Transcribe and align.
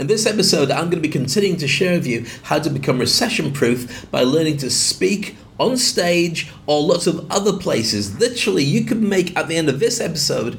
In 0.00 0.06
this 0.06 0.24
episode, 0.24 0.70
I'm 0.70 0.84
going 0.84 0.92
to 0.92 1.00
be 1.00 1.10
continuing 1.10 1.58
to 1.58 1.68
share 1.68 1.92
with 1.92 2.06
you 2.06 2.24
how 2.44 2.58
to 2.58 2.70
become 2.70 2.98
recession 2.98 3.52
proof 3.52 4.10
by 4.10 4.22
learning 4.22 4.56
to 4.56 4.70
speak 4.70 5.36
on 5.58 5.76
stage 5.76 6.50
or 6.66 6.80
lots 6.80 7.06
of 7.06 7.30
other 7.30 7.58
places. 7.58 8.18
Literally, 8.18 8.64
you 8.64 8.86
could 8.86 9.02
make 9.02 9.36
at 9.36 9.46
the 9.46 9.58
end 9.58 9.68
of 9.68 9.78
this 9.78 10.00
episode 10.00 10.58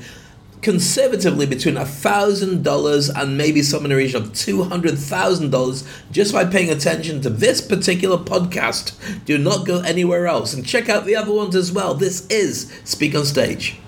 conservatively 0.62 1.47
between 1.47 1.73
$1,000 1.73 3.19
and 3.19 3.35
maybe 3.35 3.63
some 3.63 3.83
in 3.83 3.89
the 3.89 3.96
region 3.96 4.22
of 4.22 4.29
$200,000 4.29 5.87
just 6.12 6.33
by 6.33 6.46
paying 6.46 6.69
attention 6.69 7.19
to 7.21 7.31
this 7.31 7.62
particular 7.62 8.19
podcast. 8.19 8.94
Do 9.26 9.39
not 9.39 9.65
go 9.65 9.79
anywhere 9.79 10.28
else 10.28 10.53
and 10.53 10.63
check 10.63 10.87
out 10.87 11.08
the 11.08 11.15
other 11.15 11.33
ones 11.33 11.55
as 11.55 11.71
well. 11.71 11.96
This 11.96 12.28
is 12.28 12.71
Speak 12.83 13.15
on 13.15 13.26
Stage. 13.26 13.79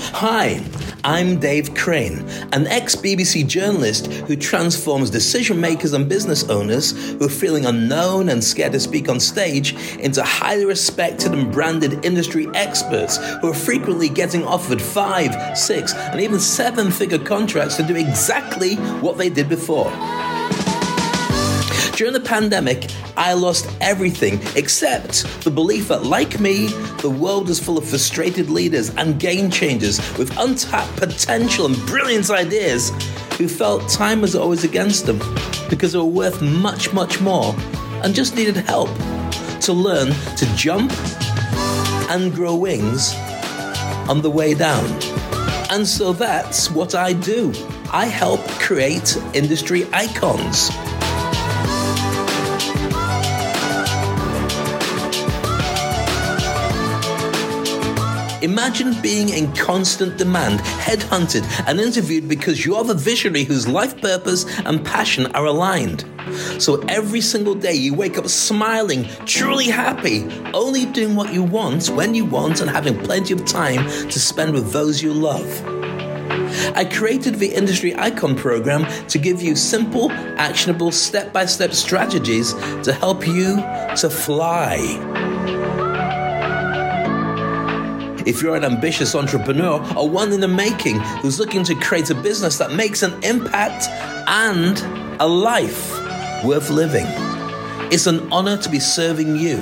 Hi, 0.00 0.64
I'm 1.02 1.40
Dave 1.40 1.74
Crane, 1.74 2.20
an 2.52 2.68
ex 2.68 2.94
BBC 2.94 3.46
journalist 3.46 4.06
who 4.06 4.36
transforms 4.36 5.10
decision 5.10 5.60
makers 5.60 5.92
and 5.92 6.08
business 6.08 6.48
owners 6.48 6.92
who 7.14 7.26
are 7.26 7.28
feeling 7.28 7.66
unknown 7.66 8.28
and 8.28 8.42
scared 8.42 8.72
to 8.72 8.80
speak 8.80 9.08
on 9.08 9.18
stage 9.18 9.74
into 9.98 10.22
highly 10.22 10.64
respected 10.64 11.32
and 11.32 11.52
branded 11.52 12.04
industry 12.04 12.46
experts 12.54 13.16
who 13.40 13.48
are 13.48 13.54
frequently 13.54 14.08
getting 14.08 14.44
offered 14.44 14.80
five, 14.80 15.58
six, 15.58 15.92
and 15.94 16.20
even 16.20 16.38
seven 16.38 16.92
figure 16.92 17.18
contracts 17.18 17.76
to 17.76 17.82
do 17.82 17.96
exactly 17.96 18.76
what 19.00 19.18
they 19.18 19.28
did 19.28 19.48
before. 19.48 19.90
During 21.98 22.12
the 22.12 22.20
pandemic, 22.20 22.92
I 23.16 23.32
lost 23.32 23.68
everything 23.80 24.38
except 24.54 25.24
the 25.42 25.50
belief 25.50 25.88
that, 25.88 26.04
like 26.04 26.38
me, 26.38 26.68
the 27.02 27.10
world 27.10 27.50
is 27.50 27.58
full 27.58 27.76
of 27.76 27.88
frustrated 27.88 28.50
leaders 28.50 28.94
and 28.94 29.18
game 29.18 29.50
changers 29.50 29.98
with 30.16 30.30
untapped 30.38 30.94
potential 30.94 31.66
and 31.66 31.74
brilliant 31.88 32.30
ideas 32.30 32.90
who 33.36 33.48
felt 33.48 33.88
time 33.88 34.20
was 34.20 34.36
always 34.36 34.62
against 34.62 35.06
them 35.06 35.18
because 35.68 35.92
they 35.92 35.98
were 35.98 36.04
worth 36.04 36.40
much, 36.40 36.92
much 36.92 37.20
more 37.20 37.52
and 38.04 38.14
just 38.14 38.36
needed 38.36 38.54
help 38.58 38.90
to 39.62 39.72
learn 39.72 40.12
to 40.36 40.46
jump 40.54 40.92
and 42.10 42.32
grow 42.32 42.54
wings 42.54 43.12
on 44.08 44.22
the 44.22 44.30
way 44.30 44.54
down. 44.54 44.84
And 45.72 45.84
so 45.84 46.12
that's 46.12 46.70
what 46.70 46.94
I 46.94 47.12
do. 47.12 47.52
I 47.92 48.04
help 48.04 48.46
create 48.50 49.16
industry 49.34 49.84
icons. 49.92 50.70
Imagine 58.42 58.94
being 59.02 59.30
in 59.30 59.52
constant 59.54 60.16
demand, 60.16 60.60
headhunted, 60.60 61.44
and 61.66 61.80
interviewed 61.80 62.28
because 62.28 62.64
you're 62.64 62.84
the 62.84 62.94
visionary 62.94 63.42
whose 63.42 63.66
life 63.66 64.00
purpose 64.00 64.46
and 64.60 64.84
passion 64.84 65.26
are 65.34 65.46
aligned. 65.46 66.04
So 66.58 66.80
every 66.82 67.20
single 67.20 67.54
day 67.56 67.74
you 67.74 67.94
wake 67.94 68.16
up 68.16 68.28
smiling, 68.28 69.06
truly 69.26 69.66
happy, 69.66 70.24
only 70.54 70.86
doing 70.86 71.16
what 71.16 71.32
you 71.32 71.42
want 71.42 71.88
when 71.90 72.14
you 72.14 72.24
want, 72.24 72.60
and 72.60 72.70
having 72.70 72.98
plenty 73.00 73.34
of 73.34 73.44
time 73.44 73.84
to 74.08 74.20
spend 74.20 74.52
with 74.52 74.72
those 74.72 75.02
you 75.02 75.12
love. 75.12 75.46
I 76.76 76.84
created 76.84 77.36
the 77.36 77.52
Industry 77.52 77.96
Icon 77.96 78.36
program 78.36 78.86
to 79.08 79.18
give 79.18 79.42
you 79.42 79.56
simple, 79.56 80.12
actionable, 80.12 80.92
step 80.92 81.32
by 81.32 81.44
step 81.46 81.72
strategies 81.72 82.52
to 82.84 82.92
help 82.92 83.26
you 83.26 83.56
to 83.96 84.08
fly. 84.08 85.17
If 88.28 88.42
you're 88.42 88.56
an 88.56 88.64
ambitious 88.64 89.14
entrepreneur 89.14 89.82
or 89.96 90.06
one 90.06 90.34
in 90.34 90.40
the 90.40 90.48
making 90.48 91.00
who's 91.22 91.38
looking 91.38 91.64
to 91.64 91.74
create 91.74 92.10
a 92.10 92.14
business 92.14 92.58
that 92.58 92.72
makes 92.72 93.02
an 93.02 93.14
impact 93.24 93.86
and 94.28 94.78
a 95.18 95.26
life 95.26 95.94
worth 96.44 96.68
living, 96.68 97.06
it's 97.90 98.06
an 98.06 98.30
honor 98.30 98.58
to 98.58 98.68
be 98.68 98.80
serving 98.80 99.36
you. 99.36 99.56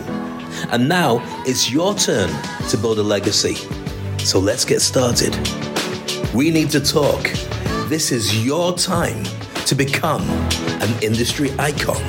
And 0.73 0.89
now 0.89 1.23
it's 1.47 1.71
your 1.71 1.95
turn 1.95 2.29
to 2.69 2.77
build 2.77 2.99
a 2.99 3.05
legacy. 3.05 3.55
So 4.19 4.41
let's 4.41 4.65
get 4.65 4.81
started. 4.81 5.33
We 6.35 6.51
need 6.51 6.71
to 6.71 6.81
talk. 6.81 7.23
This 7.89 8.11
is 8.11 8.45
your 8.45 8.77
time 8.77 9.23
to 9.67 9.77
become 9.77 10.23
an 10.83 11.03
industry 11.05 11.53
icon. 11.57 12.03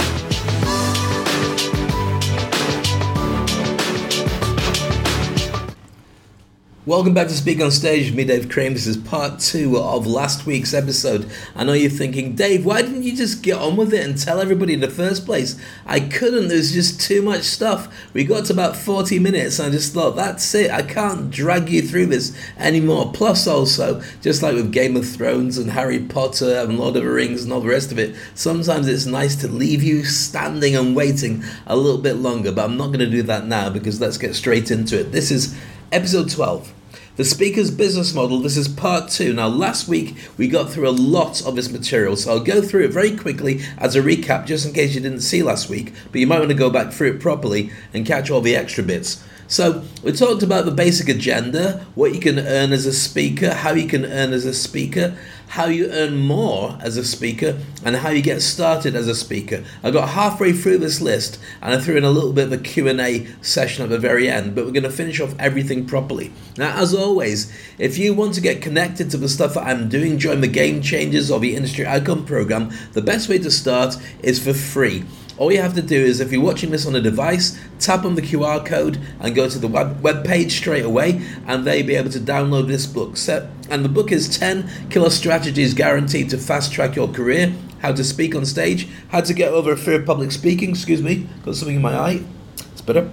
Welcome 6.88 7.14
back 7.14 7.28
to 7.28 7.34
Speak 7.34 7.60
on 7.60 7.70
Stage 7.70 8.06
with 8.06 8.16
me, 8.16 8.24
Dave 8.24 8.48
Crane. 8.48 8.72
This 8.72 8.88
is 8.88 8.96
part 8.96 9.42
two 9.42 9.78
of 9.78 10.08
last 10.08 10.46
week's 10.46 10.74
episode. 10.74 11.30
I 11.54 11.66
know 11.66 11.74
you're 11.74 11.90
thinking, 11.90 12.34
Dave, 12.34 12.66
why 12.66 12.82
didn't 12.82 13.04
you 13.04 13.14
just 13.14 13.44
get 13.44 13.58
on 13.58 13.76
with 13.76 13.94
it 13.94 14.08
and 14.08 14.18
tell 14.18 14.40
everybody 14.40 14.74
in 14.74 14.80
the 14.80 14.90
first 14.90 15.26
place? 15.26 15.60
I 15.86 16.00
couldn't, 16.00 16.48
there's 16.48 16.72
just 16.72 17.02
too 17.02 17.22
much 17.22 17.42
stuff. 17.42 17.94
We 18.14 18.24
got 18.24 18.46
to 18.46 18.54
about 18.54 18.78
40 18.78 19.20
minutes 19.20 19.60
and 19.60 19.68
I 19.68 19.72
just 19.72 19.94
thought, 19.94 20.16
that's 20.16 20.56
it, 20.56 20.72
I 20.72 20.82
can't 20.82 21.30
drag 21.30 21.68
you 21.68 21.82
through 21.82 22.06
this 22.06 22.34
anymore. 22.58 23.12
Plus, 23.14 23.48
also, 23.48 24.02
just 24.22 24.42
like 24.42 24.56
with 24.56 24.72
Game 24.72 24.96
of 24.96 25.06
Thrones 25.06 25.58
and 25.58 25.72
Harry 25.72 26.00
Potter 26.00 26.56
and 26.60 26.80
Lord 26.80 26.96
of 26.96 27.04
the 27.04 27.10
Rings 27.10 27.44
and 27.44 27.52
all 27.52 27.60
the 27.60 27.68
rest 27.68 27.92
of 27.92 28.00
it, 28.00 28.16
sometimes 28.34 28.88
it's 28.88 29.06
nice 29.06 29.36
to 29.36 29.50
leave 29.50 29.84
you 29.84 30.06
standing 30.06 30.78
and 30.78 30.96
waiting 30.96 31.44
a 31.66 31.76
little 31.76 32.00
bit 32.02 32.16
longer, 32.16 32.54
but 32.54 32.64
I'm 32.64 32.78
not 32.78 32.88
going 32.88 33.00
to 33.00 33.10
do 33.10 33.24
that 33.24 33.46
now 33.46 33.70
because 33.70 34.00
let's 34.00 34.18
get 34.18 34.36
straight 34.36 34.72
into 34.72 34.98
it. 34.98 35.12
This 35.12 35.32
is 35.32 35.54
episode 35.92 36.30
12 36.30 36.76
the 37.18 37.26
speaker's 37.26 37.72
business 37.72 38.14
model, 38.14 38.40
this 38.40 38.56
is 38.56 38.68
part 38.68 39.10
two. 39.10 39.34
Now, 39.34 39.48
last 39.48 39.88
week 39.88 40.16
we 40.38 40.48
got 40.48 40.70
through 40.70 40.88
a 40.88 40.92
lot 40.92 41.44
of 41.46 41.56
this 41.56 41.72
material, 41.72 42.16
so 42.16 42.32
I'll 42.32 42.40
go 42.40 42.62
through 42.62 42.86
it 42.86 42.92
very 42.92 43.18
quickly 43.18 43.62
as 43.80 43.96
a 43.96 44.02
recap, 44.02 44.46
just 44.46 44.68
in 44.68 44.74
case 44.74 44.94
you 44.94 45.02
didn't 45.02 45.22
see 45.22 45.42
last 45.42 45.68
week, 45.68 45.94
but 46.12 46.22
you 46.22 46.28
might 46.28 46.38
want 46.38 46.52
to 46.52 46.56
go 46.56 46.70
back 46.70 46.94
through 46.94 47.16
it 47.16 47.20
properly 47.20 47.72
and 47.92 48.06
catch 48.06 48.30
all 48.30 48.42
the 48.42 48.56
extra 48.56 48.84
bits. 48.84 49.24
So, 49.50 49.84
we 50.04 50.12
talked 50.12 50.44
about 50.44 50.66
the 50.66 50.72
basic 50.72 51.08
agenda, 51.08 51.86
what 51.96 52.14
you 52.14 52.20
can 52.20 52.38
earn 52.38 52.74
as 52.74 52.86
a 52.86 52.92
speaker, 52.92 53.54
how 53.54 53.72
you 53.72 53.88
can 53.88 54.04
earn 54.04 54.34
as 54.34 54.44
a 54.44 54.54
speaker, 54.54 55.18
how 55.48 55.68
you 55.68 55.90
earn 55.90 56.18
more 56.18 56.78
as 56.82 56.98
a 56.98 57.06
speaker, 57.06 57.58
and 57.86 57.96
how 57.96 58.10
you 58.10 58.22
get 58.22 58.42
started 58.42 58.94
as 58.94 59.08
a 59.08 59.16
speaker. 59.16 59.64
I 59.84 59.92
got 59.92 60.10
halfway 60.10 60.52
through 60.52 60.80
this 60.80 61.00
list 61.00 61.40
and 61.62 61.74
I 61.74 61.80
threw 61.80 61.96
in 61.96 62.04
a 62.04 62.10
little 62.10 62.34
bit 62.34 62.48
of 62.48 62.52
a 62.52 62.58
Q&A 62.58 63.26
session 63.42 63.86
at 63.86 63.90
the 63.90 63.98
very 63.98 64.30
end, 64.30 64.54
but 64.54 64.66
we're 64.66 64.72
going 64.72 64.84
to 64.84 64.90
finish 64.90 65.22
off 65.22 65.34
everything 65.40 65.86
properly. 65.86 66.34
Now, 66.58 66.78
as 66.78 66.94
always, 66.94 67.50
if 67.80 67.98
you 67.98 68.14
want 68.14 68.34
to 68.34 68.42
get 68.42 68.62
connected 68.62 69.10
to 69.12 69.18
the 69.18 69.30
stuff 69.30 69.54
that 69.54 69.66
I'm 69.66 69.88
doing, 69.88 70.18
join 70.18 70.42
the 70.42 70.48
Game 70.48 70.82
Changers 70.82 71.32
or 71.32 71.40
the 71.40 71.56
Industry 71.56 71.88
Icon 71.88 72.26
program, 72.26 72.72
the 72.92 73.02
best 73.02 73.30
way 73.30 73.38
to 73.40 73.50
start 73.50 73.96
is 74.22 74.44
for 74.44 74.54
free. 74.54 75.06
All 75.38 75.52
you 75.52 75.62
have 75.62 75.76
to 75.76 75.84
do 75.84 75.96
is, 75.96 76.20
if 76.20 76.32
you're 76.32 76.42
watching 76.42 76.72
this 76.72 76.88
on 76.88 76.96
a 76.96 77.02
device, 77.02 77.60
tap 77.80 78.06
on 78.06 78.16
the 78.16 78.24
QR 78.24 78.66
code 78.66 79.00
and 79.20 79.36
go 79.36 79.48
to 79.48 79.60
the 79.60 79.68
web, 79.68 80.02
web 80.02 80.26
page 80.26 80.52
straight 80.58 80.84
away, 80.84 81.22
and 81.46 81.64
they'll 81.64 81.86
be 81.86 81.96
able 81.96 82.10
to 82.10 82.20
download 82.20 82.68
this 82.68 82.88
book. 82.88 83.18
So, 83.18 83.48
and 83.70 83.86
the 83.86 83.90
book 83.90 84.12
is 84.12 84.36
10 84.36 84.90
killer 84.90 85.12
strategies 85.12 85.76
guaranteed 85.76 86.32
to 86.32 86.40
fast 86.40 86.74
track 86.74 86.96
your 86.96 87.08
career, 87.08 87.54
how 87.82 87.94
to 87.94 88.04
speak 88.04 88.34
on 88.34 88.46
stage, 88.46 88.88
how 89.10 89.22
to 89.22 89.34
get 89.34 89.52
over 89.52 89.74
a 89.74 89.78
fear 89.78 90.00
of 90.00 90.08
public 90.08 90.32
speaking. 90.32 90.72
Excuse 90.72 91.04
me, 91.04 91.28
got 91.46 91.56
something 91.56 91.76
in 91.76 91.82
my 91.84 91.94
eye. 91.94 92.24
It's 92.72 92.82
better. 92.82 93.12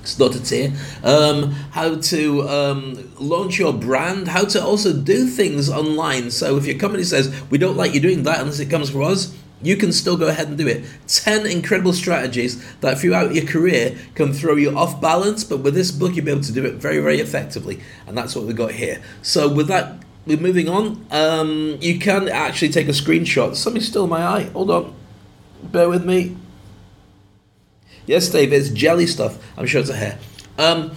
It's 0.00 0.18
not 0.18 0.34
a 0.34 0.42
tear. 0.42 0.72
Um, 1.04 1.50
how 1.72 1.96
to 1.96 2.48
um, 2.48 3.12
launch 3.18 3.58
your 3.58 3.74
brand, 3.74 4.28
how 4.28 4.46
to 4.46 4.64
also 4.64 4.94
do 4.94 5.26
things 5.26 5.68
online. 5.68 6.30
So 6.30 6.56
if 6.56 6.64
your 6.64 6.78
company 6.78 7.04
says, 7.04 7.30
we 7.50 7.58
don't 7.58 7.76
like 7.76 7.92
you 7.92 8.00
doing 8.00 8.22
that 8.22 8.40
unless 8.40 8.60
it 8.60 8.70
comes 8.70 8.88
from 8.88 9.02
us, 9.02 9.36
you 9.62 9.76
can 9.76 9.92
still 9.92 10.16
go 10.16 10.28
ahead 10.28 10.48
and 10.48 10.56
do 10.56 10.66
it. 10.66 10.84
10 11.06 11.46
incredible 11.46 11.92
strategies 11.92 12.62
that 12.80 12.98
throughout 12.98 13.34
your 13.34 13.44
career 13.44 13.96
can 14.14 14.32
throw 14.32 14.56
you 14.56 14.76
off 14.76 15.00
balance, 15.00 15.44
but 15.44 15.58
with 15.58 15.74
this 15.74 15.90
book, 15.90 16.14
you'll 16.14 16.24
be 16.24 16.30
able 16.30 16.42
to 16.42 16.52
do 16.52 16.64
it 16.64 16.74
very, 16.74 16.98
very 16.98 17.20
effectively. 17.20 17.80
And 18.06 18.16
that's 18.16 18.34
what 18.34 18.46
we've 18.46 18.56
got 18.56 18.72
here. 18.72 19.02
So, 19.22 19.52
with 19.52 19.68
that, 19.68 20.02
we're 20.26 20.38
moving 20.38 20.68
on. 20.68 21.04
Um, 21.10 21.78
you 21.80 21.98
can 21.98 22.28
actually 22.28 22.70
take 22.70 22.88
a 22.88 22.92
screenshot. 22.92 23.56
Something's 23.56 23.88
still 23.88 24.04
in 24.04 24.10
my 24.10 24.22
eye. 24.22 24.42
Hold 24.52 24.70
on. 24.70 24.94
Bear 25.62 25.88
with 25.88 26.04
me. 26.04 26.36
Yes, 28.06 28.28
Dave, 28.28 28.52
it's 28.52 28.70
jelly 28.70 29.06
stuff. 29.06 29.38
I'm 29.56 29.66
sure 29.66 29.80
it's 29.80 29.90
a 29.90 29.96
hair. 29.96 30.18
Um, 30.58 30.92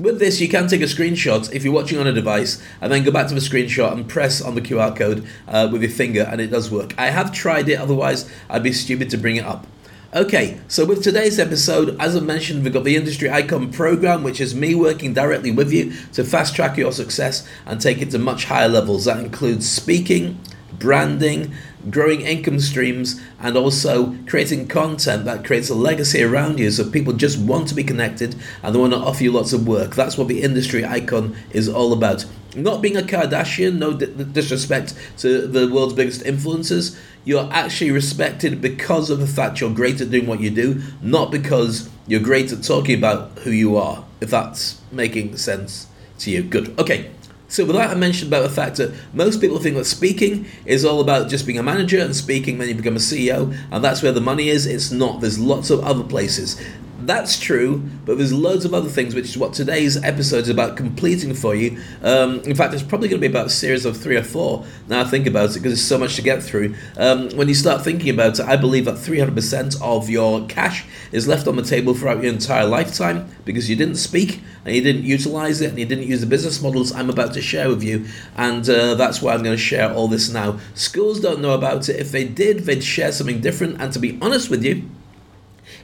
with 0.00 0.18
this, 0.18 0.40
you 0.40 0.48
can 0.48 0.68
take 0.68 0.80
a 0.80 0.84
screenshot 0.84 1.52
if 1.52 1.64
you're 1.64 1.72
watching 1.72 1.98
on 1.98 2.06
a 2.06 2.12
device 2.12 2.62
and 2.80 2.92
then 2.92 3.04
go 3.04 3.10
back 3.10 3.28
to 3.28 3.34
the 3.34 3.40
screenshot 3.40 3.92
and 3.92 4.08
press 4.08 4.40
on 4.40 4.54
the 4.54 4.60
QR 4.60 4.94
code 4.96 5.26
uh, 5.46 5.68
with 5.70 5.82
your 5.82 5.90
finger, 5.90 6.22
and 6.22 6.40
it 6.40 6.48
does 6.48 6.70
work. 6.70 6.94
I 6.98 7.10
have 7.10 7.32
tried 7.32 7.68
it, 7.68 7.78
otherwise, 7.78 8.30
I'd 8.48 8.62
be 8.62 8.72
stupid 8.72 9.10
to 9.10 9.18
bring 9.18 9.36
it 9.36 9.44
up. 9.44 9.66
Okay, 10.14 10.58
so 10.68 10.86
with 10.86 11.04
today's 11.04 11.38
episode, 11.38 11.94
as 12.00 12.16
I 12.16 12.20
mentioned, 12.20 12.64
we've 12.64 12.72
got 12.72 12.84
the 12.84 12.96
Industry 12.96 13.30
Icon 13.30 13.70
program, 13.70 14.22
which 14.22 14.40
is 14.40 14.54
me 14.54 14.74
working 14.74 15.12
directly 15.12 15.50
with 15.50 15.70
you 15.70 15.92
to 16.14 16.24
fast 16.24 16.56
track 16.56 16.78
your 16.78 16.92
success 16.92 17.46
and 17.66 17.78
take 17.78 18.00
it 18.00 18.10
to 18.12 18.18
much 18.18 18.46
higher 18.46 18.70
levels. 18.70 19.04
That 19.04 19.20
includes 19.20 19.68
speaking, 19.68 20.40
branding, 20.78 21.52
growing 21.90 22.22
income 22.22 22.60
streams, 22.60 23.20
and 23.40 23.56
also 23.56 24.16
creating 24.26 24.68
content 24.68 25.24
that 25.24 25.44
creates 25.44 25.68
a 25.68 25.74
legacy 25.74 26.22
around 26.22 26.58
you 26.58 26.70
so 26.70 26.90
people 26.90 27.12
just 27.12 27.38
want 27.38 27.68
to 27.68 27.74
be 27.74 27.84
connected 27.84 28.34
and 28.62 28.74
they 28.74 28.78
want 28.78 28.92
to 28.92 28.98
offer 28.98 29.24
you 29.24 29.32
lots 29.32 29.52
of 29.52 29.66
work. 29.66 29.94
That's 29.94 30.18
what 30.18 30.28
the 30.28 30.42
industry 30.42 30.84
icon 30.84 31.36
is 31.50 31.68
all 31.68 31.92
about. 31.92 32.24
Not 32.56 32.82
being 32.82 32.96
a 32.96 33.02
Kardashian, 33.02 33.78
no 33.78 33.92
disrespect 33.92 34.94
to 35.18 35.46
the 35.46 35.68
world's 35.72 35.94
biggest 35.94 36.22
influencers. 36.22 36.98
You're 37.24 37.48
actually 37.52 37.90
respected 37.90 38.60
because 38.60 39.10
of 39.10 39.20
the 39.20 39.26
fact 39.26 39.60
you're 39.60 39.70
great 39.70 40.00
at 40.00 40.10
doing 40.10 40.26
what 40.26 40.40
you 40.40 40.50
do, 40.50 40.82
not 41.02 41.30
because 41.30 41.90
you're 42.06 42.20
great 42.20 42.50
at 42.52 42.62
talking 42.64 42.96
about 42.96 43.38
who 43.40 43.50
you 43.50 43.76
are, 43.76 44.04
if 44.20 44.30
that's 44.30 44.80
making 44.90 45.36
sense 45.36 45.88
to 46.20 46.30
you. 46.30 46.42
Good. 46.42 46.78
Okay. 46.78 47.10
So 47.48 47.64
with 47.64 47.76
that, 47.76 47.90
I 47.90 47.94
mentioned 47.94 48.30
about 48.30 48.42
the 48.42 48.54
fact 48.54 48.76
that 48.76 48.94
most 49.14 49.40
people 49.40 49.58
think 49.58 49.76
that 49.76 49.86
speaking 49.86 50.46
is 50.66 50.84
all 50.84 51.00
about 51.00 51.30
just 51.30 51.46
being 51.46 51.58
a 51.58 51.62
manager 51.62 51.98
and 51.98 52.14
speaking, 52.14 52.58
then 52.58 52.68
you 52.68 52.74
become 52.74 52.96
a 52.96 52.98
CEO, 52.98 53.56
and 53.70 53.82
that's 53.82 54.02
where 54.02 54.12
the 54.12 54.20
money 54.20 54.50
is. 54.50 54.66
It's 54.66 54.90
not. 54.90 55.22
There's 55.22 55.38
lots 55.38 55.70
of 55.70 55.82
other 55.82 56.04
places. 56.04 56.60
That's 57.08 57.38
true, 57.38 57.88
but 58.04 58.18
there's 58.18 58.34
loads 58.34 58.66
of 58.66 58.74
other 58.74 58.90
things, 58.90 59.14
which 59.14 59.24
is 59.24 59.38
what 59.38 59.54
today's 59.54 59.96
episode 60.04 60.42
is 60.42 60.50
about 60.50 60.76
completing 60.76 61.32
for 61.32 61.54
you. 61.54 61.80
Um, 62.02 62.40
in 62.40 62.54
fact, 62.54 62.74
it's 62.74 62.82
probably 62.82 63.08
going 63.08 63.18
to 63.22 63.26
be 63.26 63.32
about 63.32 63.46
a 63.46 63.50
series 63.50 63.86
of 63.86 63.96
three 63.96 64.18
or 64.18 64.22
four. 64.22 64.66
Now 64.88 65.00
I 65.00 65.04
think 65.04 65.26
about 65.26 65.44
it, 65.44 65.54
because 65.54 65.72
there's 65.72 65.82
so 65.82 65.96
much 65.96 66.16
to 66.16 66.22
get 66.22 66.42
through. 66.42 66.74
Um, 66.98 67.30
when 67.30 67.48
you 67.48 67.54
start 67.54 67.82
thinking 67.82 68.10
about 68.10 68.38
it, 68.38 68.44
I 68.44 68.56
believe 68.56 68.84
that 68.84 68.96
300% 68.96 69.80
of 69.80 70.10
your 70.10 70.46
cash 70.48 70.84
is 71.10 71.26
left 71.26 71.48
on 71.48 71.56
the 71.56 71.62
table 71.62 71.94
throughout 71.94 72.22
your 72.22 72.30
entire 72.30 72.66
lifetime 72.66 73.26
because 73.46 73.70
you 73.70 73.76
didn't 73.76 73.96
speak 73.96 74.42
and 74.66 74.76
you 74.76 74.82
didn't 74.82 75.04
utilize 75.04 75.62
it 75.62 75.70
and 75.70 75.78
you 75.78 75.86
didn't 75.86 76.08
use 76.08 76.20
the 76.20 76.26
business 76.26 76.60
models 76.60 76.92
I'm 76.92 77.08
about 77.08 77.32
to 77.32 77.40
share 77.40 77.70
with 77.70 77.82
you. 77.82 78.04
And 78.36 78.68
uh, 78.68 78.96
that's 78.96 79.22
why 79.22 79.32
I'm 79.32 79.42
going 79.42 79.56
to 79.56 79.62
share 79.62 79.90
all 79.94 80.08
this 80.08 80.28
now. 80.28 80.58
Schools 80.74 81.20
don't 81.20 81.40
know 81.40 81.52
about 81.52 81.88
it. 81.88 81.96
If 81.96 82.12
they 82.12 82.24
did, 82.24 82.66
they'd 82.66 82.84
share 82.84 83.12
something 83.12 83.40
different. 83.40 83.80
And 83.80 83.94
to 83.94 83.98
be 83.98 84.18
honest 84.20 84.50
with 84.50 84.62
you, 84.62 84.90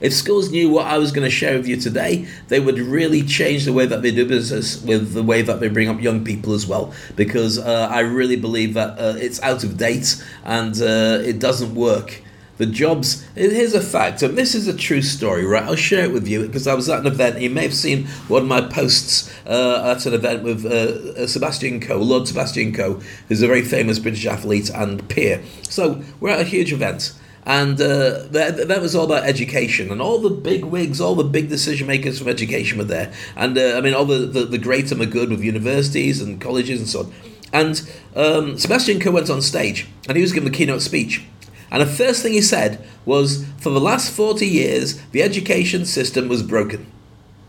if 0.05 0.13
schools 0.13 0.51
knew 0.51 0.69
what 0.69 0.87
I 0.87 0.99
was 0.99 1.13
going 1.13 1.25
to 1.25 1.31
share 1.31 1.57
with 1.57 1.67
you 1.67 1.77
today, 1.79 2.29
they 2.49 2.61
would 2.61 2.79
really 2.79 3.23
change 3.23 3.65
the 3.65 3.73
way 3.73 3.87
that 3.87 4.03
they 4.03 4.11
do 4.11 4.29
business 4.29 4.83
with 4.83 5.15
the 5.15 5.23
way 5.23 5.41
that 5.41 5.61
they 5.61 5.69
bring 5.69 5.89
up 5.89 5.99
young 5.99 6.23
people 6.23 6.53
as 6.53 6.67
well. 6.67 6.93
Because 7.17 7.59
uh, 7.59 7.89
I 7.91 8.01
really 8.01 8.37
believe 8.37 8.75
that 8.75 8.99
uh, 8.99 9.15
it's 9.17 9.43
out 9.43 9.65
of 9.65 9.79
date 9.79 10.23
and 10.45 10.75
uh, 10.83 11.23
it 11.25 11.39
doesn't 11.39 11.75
work. 11.75 12.21
The 12.59 12.67
jobs, 12.67 13.27
here's 13.35 13.73
a 13.73 13.81
fact, 13.81 14.23
and 14.23 14.37
this 14.37 14.55
is 14.55 14.69
a 14.69 14.77
true 14.77 15.01
story, 15.01 15.45
right? 15.45 15.65
I'll 15.65 15.75
share 15.75 16.05
it 16.05 16.13
with 16.13 16.29
you 16.29 16.47
because 16.47 16.69
I 16.69 16.75
was 16.75 16.89
at 16.91 17.01
an 17.01 17.07
event. 17.07 17.41
You 17.41 17.51
may 17.51 17.63
have 17.63 17.75
seen 17.75 18.07
one 18.29 18.43
of 18.43 18.49
my 18.49 18.61
posts 18.61 19.35
uh, 19.47 19.97
at 19.97 20.05
an 20.05 20.13
event 20.13 20.45
with 20.45 20.67
uh, 20.67 21.23
uh 21.23 21.27
Sebastian 21.27 21.81
Coe, 21.81 21.97
Lord 21.97 22.29
Sebastian 22.29 22.75
Coe, 22.75 23.01
who's 23.29 23.43
a 23.43 23.49
very 23.49 23.63
famous 23.63 23.99
British 23.99 24.27
athlete 24.27 24.71
and 24.71 25.09
peer. 25.09 25.43
So 25.63 26.03
we're 26.21 26.31
at 26.31 26.41
a 26.41 26.45
huge 26.45 26.73
event 26.73 27.15
and 27.47 27.79
uh, 27.81 28.23
that, 28.31 28.69
that 28.69 28.81
was 28.81 28.95
all 28.95 29.05
about 29.05 29.25
education. 29.25 29.91
And 29.91 30.01
all 30.01 30.19
the 30.19 30.31
big 30.31 30.65
wigs 30.65 31.01
all 31.01 31.15
the 31.15 31.25
big 31.25 31.49
decision 31.49 31.87
makers 31.87 32.19
from 32.19 32.29
education 32.29 32.79
were 32.79 32.85
there. 32.85 33.13
And 33.37 33.57
uh, 33.59 33.77
i 33.77 33.81
mean 33.81 33.95
all 33.95 34.07
the, 34.07 34.27
the, 34.27 34.45
the 34.45 34.59
great 34.59 34.91
and 34.91 35.01
the 35.01 35.07
good 35.07 35.31
with 35.31 35.43
universities 35.43 36.23
and 36.23 36.41
colleges 36.41 36.81
and 36.81 36.89
so 36.89 37.01
on. 37.01 37.13
And 37.53 37.91
um, 38.17 38.59
sebastian 38.59 39.01
coe 39.01 39.13
went 39.13 39.31
on 39.31 39.43
stage 39.43 39.87
and 40.09 40.17
he 40.17 40.23
was 40.23 40.33
giving 40.33 40.51
the 40.51 40.57
keynote 40.57 40.83
speech. 40.83 41.25
And 41.71 41.83
the 41.83 41.87
first 41.87 42.23
thing 42.23 42.33
he 42.33 42.41
said 42.41 42.85
was 43.05 43.45
for 43.59 43.71
the 43.71 43.81
last 43.81 44.11
40 44.11 44.47
years 44.47 45.01
the 45.09 45.23
education 45.23 45.85
system 45.85 46.29
was 46.29 46.43
broken 46.43 46.87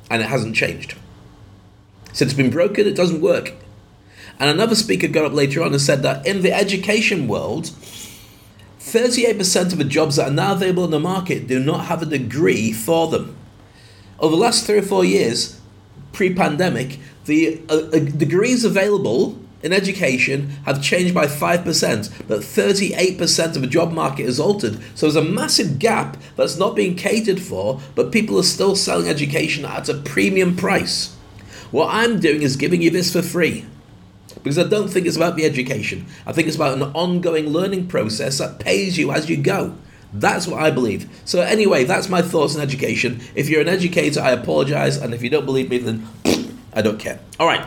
and 0.09 0.21
it 0.21 0.27
hasn't 0.27 0.55
changed. 0.55 0.95
Since 2.07 2.31
it's 2.31 2.33
been 2.33 2.49
broken 2.49 2.85
it 2.85 2.95
doesn't 2.95 3.21
work. 3.21 3.53
And 4.37 4.49
another 4.49 4.75
speaker 4.75 5.07
got 5.07 5.23
up 5.23 5.31
later 5.31 5.63
on 5.63 5.71
and 5.71 5.81
said 5.81 6.03
that 6.03 6.27
in 6.27 6.41
the 6.41 6.51
education 6.51 7.29
world 7.29 7.71
38% 8.85 9.71
of 9.71 9.79
the 9.79 9.83
jobs 9.83 10.17
that 10.17 10.29
are 10.29 10.33
now 10.33 10.53
available 10.53 10.85
in 10.85 10.91
the 10.91 10.99
market 10.99 11.47
do 11.47 11.59
not 11.59 11.85
have 11.85 12.03
a 12.03 12.05
degree 12.05 12.71
for 12.71 13.07
them. 13.07 13.35
Over 14.19 14.35
the 14.35 14.41
last 14.41 14.65
three 14.65 14.77
or 14.77 14.83
four 14.83 15.03
years, 15.03 15.59
pre 16.13 16.33
pandemic, 16.35 16.99
the 17.25 17.61
uh, 17.67 17.73
uh, 17.73 17.99
degrees 17.99 18.63
available 18.63 19.39
in 19.63 19.73
education 19.73 20.49
have 20.65 20.83
changed 20.83 21.15
by 21.15 21.25
5%, 21.25 22.27
but 22.27 22.41
38% 22.41 23.55
of 23.55 23.61
the 23.61 23.67
job 23.67 23.91
market 23.91 24.27
has 24.27 24.39
altered. 24.39 24.77
So 24.93 25.07
there's 25.07 25.15
a 25.15 25.27
massive 25.27 25.79
gap 25.79 26.17
that's 26.35 26.57
not 26.57 26.75
being 26.75 26.95
catered 26.95 27.41
for, 27.41 27.81
but 27.95 28.11
people 28.11 28.37
are 28.37 28.43
still 28.43 28.75
selling 28.75 29.09
education 29.09 29.65
at 29.65 29.89
a 29.89 29.95
premium 29.95 30.55
price. 30.55 31.15
What 31.71 31.89
I'm 31.91 32.19
doing 32.19 32.43
is 32.43 32.55
giving 32.55 32.83
you 32.83 32.91
this 32.91 33.11
for 33.11 33.23
free 33.23 33.65
because 34.35 34.57
I 34.57 34.63
don't 34.63 34.89
think 34.89 35.07
it's 35.07 35.15
about 35.15 35.35
the 35.35 35.45
education. 35.45 36.05
I 36.25 36.31
think 36.31 36.47
it's 36.47 36.55
about 36.55 36.77
an 36.77 36.83
ongoing 36.93 37.47
learning 37.47 37.87
process 37.87 38.37
that 38.39 38.59
pays 38.59 38.97
you 38.97 39.11
as 39.11 39.29
you 39.29 39.37
go. 39.37 39.75
That's 40.13 40.47
what 40.47 40.61
I 40.61 40.71
believe. 40.71 41.09
So, 41.25 41.41
anyway, 41.41 41.83
that's 41.83 42.09
my 42.09 42.21
thoughts 42.21 42.55
on 42.55 42.61
education. 42.61 43.19
If 43.35 43.49
you're 43.49 43.61
an 43.61 43.67
educator, 43.67 44.21
I 44.21 44.31
apologize, 44.31 44.97
and 44.97 45.13
if 45.13 45.21
you 45.21 45.29
don't 45.29 45.45
believe 45.45 45.69
me, 45.69 45.77
then 45.77 46.07
I 46.73 46.81
don't 46.81 46.99
care. 46.99 47.19
All 47.39 47.47
right. 47.47 47.65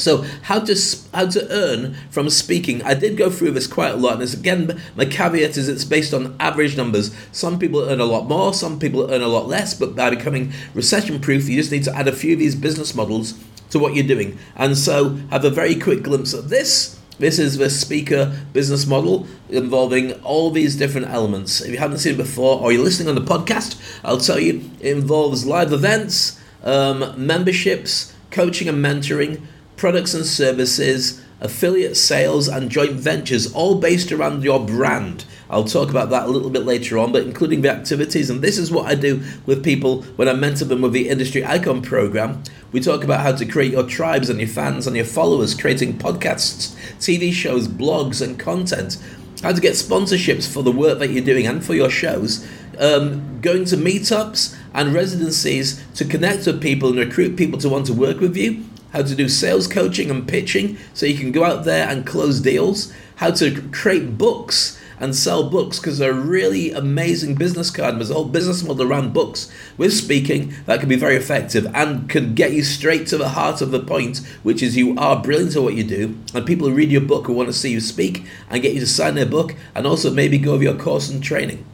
So 0.00 0.24
how 0.42 0.60
to 0.60 0.74
how 1.12 1.26
to 1.26 1.46
earn 1.50 1.94
from 2.10 2.30
speaking? 2.30 2.82
I 2.82 2.94
did 2.94 3.18
go 3.18 3.28
through 3.28 3.50
this 3.50 3.66
quite 3.66 3.92
a 3.92 3.96
lot, 3.96 4.20
and 4.20 4.34
again 4.34 4.80
my 4.96 5.04
caveat 5.04 5.56
is 5.58 5.68
it's 5.68 5.84
based 5.84 6.14
on 6.14 6.34
average 6.40 6.76
numbers. 6.76 7.14
Some 7.32 7.58
people 7.58 7.80
earn 7.80 8.00
a 8.00 8.06
lot 8.06 8.26
more, 8.26 8.54
some 8.54 8.78
people 8.78 9.12
earn 9.12 9.20
a 9.20 9.28
lot 9.28 9.46
less, 9.46 9.74
but 9.74 9.94
by 9.94 10.08
becoming 10.08 10.52
recession 10.72 11.20
proof, 11.20 11.48
you 11.48 11.56
just 11.56 11.70
need 11.70 11.84
to 11.84 11.94
add 11.94 12.08
a 12.08 12.12
few 12.12 12.32
of 12.32 12.38
these 12.38 12.54
business 12.54 12.94
models 12.94 13.34
to 13.70 13.78
what 13.78 13.94
you're 13.94 14.06
doing. 14.06 14.38
And 14.56 14.76
so 14.76 15.16
have 15.30 15.44
a 15.44 15.50
very 15.50 15.74
quick 15.74 16.02
glimpse 16.02 16.32
of 16.32 16.48
this. 16.48 16.98
This 17.18 17.38
is 17.38 17.58
the 17.58 17.68
speaker 17.68 18.34
business 18.52 18.86
model 18.86 19.26
involving 19.50 20.12
all 20.22 20.50
these 20.50 20.76
different 20.76 21.08
elements. 21.08 21.60
If 21.60 21.70
you 21.70 21.78
haven't 21.78 21.98
seen 21.98 22.14
it 22.14 22.16
before 22.16 22.60
or 22.60 22.72
you're 22.72 22.82
listening 22.82 23.10
on 23.10 23.14
the 23.14 23.30
podcast, 23.30 23.78
I'll 24.02 24.18
tell 24.18 24.40
you 24.40 24.70
it 24.80 24.96
involves 24.96 25.44
live 25.44 25.72
events, 25.72 26.40
um, 26.64 27.14
memberships, 27.16 28.14
coaching 28.30 28.68
and 28.68 28.82
mentoring, 28.82 29.42
products 29.76 30.14
and 30.14 30.24
services, 30.24 31.22
affiliate 31.40 31.96
sales, 31.96 32.48
and 32.48 32.70
joint 32.70 32.92
ventures, 32.92 33.52
all 33.52 33.74
based 33.74 34.12
around 34.12 34.42
your 34.42 34.64
brand. 34.64 35.24
I'll 35.50 35.64
talk 35.64 35.90
about 35.90 36.10
that 36.10 36.26
a 36.26 36.30
little 36.30 36.48
bit 36.48 36.64
later 36.64 36.96
on, 36.96 37.10
but 37.10 37.24
including 37.24 37.62
the 37.62 37.70
activities. 37.70 38.30
And 38.30 38.40
this 38.40 38.56
is 38.56 38.70
what 38.70 38.86
I 38.86 38.94
do 38.94 39.22
with 39.46 39.64
people 39.64 40.02
when 40.14 40.28
I 40.28 40.32
mentor 40.32 40.64
them 40.64 40.80
with 40.80 40.92
the 40.92 41.08
Industry 41.08 41.44
Icon 41.44 41.82
program. 41.82 42.44
We 42.70 42.80
talk 42.80 43.02
about 43.02 43.20
how 43.20 43.32
to 43.32 43.44
create 43.44 43.72
your 43.72 43.82
tribes 43.82 44.30
and 44.30 44.38
your 44.38 44.48
fans 44.48 44.86
and 44.86 44.94
your 44.94 45.04
followers, 45.04 45.54
creating 45.54 45.98
podcasts, 45.98 46.76
TV 46.98 47.32
shows, 47.32 47.66
blogs, 47.66 48.22
and 48.22 48.38
content. 48.38 48.96
How 49.42 49.52
to 49.52 49.60
get 49.60 49.72
sponsorships 49.72 50.50
for 50.50 50.62
the 50.62 50.70
work 50.70 51.00
that 51.00 51.10
you're 51.10 51.24
doing 51.24 51.46
and 51.46 51.64
for 51.64 51.74
your 51.74 51.90
shows. 51.90 52.46
Um, 52.78 53.40
going 53.40 53.64
to 53.66 53.76
meetups 53.76 54.56
and 54.72 54.94
residencies 54.94 55.84
to 55.96 56.04
connect 56.04 56.46
with 56.46 56.62
people 56.62 56.90
and 56.90 56.98
recruit 56.98 57.36
people 57.36 57.58
to 57.58 57.68
want 57.68 57.86
to 57.86 57.94
work 57.94 58.20
with 58.20 58.36
you 58.36 58.64
how 58.92 59.02
to 59.02 59.14
do 59.14 59.28
sales 59.28 59.66
coaching 59.66 60.10
and 60.10 60.26
pitching 60.26 60.76
so 60.94 61.06
you 61.06 61.16
can 61.16 61.32
go 61.32 61.44
out 61.44 61.64
there 61.64 61.88
and 61.88 62.06
close 62.06 62.40
deals, 62.40 62.92
how 63.16 63.30
to 63.30 63.62
create 63.70 64.18
books 64.18 64.79
and 65.00 65.16
sell 65.16 65.48
books 65.48 65.80
because 65.80 65.98
they're 65.98 66.12
really 66.12 66.70
amazing 66.70 67.34
business 67.34 67.70
card. 67.70 67.96
There's 67.96 68.10
a 68.10 68.14
whole 68.14 68.26
business 68.26 68.62
model 68.62 68.86
around 68.86 69.14
books 69.14 69.50
with 69.76 69.92
speaking 69.92 70.54
that 70.66 70.78
can 70.78 70.88
be 70.88 70.96
very 70.96 71.16
effective 71.16 71.66
and 71.74 72.08
can 72.08 72.34
get 72.34 72.52
you 72.52 72.62
straight 72.62 73.06
to 73.08 73.18
the 73.18 73.30
heart 73.30 73.62
of 73.62 73.70
the 73.70 73.80
point, 73.80 74.18
which 74.42 74.62
is 74.62 74.76
you 74.76 74.96
are 74.98 75.20
brilliant 75.20 75.56
at 75.56 75.62
what 75.62 75.74
you 75.74 75.84
do, 75.84 76.18
and 76.34 76.46
people 76.46 76.68
who 76.68 76.74
read 76.74 76.92
your 76.92 77.00
book 77.00 77.26
who 77.26 77.32
want 77.32 77.48
to 77.48 77.52
see 77.52 77.70
you 77.70 77.80
speak 77.80 78.24
and 78.50 78.62
get 78.62 78.74
you 78.74 78.80
to 78.80 78.86
sign 78.86 79.14
their 79.14 79.26
book 79.26 79.56
and 79.74 79.86
also 79.86 80.12
maybe 80.12 80.38
go 80.38 80.52
over 80.52 80.62
your 80.62 80.76
course 80.76 81.08
and 81.08 81.24
training. 81.24 81.64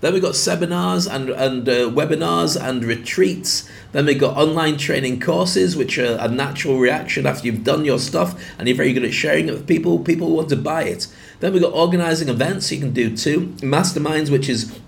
Then 0.00 0.12
we 0.12 0.20
got 0.20 0.36
seminars 0.36 1.06
and, 1.06 1.30
and 1.30 1.68
uh, 1.68 1.90
webinars 1.90 2.60
and 2.60 2.84
retreats. 2.84 3.68
Then 3.92 4.06
we 4.06 4.14
got 4.14 4.36
online 4.36 4.76
training 4.76 5.20
courses, 5.20 5.74
which 5.74 5.98
are 5.98 6.18
a 6.20 6.28
natural 6.28 6.78
reaction 6.78 7.26
after 7.26 7.46
you've 7.46 7.64
done 7.64 7.84
your 7.84 7.98
stuff 7.98 8.40
and 8.58 8.68
you're 8.68 8.76
very 8.76 8.92
good 8.92 9.04
at 9.04 9.14
sharing 9.14 9.48
it 9.48 9.52
with 9.52 9.66
people. 9.66 9.98
People 9.98 10.30
want 10.30 10.50
to 10.50 10.56
buy 10.56 10.84
it. 10.84 11.06
Then 11.40 11.52
we've 11.52 11.62
got 11.62 11.72
organizing 11.72 12.28
events 12.28 12.70
you 12.72 12.78
can 12.78 12.92
do 12.92 13.16
too. 13.16 13.48
Masterminds, 13.58 14.30
which 14.30 14.48
is 14.48 14.78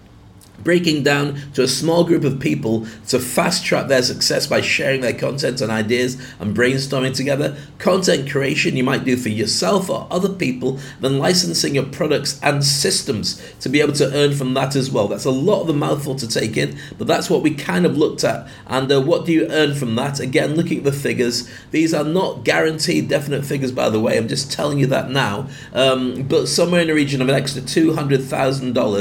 breaking 0.63 1.03
down 1.03 1.39
to 1.53 1.63
a 1.63 1.69
small 1.69 2.05
group 2.05 2.25
of 2.25 2.41
people 2.41 2.87
to 3.09 3.19
fast 3.19 3.65
track 3.65 3.89
their 3.89 4.03
success 4.03 4.47
by 4.47 4.61
sharing 4.61 5.01
their 5.01 5.13
content 5.13 5.61
and 5.61 5.71
ideas 5.71 6.17
and 6.39 6.57
brainstorming 6.57 7.15
together. 7.15 7.57
Content 7.79 8.31
creation 8.31 8.77
you 8.77 8.85
might 8.85 9.05
do 9.05 9.17
for 9.17 9.29
yourself 9.29 9.89
or 9.89 10.07
other 10.11 10.29
people, 10.29 10.79
then 11.01 11.19
licensing 11.19 11.75
your 11.75 11.85
products 11.85 12.41
and 12.43 12.65
systems 12.65 13.43
to 13.61 13.69
be 13.69 13.81
able 13.81 13.93
to 13.93 14.13
earn 14.15 14.35
from 14.35 14.55
that 14.55 14.75
as 14.75 14.91
well. 14.91 15.09
That's 15.09 15.25
a 15.25 15.31
lot 15.31 15.63
of 15.63 15.69
a 15.69 15.73
mouthful 15.73 16.17
to 16.17 16.29
take 16.29 16.57
in, 16.57 16.79
but 16.97 17.07
that's 17.07 17.31
what 17.31 17.43
we 17.43 17.55
kind 17.55 17.87
of 17.87 17.97
looked 17.97 18.25
at. 18.25 18.49
And 18.67 18.91
uh, 18.91 19.01
what 19.01 19.27
do 19.27 19.33
you 19.33 19.47
earn 19.51 19.75
from 19.75 19.95
that? 19.97 20.21
Again, 20.21 20.55
looking 20.55 20.79
at 20.79 20.85
the 20.85 20.93
figures, 20.93 21.49
these 21.71 21.95
are 21.95 22.05
not 22.05 22.45
guaranteed 22.45 23.09
definite 23.09 23.45
figures, 23.45 23.73
by 23.73 23.89
the 23.89 24.01
way. 24.01 24.17
I'm 24.17 24.29
just 24.29 24.53
telling 24.53 24.79
you 24.79 24.87
that 24.87 25.11
now. 25.11 25.49
Um, 25.73 26.23
but 26.25 26.47
somewhere 26.47 26.81
in 26.81 26.89
the 26.89 26.95
region 26.95 27.23
of 27.23 27.29
an 27.29 27.35
extra 27.35 27.63
$200,000 27.63 28.99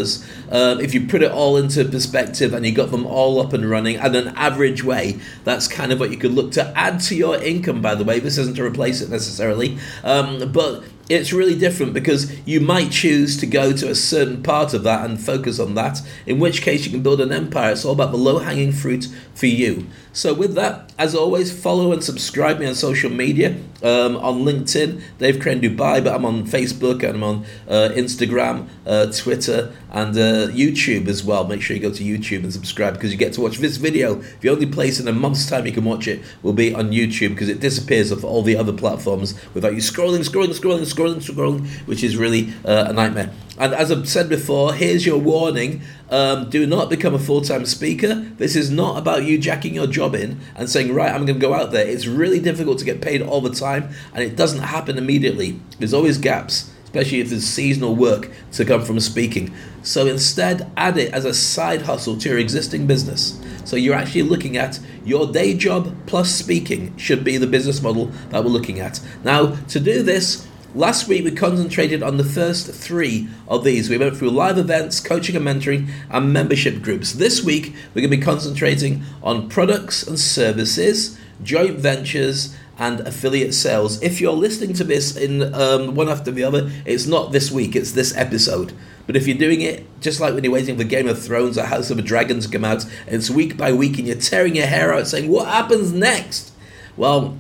uh, 0.50 0.78
if 0.80 0.94
you 0.94 1.08
put 1.08 1.22
it 1.22 1.32
all 1.32 1.47
all 1.48 1.56
into 1.56 1.86
perspective 1.86 2.54
and 2.54 2.66
you 2.66 2.74
got 2.74 2.92
them 2.92 3.06
all 3.06 3.40
up 3.40 3.54
and 3.54 3.70
running 3.70 3.96
at 3.96 4.14
an 4.14 4.28
average 4.36 4.84
way, 4.84 5.18
that's 5.46 5.66
kind 5.66 5.94
of 5.94 6.00
what 6.00 6.12
you 6.12 6.18
could 6.18 6.34
look 6.34 6.52
to 6.52 6.78
add 6.78 7.00
to 7.00 7.16
your 7.16 7.42
income, 7.42 7.82
by 7.82 7.96
the 7.96 8.04
way. 8.04 8.20
This 8.20 8.38
isn't 8.38 8.56
to 8.56 8.66
replace 8.66 9.00
it 9.00 9.10
necessarily. 9.10 9.78
Um, 10.04 10.52
but 10.52 10.84
it's 11.10 11.32
really 11.32 11.58
different 11.58 11.94
because 11.94 12.38
you 12.46 12.60
might 12.60 12.92
choose 12.92 13.38
to 13.38 13.46
go 13.46 13.72
to 13.72 13.90
a 13.90 13.96
certain 13.96 14.44
part 14.44 14.74
of 14.74 14.84
that 14.84 15.06
and 15.06 15.20
focus 15.20 15.60
on 15.60 15.76
that, 15.76 16.02
in 16.26 16.40
which 16.40 16.62
case 16.62 16.86
you 16.86 16.92
can 16.92 17.02
build 17.02 17.22
an 17.22 17.32
empire. 17.32 17.72
It's 17.72 17.86
all 17.86 17.94
about 17.94 18.12
the 18.12 18.18
low 18.18 18.40
hanging 18.40 18.72
fruit 18.72 19.08
for 19.34 19.46
you. 19.46 19.88
So, 20.12 20.34
with 20.34 20.56
that, 20.56 20.92
as 20.98 21.14
always, 21.14 21.52
follow 21.52 21.92
and 21.94 22.04
subscribe 22.04 22.60
me 22.60 22.66
on 22.66 22.74
social 22.74 23.12
media. 23.12 23.56
Um, 23.84 24.16
on 24.16 24.40
LinkedIn, 24.40 25.04
Dave 25.20 25.40
Crane 25.40 25.62
Dubai, 25.62 26.04
but 26.04 26.16
I'm 26.16 26.26
on 26.26 26.48
Facebook 26.48 27.04
and 27.04 27.18
I'm 27.18 27.24
on 27.24 27.46
uh, 27.68 27.90
Instagram, 27.94 28.68
uh, 28.88 29.12
Twitter, 29.12 29.72
and 29.92 30.18
uh, 30.18 30.48
YouTube 30.48 31.08
as 31.08 31.24
well. 31.24 31.46
Make 31.46 31.62
sure 31.62 31.76
you 31.76 31.82
go 31.84 31.92
to 31.92 32.04
YouTube 32.04 32.42
and 32.44 32.52
subscribe 32.52 32.96
because 32.96 33.12
you 33.12 33.18
get 33.18 33.34
to 33.34 33.42
watch 33.42 33.60
this 33.60 33.78
video. 33.78 34.16
The 34.42 34.50
only 34.50 34.66
place 34.66 35.00
in 35.00 35.08
a 35.08 35.12
month's 35.12 35.48
time 35.48 35.68
you 35.68 35.72
can 35.72 35.86
watch 35.86 36.08
it 36.08 36.24
will 36.42 36.54
be 36.54 36.74
on 36.74 36.90
YouTube 36.90 37.30
because 37.30 37.50
it 37.50 37.60
disappears 37.60 38.12
off 38.12 38.24
all 38.24 38.42
the 38.42 38.58
other 38.58 38.74
platforms 38.74 39.36
without 39.54 39.74
you 39.74 39.82
scrolling, 39.82 40.28
scrolling, 40.28 40.60
scrolling, 40.60 40.88
scrolling, 40.98 41.18
scrolling, 41.18 41.68
which 41.88 42.04
is 42.04 42.18
really 42.18 42.54
uh, 42.66 42.88
a 42.90 42.94
nightmare. 42.94 43.32
And 43.60 43.74
as 43.74 43.92
I've 43.92 44.08
said 44.08 44.30
before, 44.30 44.74
here's 44.74 45.06
your 45.06 45.18
warning. 45.18 45.82
Um, 46.10 46.50
do 46.50 46.66
not 46.68 46.90
become 46.90 47.14
a 47.14 47.20
full 47.20 47.42
time 47.42 47.66
speaker. 47.66 48.16
This 48.38 48.56
is 48.56 48.70
not 48.70 48.98
about 48.98 49.24
you 49.24 49.38
jacking 49.38 49.74
your 49.74 49.88
job 49.88 50.16
in 50.16 50.40
and 50.56 50.70
saying, 50.70 50.94
right, 50.94 51.12
I'm 51.12 51.26
going 51.26 51.40
to 51.40 51.46
go 51.46 51.54
out 51.54 51.72
there. 51.72 51.88
It's 51.88 52.08
really 52.08 52.40
difficult 52.40 52.80
to 52.80 52.86
get 52.86 53.02
paid 53.02 53.22
all 53.22 53.42
the 53.42 53.54
time, 53.54 53.90
and 54.14 54.24
it 54.24 54.36
doesn't 54.36 54.62
happen 54.62 54.98
immediately. 54.98 55.60
There's 55.80 55.94
always 55.94 56.18
gaps, 56.18 56.72
especially 56.84 57.20
if 57.20 57.30
there's 57.30 57.46
seasonal 57.46 57.96
work 57.96 58.30
to 58.54 58.66
come 58.66 58.84
from 58.84 59.00
speaking. 59.00 59.54
So 59.82 60.06
instead, 60.06 60.72
add 60.78 60.98
it 60.98 61.14
as 61.14 61.26
a 61.26 61.34
side 61.34 61.84
hustle 61.84 62.18
to 62.18 62.30
your 62.30 62.38
existing 62.38 62.88
business. 62.88 63.42
So 63.66 63.76
you're 63.76 63.96
actually 63.96 64.24
looking 64.24 64.56
at 64.56 64.80
your 65.04 65.32
day 65.32 65.54
job 65.54 65.94
plus 66.06 66.34
speaking, 66.34 66.96
should 66.98 67.24
be 67.24 67.38
the 67.38 67.48
business 67.48 67.82
model 67.82 68.06
that 68.30 68.44
we're 68.44 68.50
looking 68.50 68.80
at. 68.80 69.02
Now, 69.24 69.56
to 69.68 69.80
do 69.80 70.04
this, 70.04 70.48
Last 70.78 71.08
week 71.08 71.24
we 71.24 71.32
concentrated 71.32 72.04
on 72.04 72.18
the 72.18 72.24
first 72.24 72.72
three 72.72 73.28
of 73.48 73.64
these. 73.64 73.90
We 73.90 73.98
went 73.98 74.16
through 74.16 74.30
live 74.30 74.60
events, 74.60 75.00
coaching 75.00 75.36
and 75.36 75.44
mentoring, 75.44 75.90
and 76.12 76.32
membership 76.32 76.84
groups. 76.84 77.14
This 77.14 77.44
week 77.44 77.74
we're 77.96 78.02
going 78.02 78.12
to 78.12 78.18
be 78.18 78.22
concentrating 78.22 79.02
on 79.24 79.50
products 79.50 80.06
and 80.06 80.20
services, 80.20 81.18
joint 81.42 81.80
ventures, 81.80 82.56
and 82.78 83.00
affiliate 83.00 83.56
sales. 83.56 84.00
If 84.04 84.22
you're 84.22 84.34
listening 84.34 84.76
to 84.76 84.84
this 84.84 85.18
in 85.18 85.52
um, 85.56 85.96
one 85.96 86.10
after 86.10 86.30
the 86.30 86.44
other, 86.44 86.70
it's 86.86 87.08
not 87.08 87.32
this 87.32 87.50
week, 87.50 87.76
it's 87.76 87.94
this 87.94 88.16
episode. 88.16 88.72
But 89.08 89.16
if 89.16 89.28
you're 89.28 89.36
doing 89.36 89.62
it 89.62 89.84
just 90.00 90.20
like 90.20 90.36
when 90.36 90.44
you're 90.44 90.54
waiting 90.54 90.78
for 90.78 90.84
Game 90.84 91.08
of 91.08 91.20
Thrones 91.20 91.58
or 91.58 91.64
House 91.64 91.90
of 91.90 91.98
the 91.98 92.04
Dragon 92.04 92.40
to 92.40 92.48
come 92.48 92.64
out, 92.64 92.84
and 93.08 93.16
it's 93.16 93.32
week 93.32 93.58
by 93.58 93.74
week 93.74 93.98
and 93.98 94.06
you're 94.08 94.16
tearing 94.16 94.56
your 94.56 94.68
hair 94.68 94.94
out 94.94 95.08
saying, 95.08 95.32
What 95.32 95.48
happens 95.48 95.92
next? 95.92 96.52
Well, 96.96 97.36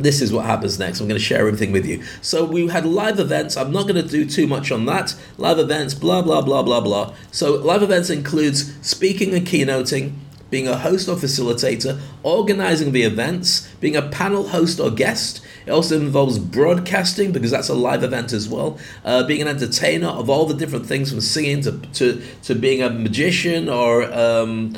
this 0.00 0.20
is 0.20 0.32
what 0.32 0.46
happens 0.46 0.78
next. 0.78 1.00
I'm 1.00 1.08
going 1.08 1.18
to 1.18 1.24
share 1.24 1.46
everything 1.46 1.72
with 1.72 1.86
you. 1.86 2.02
So 2.22 2.44
we 2.44 2.66
had 2.68 2.86
live 2.86 3.18
events. 3.18 3.56
I'm 3.56 3.72
not 3.72 3.86
going 3.86 4.02
to 4.02 4.08
do 4.08 4.24
too 4.24 4.46
much 4.46 4.72
on 4.72 4.86
that. 4.86 5.14
Live 5.38 5.58
events, 5.58 5.94
blah 5.94 6.22
blah 6.22 6.42
blah 6.42 6.62
blah 6.62 6.80
blah. 6.80 7.14
So 7.30 7.54
live 7.56 7.82
events 7.82 8.10
includes 8.10 8.74
speaking 8.86 9.34
and 9.34 9.46
keynoting, 9.46 10.14
being 10.50 10.66
a 10.66 10.76
host 10.76 11.08
or 11.08 11.16
facilitator, 11.16 12.00
organizing 12.22 12.92
the 12.92 13.02
events, 13.02 13.68
being 13.80 13.96
a 13.96 14.02
panel 14.08 14.48
host 14.48 14.80
or 14.80 14.90
guest. 14.90 15.40
It 15.66 15.70
also 15.70 16.00
involves 16.00 16.38
broadcasting 16.38 17.32
because 17.32 17.50
that's 17.50 17.68
a 17.68 17.74
live 17.74 18.02
event 18.02 18.32
as 18.32 18.48
well. 18.48 18.78
Uh, 19.04 19.22
being 19.24 19.42
an 19.42 19.48
entertainer 19.48 20.08
of 20.08 20.28
all 20.28 20.46
the 20.46 20.54
different 20.54 20.86
things 20.86 21.10
from 21.10 21.20
singing 21.20 21.60
to 21.62 21.78
to, 21.92 22.22
to 22.44 22.54
being 22.54 22.82
a 22.82 22.90
magician 22.90 23.68
or 23.68 24.10
um, 24.12 24.74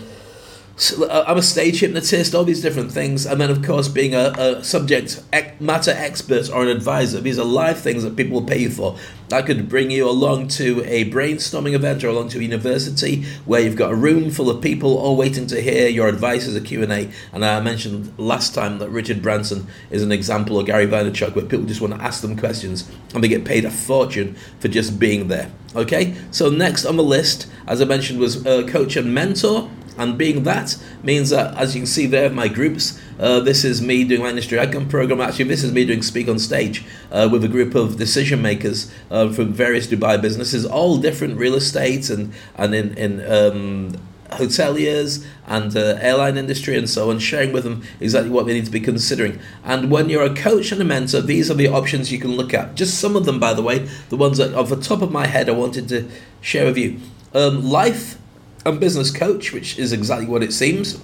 I'm 0.91 1.39
a 1.39 1.43
stage 1.43 1.81
hypnotist, 1.81 2.35
all 2.35 2.45
these 2.45 2.63
different 2.63 2.91
things, 2.91 3.27
and 3.27 3.41
then 3.41 3.51
of 3.51 3.63
course 3.63 3.89
being 3.89 4.15
a, 4.15 4.33
a 4.39 4.65
subject 4.65 5.23
matter 5.61 5.93
expert 5.93 6.51
or 6.51 6.63
an 6.63 6.69
advisor. 6.69 7.21
These 7.21 7.39
are 7.39 7.45
live 7.45 7.79
things 7.79 8.03
that 8.03 8.17
people 8.17 8.41
will 8.41 8.47
pay 8.47 8.59
you 8.59 8.71
for. 8.71 8.97
That 9.29 9.47
could 9.47 9.69
bring 9.69 9.91
you 9.91 10.09
along 10.09 10.49
to 10.49 10.83
a 10.85 11.11
brainstorming 11.11 11.75
event 11.75 12.05
or 12.05 12.09
along 12.09 12.31
to 12.31 12.39
a 12.39 12.43
university 12.43 13.25
where 13.45 13.61
you've 13.61 13.77
got 13.77 13.93
a 13.93 13.95
room 13.95 14.31
full 14.31 14.51
of 14.51 14.61
people 14.61 14.99
all 14.99 15.17
waiting 15.17 15.47
to 15.47 15.61
hear 15.61 15.89
your 15.89 16.09
advice 16.09 16.47
as 16.47 16.57
a 16.57 16.61
Q&A. 16.61 17.11
And 17.33 17.45
I 17.45 17.61
mentioned 17.61 18.13
last 18.19 18.55
time 18.55 18.79
that 18.79 18.91
Richard 18.91 19.23
Branson 19.23 19.69
is 19.91 20.03
an 20.03 20.13
example, 20.13 20.57
or 20.57 20.65
Gary 20.65 20.87
Vaynerchuk, 20.87 21.35
where 21.35 21.45
people 21.45 21.67
just 21.67 21.81
want 21.81 21.95
to 21.95 22.03
ask 22.03 22.23
them 22.23 22.37
questions 22.37 22.91
and 23.15 23.23
they 23.23 23.29
get 23.29 23.45
paid 23.45 23.65
a 23.65 23.71
fortune 23.71 24.37
for 24.59 24.69
just 24.69 24.99
being 24.99 25.29
there. 25.29 25.51
Okay, 25.75 26.15
so 26.31 26.51
next 26.51 26.85
on 26.85 26.97
the 26.97 27.03
list, 27.03 27.47
as 27.67 27.81
I 27.81 27.87
mentioned, 27.87 28.19
was 28.19 28.45
uh, 28.45 28.67
coach 28.67 28.97
and 28.97 29.15
mentor. 29.15 29.71
And 29.99 30.17
being 30.17 30.45
that 30.45 30.77
means 31.03 31.31
that, 31.31 31.57
as 31.57 31.75
you 31.75 31.83
can 31.83 31.87
see 31.87 32.07
there, 32.07 32.31
my 32.31 32.49
groups, 32.49 33.01
uh, 33.19 33.41
this 33.41 33.65
is 33.65 33.83
me 33.83 34.05
doing 34.05 34.23
my 34.23 34.31
industry 34.31 34.59
icon 34.59 34.89
program. 34.89 35.21
Actually, 35.21 35.47
this 35.47 35.63
is 35.63 35.73
me 35.73 35.85
doing 35.85 36.03
Speak 36.03 36.29
on 36.29 36.39
Stage 36.39 36.85
uh, 37.11 37.29
with 37.31 37.45
a 37.45 37.49
group 37.49 37.75
of 37.75 37.97
decision 37.97 38.41
makers 38.43 38.91
uh, 39.11 39.31
from 39.31 39.53
various 39.53 39.87
Dubai 39.87 40.21
businesses, 40.21 40.65
all 40.65 40.97
different 40.99 41.39
real 41.39 41.55
estate 41.55 42.11
and, 42.11 42.33
and 42.57 42.75
in, 42.75 42.97
in 42.97 43.21
um, 43.31 43.97
hoteliers 44.31 45.25
and 45.47 45.77
uh, 45.77 45.99
airline 46.01 46.37
industry 46.37 46.77
and 46.77 46.89
so 46.89 47.11
on, 47.11 47.19
sharing 47.19 47.53
with 47.53 47.65
them 47.65 47.83
exactly 48.01 48.31
what 48.31 48.47
they 48.47 48.55
need 48.55 48.65
to 48.65 48.71
be 48.71 48.81
considering. 48.81 49.39
And 49.65 49.91
when 49.91 50.09
you're 50.09 50.25
a 50.25 50.35
coach 50.35 50.73
and 50.73 50.81
a 50.81 50.85
mentor, 50.85 51.21
these 51.21 51.51
are 51.51 51.55
the 51.55 51.69
options 51.69 52.11
you 52.11 52.19
can 52.19 52.33
look 52.33 52.55
at. 52.55 52.75
Just 52.75 52.99
some 52.99 53.15
of 53.15 53.25
them, 53.25 53.39
by 53.39 53.55
the 53.55 53.63
way, 53.63 53.89
the 54.09 54.17
ones 54.17 54.39
that 54.39 54.55
off 54.55 54.71
the 54.71 54.77
top 54.77 55.03
of 55.03 55.13
my 55.13 55.27
head 55.27 55.49
I 55.49 55.53
wanted 55.53 55.89
to 55.91 56.09
share 56.41 56.67
with 56.67 56.79
you. 56.79 56.99
Um, 57.35 57.63
life 57.63 58.19
and 58.65 58.81
business 58.81 59.11
coach, 59.11 59.53
which 59.53 59.79
is 59.79 59.93
exactly 59.93 60.27
what 60.27 60.43
it 60.43 60.53
seems. 60.53 61.01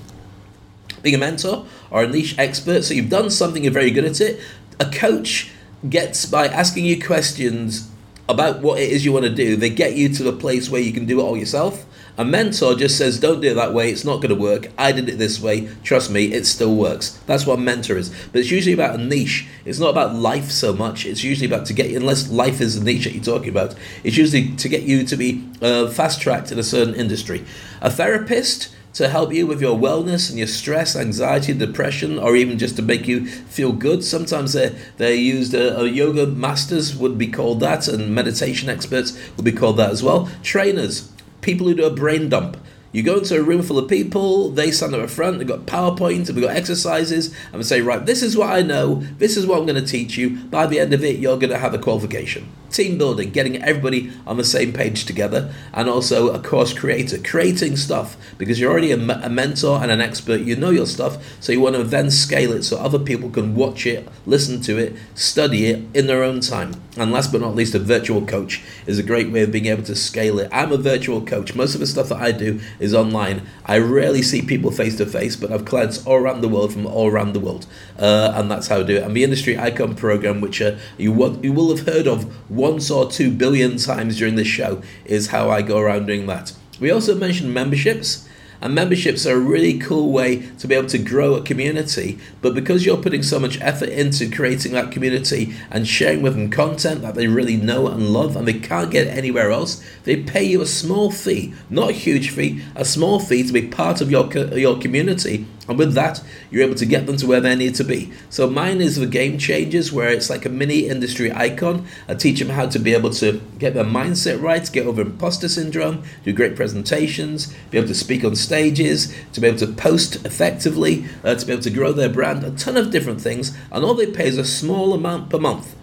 Being 1.02 1.14
a 1.14 1.18
mentor 1.18 1.66
or 1.90 2.02
a 2.04 2.08
niche 2.08 2.36
expert, 2.38 2.82
so 2.82 2.94
you've 2.94 3.10
done 3.10 3.30
something, 3.30 3.62
you're 3.62 3.72
very 3.72 3.90
good 3.90 4.04
at 4.04 4.20
it. 4.20 4.40
A 4.80 4.86
coach 4.86 5.50
gets 5.88 6.26
by 6.26 6.46
asking 6.48 6.84
you 6.84 7.00
questions 7.00 7.90
about 8.28 8.60
what 8.60 8.78
it 8.78 8.90
is 8.90 9.04
you 9.04 9.12
want 9.12 9.24
to 9.24 9.34
do, 9.34 9.56
they 9.56 9.70
get 9.70 9.94
you 9.94 10.08
to 10.10 10.22
the 10.22 10.32
place 10.32 10.68
where 10.68 10.80
you 10.80 10.92
can 10.92 11.06
do 11.06 11.20
it 11.20 11.22
all 11.22 11.36
yourself. 11.36 11.86
A 12.18 12.24
mentor 12.24 12.74
just 12.74 12.98
says, 12.98 13.20
don't 13.20 13.40
do 13.40 13.52
it 13.52 13.54
that 13.54 13.72
way, 13.72 13.90
it's 13.90 14.04
not 14.04 14.16
going 14.16 14.34
to 14.34 14.34
work. 14.34 14.72
I 14.76 14.90
did 14.90 15.08
it 15.08 15.18
this 15.18 15.40
way, 15.40 15.68
trust 15.84 16.10
me, 16.10 16.32
it 16.32 16.46
still 16.46 16.74
works. 16.74 17.10
That's 17.26 17.46
what 17.46 17.58
a 17.58 17.62
mentor 17.62 17.96
is. 17.96 18.10
But 18.32 18.40
it's 18.40 18.50
usually 18.50 18.74
about 18.74 18.98
a 18.98 19.02
niche. 19.02 19.46
It's 19.64 19.78
not 19.78 19.90
about 19.90 20.16
life 20.16 20.50
so 20.50 20.72
much. 20.72 21.06
It's 21.06 21.22
usually 21.22 21.46
about 21.46 21.66
to 21.66 21.72
get 21.72 21.90
you, 21.90 21.96
unless 21.96 22.28
life 22.28 22.60
is 22.60 22.76
the 22.76 22.84
niche 22.84 23.04
that 23.04 23.14
you're 23.14 23.22
talking 23.22 23.50
about, 23.50 23.76
it's 24.02 24.16
usually 24.16 24.54
to 24.56 24.68
get 24.68 24.82
you 24.82 25.04
to 25.04 25.16
be 25.16 25.48
uh, 25.62 25.88
fast 25.88 26.20
tracked 26.20 26.50
in 26.50 26.58
a 26.58 26.64
certain 26.64 26.94
industry. 26.94 27.44
A 27.80 27.88
therapist, 27.88 28.74
to 28.94 29.08
help 29.08 29.32
you 29.32 29.46
with 29.46 29.60
your 29.60 29.78
wellness 29.78 30.28
and 30.28 30.38
your 30.38 30.48
stress, 30.48 30.96
anxiety, 30.96 31.52
depression, 31.52 32.18
or 32.18 32.34
even 32.34 32.58
just 32.58 32.74
to 32.74 32.82
make 32.82 33.06
you 33.06 33.26
feel 33.26 33.70
good. 33.70 34.02
Sometimes 34.02 34.54
they're, 34.54 34.74
they're 34.96 35.14
used, 35.14 35.54
uh, 35.54 35.78
uh, 35.78 35.82
yoga 35.84 36.26
masters 36.26 36.96
would 36.96 37.16
be 37.16 37.28
called 37.28 37.60
that, 37.60 37.86
and 37.86 38.12
meditation 38.12 38.68
experts 38.68 39.16
would 39.36 39.44
be 39.44 39.52
called 39.52 39.76
that 39.76 39.90
as 39.90 40.02
well. 40.02 40.28
Trainers, 40.42 41.12
people 41.40 41.66
who 41.66 41.74
do 41.74 41.84
a 41.84 41.90
brain 41.90 42.28
dump. 42.28 42.56
You 42.90 43.02
go 43.02 43.18
into 43.18 43.38
a 43.38 43.42
room 43.42 43.62
full 43.62 43.78
of 43.78 43.88
people, 43.88 44.48
they 44.48 44.70
stand 44.70 44.94
up 44.94 45.10
front, 45.10 45.38
they've 45.38 45.46
got 45.46 45.66
PowerPoint, 45.66 46.28
and 46.28 46.36
we've 46.36 46.46
got 46.46 46.56
exercises, 46.56 47.34
and 47.46 47.56
we 47.56 47.62
say, 47.62 47.82
right, 47.82 48.04
this 48.04 48.22
is 48.22 48.34
what 48.34 48.50
I 48.50 48.62
know, 48.62 48.96
this 49.18 49.36
is 49.36 49.46
what 49.46 49.58
I'm 49.58 49.66
going 49.66 49.82
to 49.82 49.86
teach 49.86 50.16
you. 50.16 50.38
By 50.44 50.66
the 50.66 50.80
end 50.80 50.94
of 50.94 51.04
it, 51.04 51.18
you're 51.18 51.38
going 51.38 51.50
to 51.50 51.58
have 51.58 51.74
a 51.74 51.78
qualification. 51.78 52.48
Team 52.70 52.96
building, 52.96 53.30
getting 53.30 53.62
everybody 53.62 54.10
on 54.26 54.38
the 54.38 54.44
same 54.44 54.72
page 54.72 55.04
together, 55.04 55.52
and 55.74 55.88
also 55.88 56.30
a 56.30 56.38
course 56.38 56.72
creator, 56.72 57.18
creating 57.18 57.76
stuff, 57.76 58.16
because 58.38 58.58
you're 58.58 58.70
already 58.70 58.92
a, 58.92 58.96
a 58.96 59.28
mentor 59.28 59.82
and 59.82 59.90
an 59.90 60.00
expert, 60.00 60.40
you 60.40 60.56
know 60.56 60.70
your 60.70 60.86
stuff, 60.86 61.22
so 61.40 61.52
you 61.52 61.60
want 61.60 61.76
to 61.76 61.84
then 61.84 62.10
scale 62.10 62.52
it 62.52 62.62
so 62.62 62.78
other 62.78 62.98
people 62.98 63.28
can 63.28 63.54
watch 63.54 63.86
it, 63.86 64.08
listen 64.24 64.62
to 64.62 64.78
it, 64.78 64.96
study 65.14 65.66
it 65.66 65.84
in 65.92 66.06
their 66.06 66.22
own 66.22 66.40
time. 66.40 66.72
And 66.96 67.12
last 67.12 67.30
but 67.30 67.40
not 67.40 67.54
least, 67.54 67.74
a 67.74 67.78
virtual 67.78 68.26
coach 68.26 68.62
is 68.86 68.98
a 68.98 69.04
great 69.04 69.30
way 69.30 69.42
of 69.42 69.52
being 69.52 69.66
able 69.66 69.84
to 69.84 69.94
scale 69.94 70.38
it. 70.40 70.48
I'm 70.52 70.72
a 70.72 70.76
virtual 70.76 71.24
coach. 71.24 71.54
Most 71.54 71.74
of 71.74 71.80
the 71.80 71.86
stuff 71.86 72.08
that 72.08 72.20
I 72.20 72.32
do 72.32 72.60
is 72.78 72.94
online. 72.94 73.42
I 73.64 73.78
rarely 73.78 74.22
see 74.22 74.42
people 74.42 74.70
face 74.70 74.96
to 74.96 75.06
face, 75.06 75.36
but 75.36 75.52
I've 75.52 75.64
clients 75.64 76.04
all 76.06 76.16
around 76.16 76.40
the 76.40 76.48
world 76.48 76.72
from 76.72 76.86
all 76.86 77.08
around 77.08 77.32
the 77.32 77.40
world, 77.40 77.66
uh, 77.98 78.32
and 78.34 78.50
that's 78.50 78.68
how 78.68 78.80
I 78.80 78.82
do 78.82 78.96
it. 78.96 79.02
And 79.02 79.16
the 79.16 79.24
Industry 79.24 79.58
Icon 79.58 79.94
program, 79.94 80.40
which 80.40 80.60
uh, 80.62 80.76
you 80.96 81.12
you 81.42 81.52
will 81.52 81.74
have 81.74 81.86
heard 81.86 82.06
of 82.06 82.50
once 82.50 82.90
or 82.90 83.10
two 83.10 83.30
billion 83.30 83.76
times 83.76 84.18
during 84.18 84.36
this 84.36 84.48
show, 84.48 84.82
is 85.04 85.28
how 85.28 85.50
I 85.50 85.62
go 85.62 85.78
around 85.78 86.06
doing 86.06 86.26
that. 86.26 86.52
We 86.80 86.90
also 86.90 87.14
mentioned 87.14 87.52
memberships. 87.52 88.27
And 88.60 88.74
memberships 88.74 89.26
are 89.26 89.36
a 89.36 89.40
really 89.40 89.78
cool 89.78 90.10
way 90.10 90.48
to 90.58 90.66
be 90.66 90.74
able 90.74 90.88
to 90.88 90.98
grow 90.98 91.34
a 91.34 91.42
community. 91.42 92.18
But 92.40 92.54
because 92.54 92.84
you're 92.84 92.96
putting 92.96 93.22
so 93.22 93.38
much 93.38 93.60
effort 93.60 93.88
into 93.88 94.30
creating 94.30 94.72
that 94.72 94.90
community 94.90 95.54
and 95.70 95.86
sharing 95.86 96.22
with 96.22 96.34
them 96.34 96.50
content 96.50 97.02
that 97.02 97.14
they 97.14 97.28
really 97.28 97.56
know 97.56 97.86
and 97.86 98.08
love 98.08 98.36
and 98.36 98.48
they 98.48 98.54
can't 98.54 98.90
get 98.90 99.06
anywhere 99.06 99.50
else, 99.50 99.84
they 100.04 100.22
pay 100.22 100.42
you 100.42 100.60
a 100.60 100.66
small 100.66 101.10
fee, 101.10 101.54
not 101.70 101.90
a 101.90 101.92
huge 101.92 102.30
fee, 102.30 102.62
a 102.74 102.84
small 102.84 103.20
fee 103.20 103.44
to 103.44 103.52
be 103.52 103.68
part 103.68 104.00
of 104.00 104.10
your, 104.10 104.32
your 104.56 104.78
community 104.78 105.46
and 105.68 105.78
with 105.78 105.92
that, 105.94 106.22
you're 106.50 106.64
able 106.64 106.74
to 106.76 106.86
get 106.86 107.06
them 107.06 107.16
to 107.18 107.26
where 107.26 107.40
they 107.40 107.54
need 107.54 107.74
to 107.76 107.84
be. 107.84 108.10
So 108.30 108.48
mine 108.48 108.80
is 108.80 108.96
the 108.96 109.06
game 109.06 109.38
changers, 109.38 109.92
where 109.92 110.08
it's 110.08 110.30
like 110.30 110.46
a 110.46 110.48
mini 110.48 110.88
industry 110.88 111.30
icon. 111.30 111.86
I 112.08 112.14
teach 112.14 112.38
them 112.38 112.48
how 112.48 112.66
to 112.66 112.78
be 112.78 112.94
able 112.94 113.10
to 113.10 113.40
get 113.58 113.74
their 113.74 113.84
mindset 113.84 114.40
right, 114.40 114.68
get 114.72 114.86
over 114.86 115.02
imposter 115.02 115.48
syndrome, 115.48 116.02
do 116.24 116.32
great 116.32 116.56
presentations, 116.56 117.54
be 117.70 117.78
able 117.78 117.88
to 117.88 117.94
speak 117.94 118.24
on 118.24 118.34
stages, 118.34 119.14
to 119.34 119.40
be 119.40 119.46
able 119.46 119.58
to 119.58 119.66
post 119.66 120.24
effectively, 120.24 121.04
uh, 121.22 121.34
to 121.34 121.46
be 121.46 121.52
able 121.52 121.62
to 121.62 121.70
grow 121.70 121.92
their 121.92 122.08
brand, 122.08 122.44
a 122.44 122.50
ton 122.52 122.76
of 122.76 122.90
different 122.90 123.20
things. 123.20 123.56
And 123.70 123.84
all 123.84 123.94
they 123.94 124.10
pay 124.10 124.28
is 124.28 124.38
a 124.38 124.44
small 124.44 124.94
amount 124.94 125.28
per 125.28 125.38
month. 125.38 125.74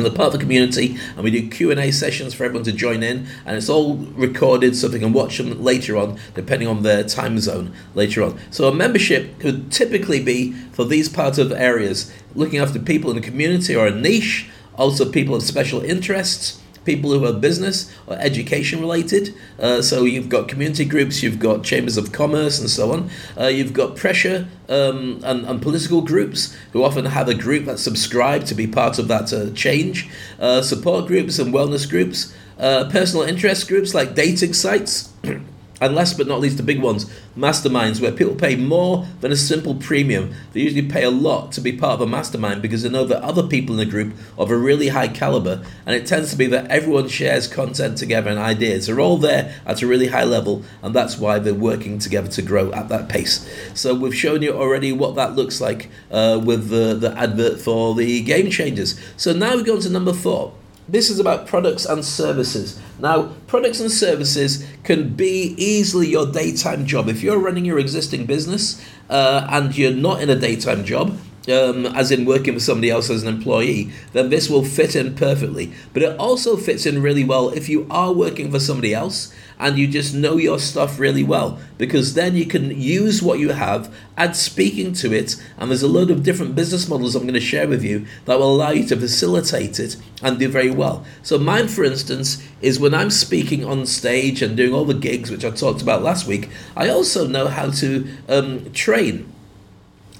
And 0.00 0.06
the 0.06 0.16
part 0.16 0.28
of 0.28 0.32
the 0.32 0.38
community 0.38 0.96
and 1.14 1.22
we 1.22 1.30
do 1.30 1.48
q&a 1.48 1.90
sessions 1.90 2.32
for 2.32 2.44
everyone 2.44 2.64
to 2.64 2.72
join 2.72 3.02
in 3.02 3.26
and 3.44 3.56
it's 3.56 3.68
all 3.68 3.96
recorded 3.96 4.74
so 4.74 4.88
they 4.88 4.98
can 4.98 5.12
watch 5.12 5.38
them 5.38 5.62
later 5.62 5.96
on 5.96 6.18
depending 6.34 6.66
on 6.66 6.82
their 6.82 7.04
time 7.04 7.38
zone 7.38 7.72
later 7.94 8.22
on. 8.22 8.38
So 8.50 8.66
a 8.68 8.74
membership 8.74 9.38
could 9.38 9.70
typically 9.70 10.22
be 10.22 10.52
for 10.72 10.84
these 10.84 11.08
parts 11.08 11.38
of 11.38 11.52
areas 11.52 12.12
looking 12.34 12.58
after 12.58 12.78
people 12.78 13.10
in 13.10 13.16
the 13.16 13.22
community 13.22 13.76
or 13.76 13.86
a 13.86 13.90
niche 13.90 14.48
also 14.76 15.10
people 15.10 15.34
of 15.34 15.42
special 15.42 15.82
interests 15.82 16.59
people 16.84 17.10
who 17.10 17.24
are 17.24 17.32
business 17.32 17.94
or 18.06 18.16
education 18.16 18.80
related. 18.80 19.34
Uh, 19.58 19.82
so 19.82 20.04
you've 20.04 20.28
got 20.28 20.48
community 20.48 20.84
groups, 20.84 21.22
you've 21.22 21.38
got 21.38 21.62
chambers 21.62 21.96
of 21.96 22.12
commerce, 22.12 22.58
and 22.58 22.70
so 22.70 22.92
on. 22.92 23.10
Uh, 23.38 23.46
you've 23.46 23.72
got 23.72 23.96
pressure 23.96 24.48
um, 24.68 25.20
and, 25.24 25.44
and, 25.46 25.60
political 25.60 26.00
groups 26.00 26.56
who 26.72 26.84
often 26.84 27.04
have 27.04 27.28
a 27.28 27.34
group 27.34 27.64
that 27.66 27.78
subscribe 27.78 28.44
to 28.44 28.54
be 28.54 28.66
part 28.66 28.98
of 28.98 29.08
that 29.08 29.32
uh, 29.32 29.50
change. 29.52 30.08
Uh, 30.38 30.62
support 30.62 31.06
groups 31.06 31.38
and 31.38 31.52
wellness 31.52 31.88
groups. 31.88 32.34
Uh, 32.58 32.88
personal 32.90 33.26
interest 33.26 33.68
groups 33.68 33.94
like 33.94 34.14
dating 34.14 34.52
sites. 34.52 35.12
And 35.80 35.94
last 35.94 36.18
but 36.18 36.26
not 36.26 36.40
least, 36.40 36.58
the 36.58 36.62
big 36.62 36.82
ones, 36.82 37.10
masterminds, 37.36 38.00
where 38.00 38.12
people 38.12 38.34
pay 38.34 38.54
more 38.56 39.06
than 39.20 39.32
a 39.32 39.36
simple 39.36 39.74
premium. 39.74 40.34
They 40.52 40.60
usually 40.60 40.86
pay 40.86 41.04
a 41.04 41.10
lot 41.10 41.52
to 41.52 41.60
be 41.60 41.72
part 41.72 41.94
of 41.94 42.00
a 42.02 42.06
mastermind 42.06 42.60
because 42.60 42.82
they 42.82 42.90
know 42.90 43.06
that 43.06 43.22
other 43.22 43.42
people 43.42 43.74
in 43.74 43.78
the 43.78 43.90
group 43.90 44.12
are 44.36 44.50
of 44.50 44.50
a 44.50 44.56
really 44.56 44.88
high 44.88 45.08
caliber, 45.08 45.64
and 45.86 45.94
it 45.94 46.06
tends 46.06 46.30
to 46.30 46.36
be 46.36 46.46
that 46.48 46.70
everyone 46.70 47.08
shares 47.08 47.46
content 47.46 47.96
together 47.96 48.30
and 48.30 48.38
ideas. 48.38 48.86
They're 48.86 49.00
all 49.00 49.16
there 49.16 49.54
at 49.64 49.80
a 49.80 49.86
really 49.86 50.08
high 50.08 50.24
level, 50.24 50.64
and 50.82 50.94
that's 50.94 51.18
why 51.18 51.38
they're 51.38 51.54
working 51.54 51.98
together 51.98 52.28
to 52.28 52.42
grow 52.42 52.72
at 52.72 52.88
that 52.88 53.08
pace. 53.08 53.48
So 53.74 53.94
we've 53.94 54.14
shown 54.14 54.42
you 54.42 54.52
already 54.52 54.92
what 54.92 55.14
that 55.14 55.34
looks 55.34 55.60
like 55.60 55.90
uh, 56.10 56.40
with 56.44 56.68
the, 56.68 56.94
the 56.94 57.16
advert 57.16 57.60
for 57.60 57.94
the 57.94 58.22
game 58.22 58.50
changers. 58.50 59.00
So 59.16 59.32
now 59.32 59.56
we 59.56 59.62
go 59.62 59.76
on 59.76 59.80
to 59.82 59.90
number 59.90 60.12
four. 60.12 60.52
This 60.90 61.08
is 61.08 61.20
about 61.20 61.46
products 61.46 61.86
and 61.86 62.04
services. 62.04 62.76
Now, 62.98 63.30
products 63.46 63.78
and 63.78 63.92
services 63.92 64.66
can 64.82 65.14
be 65.14 65.54
easily 65.56 66.08
your 66.08 66.26
daytime 66.26 66.84
job. 66.84 67.08
If 67.08 67.22
you're 67.22 67.38
running 67.38 67.64
your 67.64 67.78
existing 67.78 68.26
business 68.26 68.84
uh, 69.08 69.46
and 69.48 69.76
you're 69.78 69.92
not 69.94 70.20
in 70.20 70.28
a 70.30 70.34
daytime 70.34 70.84
job, 70.84 71.16
um, 71.48 71.86
as 71.86 72.10
in 72.10 72.24
working 72.24 72.54
for 72.54 72.60
somebody 72.60 72.90
else 72.90 73.08
as 73.08 73.22
an 73.22 73.34
employee, 73.34 73.90
then 74.12 74.30
this 74.30 74.50
will 74.50 74.64
fit 74.64 74.94
in 74.94 75.14
perfectly. 75.14 75.72
But 75.92 76.02
it 76.02 76.18
also 76.18 76.56
fits 76.56 76.86
in 76.86 77.02
really 77.02 77.24
well 77.24 77.48
if 77.50 77.68
you 77.68 77.86
are 77.90 78.12
working 78.12 78.50
for 78.50 78.60
somebody 78.60 78.94
else 78.94 79.32
and 79.58 79.78
you 79.78 79.86
just 79.86 80.14
know 80.14 80.38
your 80.38 80.58
stuff 80.58 80.98
really 80.98 81.22
well, 81.22 81.58
because 81.76 82.14
then 82.14 82.34
you 82.34 82.46
can 82.46 82.70
use 82.80 83.22
what 83.22 83.38
you 83.38 83.50
have, 83.50 83.94
add 84.16 84.34
speaking 84.34 84.94
to 84.94 85.12
it, 85.12 85.36
and 85.58 85.70
there's 85.70 85.82
a 85.82 85.88
load 85.88 86.10
of 86.10 86.22
different 86.22 86.54
business 86.54 86.88
models 86.88 87.14
I'm 87.14 87.22
going 87.22 87.34
to 87.34 87.40
share 87.40 87.68
with 87.68 87.84
you 87.84 88.06
that 88.24 88.38
will 88.38 88.54
allow 88.54 88.70
you 88.70 88.86
to 88.86 88.96
facilitate 88.96 89.78
it 89.78 89.96
and 90.22 90.38
do 90.38 90.48
very 90.48 90.70
well. 90.70 91.04
So, 91.22 91.38
mine, 91.38 91.68
for 91.68 91.84
instance, 91.84 92.42
is 92.62 92.80
when 92.80 92.94
I'm 92.94 93.10
speaking 93.10 93.62
on 93.62 93.84
stage 93.84 94.40
and 94.40 94.56
doing 94.56 94.72
all 94.72 94.86
the 94.86 94.94
gigs, 94.94 95.30
which 95.30 95.44
I 95.44 95.50
talked 95.50 95.82
about 95.82 96.02
last 96.02 96.26
week, 96.26 96.48
I 96.74 96.88
also 96.88 97.26
know 97.26 97.48
how 97.48 97.70
to 97.70 98.08
um, 98.30 98.72
train 98.72 99.30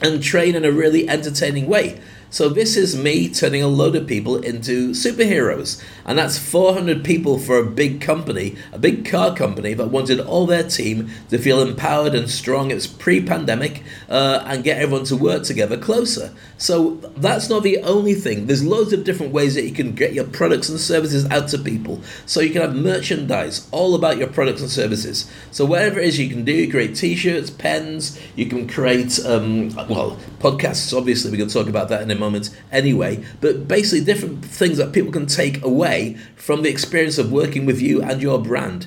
and 0.00 0.22
train 0.22 0.54
in 0.54 0.64
a 0.64 0.72
really 0.72 1.08
entertaining 1.08 1.66
way. 1.66 2.00
So 2.32 2.48
this 2.48 2.76
is 2.76 2.96
me 2.96 3.28
turning 3.28 3.60
a 3.60 3.66
load 3.66 3.96
of 3.96 4.06
people 4.06 4.36
into 4.36 4.90
superheroes. 4.90 5.82
And 6.04 6.16
that's 6.16 6.38
400 6.38 7.04
people 7.04 7.40
for 7.40 7.58
a 7.58 7.66
big 7.66 8.00
company, 8.00 8.56
a 8.72 8.78
big 8.78 9.04
car 9.04 9.34
company 9.34 9.74
that 9.74 9.88
wanted 9.88 10.20
all 10.20 10.46
their 10.46 10.62
team 10.62 11.10
to 11.30 11.38
feel 11.38 11.60
empowered 11.60 12.14
and 12.14 12.30
strong. 12.30 12.70
It's 12.70 12.86
pre-pandemic 12.86 13.82
uh, 14.08 14.44
and 14.46 14.62
get 14.62 14.80
everyone 14.80 15.06
to 15.06 15.16
work 15.16 15.42
together 15.42 15.76
closer. 15.76 16.32
So 16.56 16.96
that's 17.16 17.48
not 17.48 17.64
the 17.64 17.78
only 17.78 18.14
thing. 18.14 18.46
There's 18.46 18.64
loads 18.64 18.92
of 18.92 19.02
different 19.02 19.32
ways 19.32 19.56
that 19.56 19.64
you 19.64 19.72
can 19.72 19.96
get 19.96 20.12
your 20.12 20.24
products 20.24 20.68
and 20.68 20.78
services 20.78 21.28
out 21.30 21.48
to 21.48 21.58
people. 21.58 22.00
So 22.26 22.40
you 22.40 22.50
can 22.50 22.62
have 22.62 22.76
merchandise 22.76 23.68
all 23.72 23.96
about 23.96 24.18
your 24.18 24.28
products 24.28 24.60
and 24.60 24.70
services. 24.70 25.28
So 25.50 25.64
whatever 25.64 25.98
it 25.98 26.06
is 26.06 26.20
you 26.20 26.28
can 26.28 26.44
do, 26.44 26.52
you 26.52 26.70
create 26.70 26.94
t-shirts, 26.94 27.50
pens, 27.50 28.20
you 28.36 28.46
can 28.46 28.68
create, 28.68 29.18
um, 29.26 29.70
well, 29.88 30.16
podcasts, 30.38 30.96
obviously 30.96 31.32
we 31.32 31.38
can 31.38 31.48
talk 31.48 31.66
about 31.66 31.88
that 31.88 32.02
in 32.02 32.10
a 32.10 32.19
moment 32.20 32.50
anyway, 32.70 33.24
but 33.40 33.66
basically 33.66 34.04
different 34.04 34.44
things 34.44 34.78
that 34.78 34.92
people 34.92 35.10
can 35.10 35.26
take 35.26 35.62
away 35.64 36.16
from 36.36 36.62
the 36.62 36.70
experience 36.70 37.18
of 37.18 37.32
working 37.32 37.66
with 37.66 37.80
you 37.80 38.02
and 38.02 38.22
your 38.22 38.40
brand. 38.40 38.86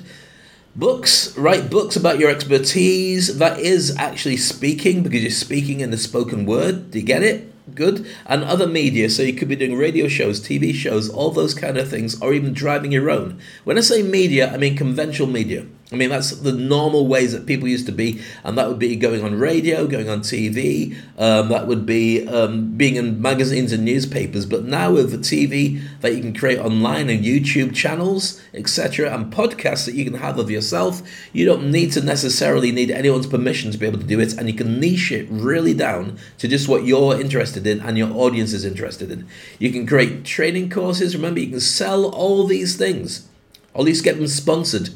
Books, 0.76 1.36
write 1.38 1.70
books 1.70 1.94
about 1.94 2.18
your 2.18 2.30
expertise. 2.30 3.38
That 3.38 3.60
is 3.60 3.96
actually 3.96 4.38
speaking 4.38 5.02
because 5.04 5.22
you're 5.22 5.30
speaking 5.30 5.80
in 5.80 5.90
the 5.90 5.96
spoken 5.96 6.46
word. 6.46 6.90
Do 6.90 6.98
you 6.98 7.04
get 7.04 7.22
it? 7.22 7.52
Good. 7.74 8.06
And 8.26 8.42
other 8.42 8.66
media, 8.66 9.08
so 9.08 9.22
you 9.22 9.34
could 9.34 9.48
be 9.48 9.56
doing 9.56 9.76
radio 9.76 10.08
shows, 10.08 10.40
TV 10.40 10.74
shows, 10.74 11.08
all 11.08 11.30
those 11.30 11.54
kind 11.54 11.78
of 11.78 11.88
things, 11.88 12.20
or 12.20 12.34
even 12.34 12.52
driving 12.52 12.92
your 12.92 13.08
own. 13.08 13.40
When 13.64 13.78
I 13.78 13.82
say 13.82 14.02
media, 14.02 14.52
I 14.52 14.56
mean 14.56 14.76
conventional 14.76 15.28
media. 15.28 15.64
I 15.94 15.96
mean, 15.96 16.10
that's 16.10 16.32
the 16.32 16.50
normal 16.50 17.06
ways 17.06 17.30
that 17.32 17.46
people 17.46 17.68
used 17.68 17.86
to 17.86 17.92
be, 17.92 18.20
and 18.42 18.58
that 18.58 18.66
would 18.66 18.80
be 18.80 18.96
going 18.96 19.22
on 19.22 19.38
radio, 19.38 19.86
going 19.86 20.08
on 20.08 20.22
TV, 20.22 20.96
um, 21.16 21.50
that 21.50 21.68
would 21.68 21.86
be 21.86 22.26
um, 22.26 22.76
being 22.76 22.96
in 22.96 23.22
magazines 23.22 23.70
and 23.70 23.84
newspapers. 23.84 24.44
But 24.44 24.64
now 24.64 24.90
with 24.90 25.12
the 25.12 25.18
TV 25.18 25.80
that 26.00 26.16
you 26.16 26.20
can 26.20 26.34
create 26.34 26.58
online 26.58 27.08
and 27.08 27.24
YouTube 27.24 27.76
channels, 27.76 28.42
etc., 28.52 29.14
and 29.14 29.32
podcasts 29.32 29.86
that 29.86 29.94
you 29.94 30.04
can 30.04 30.14
have 30.14 30.36
of 30.36 30.50
yourself, 30.50 31.00
you 31.32 31.46
don't 31.46 31.70
need 31.70 31.92
to 31.92 32.02
necessarily 32.02 32.72
need 32.72 32.90
anyone's 32.90 33.28
permission 33.28 33.70
to 33.70 33.78
be 33.78 33.86
able 33.86 34.00
to 34.00 34.04
do 34.04 34.18
it, 34.18 34.36
and 34.36 34.48
you 34.48 34.54
can 34.54 34.80
niche 34.80 35.12
it 35.12 35.28
really 35.30 35.74
down 35.74 36.18
to 36.38 36.48
just 36.48 36.68
what 36.68 36.84
you're 36.84 37.20
interested 37.20 37.68
in 37.68 37.78
and 37.78 37.96
your 37.96 38.10
audience 38.10 38.52
is 38.52 38.64
interested 38.64 39.12
in. 39.12 39.28
You 39.60 39.70
can 39.70 39.86
create 39.86 40.24
training 40.24 40.70
courses. 40.70 41.14
Remember, 41.14 41.38
you 41.38 41.50
can 41.50 41.60
sell 41.60 42.06
all 42.06 42.48
these 42.48 42.76
things, 42.76 43.28
or 43.72 43.82
at 43.82 43.84
least 43.84 44.02
get 44.02 44.16
them 44.16 44.26
sponsored. 44.26 44.90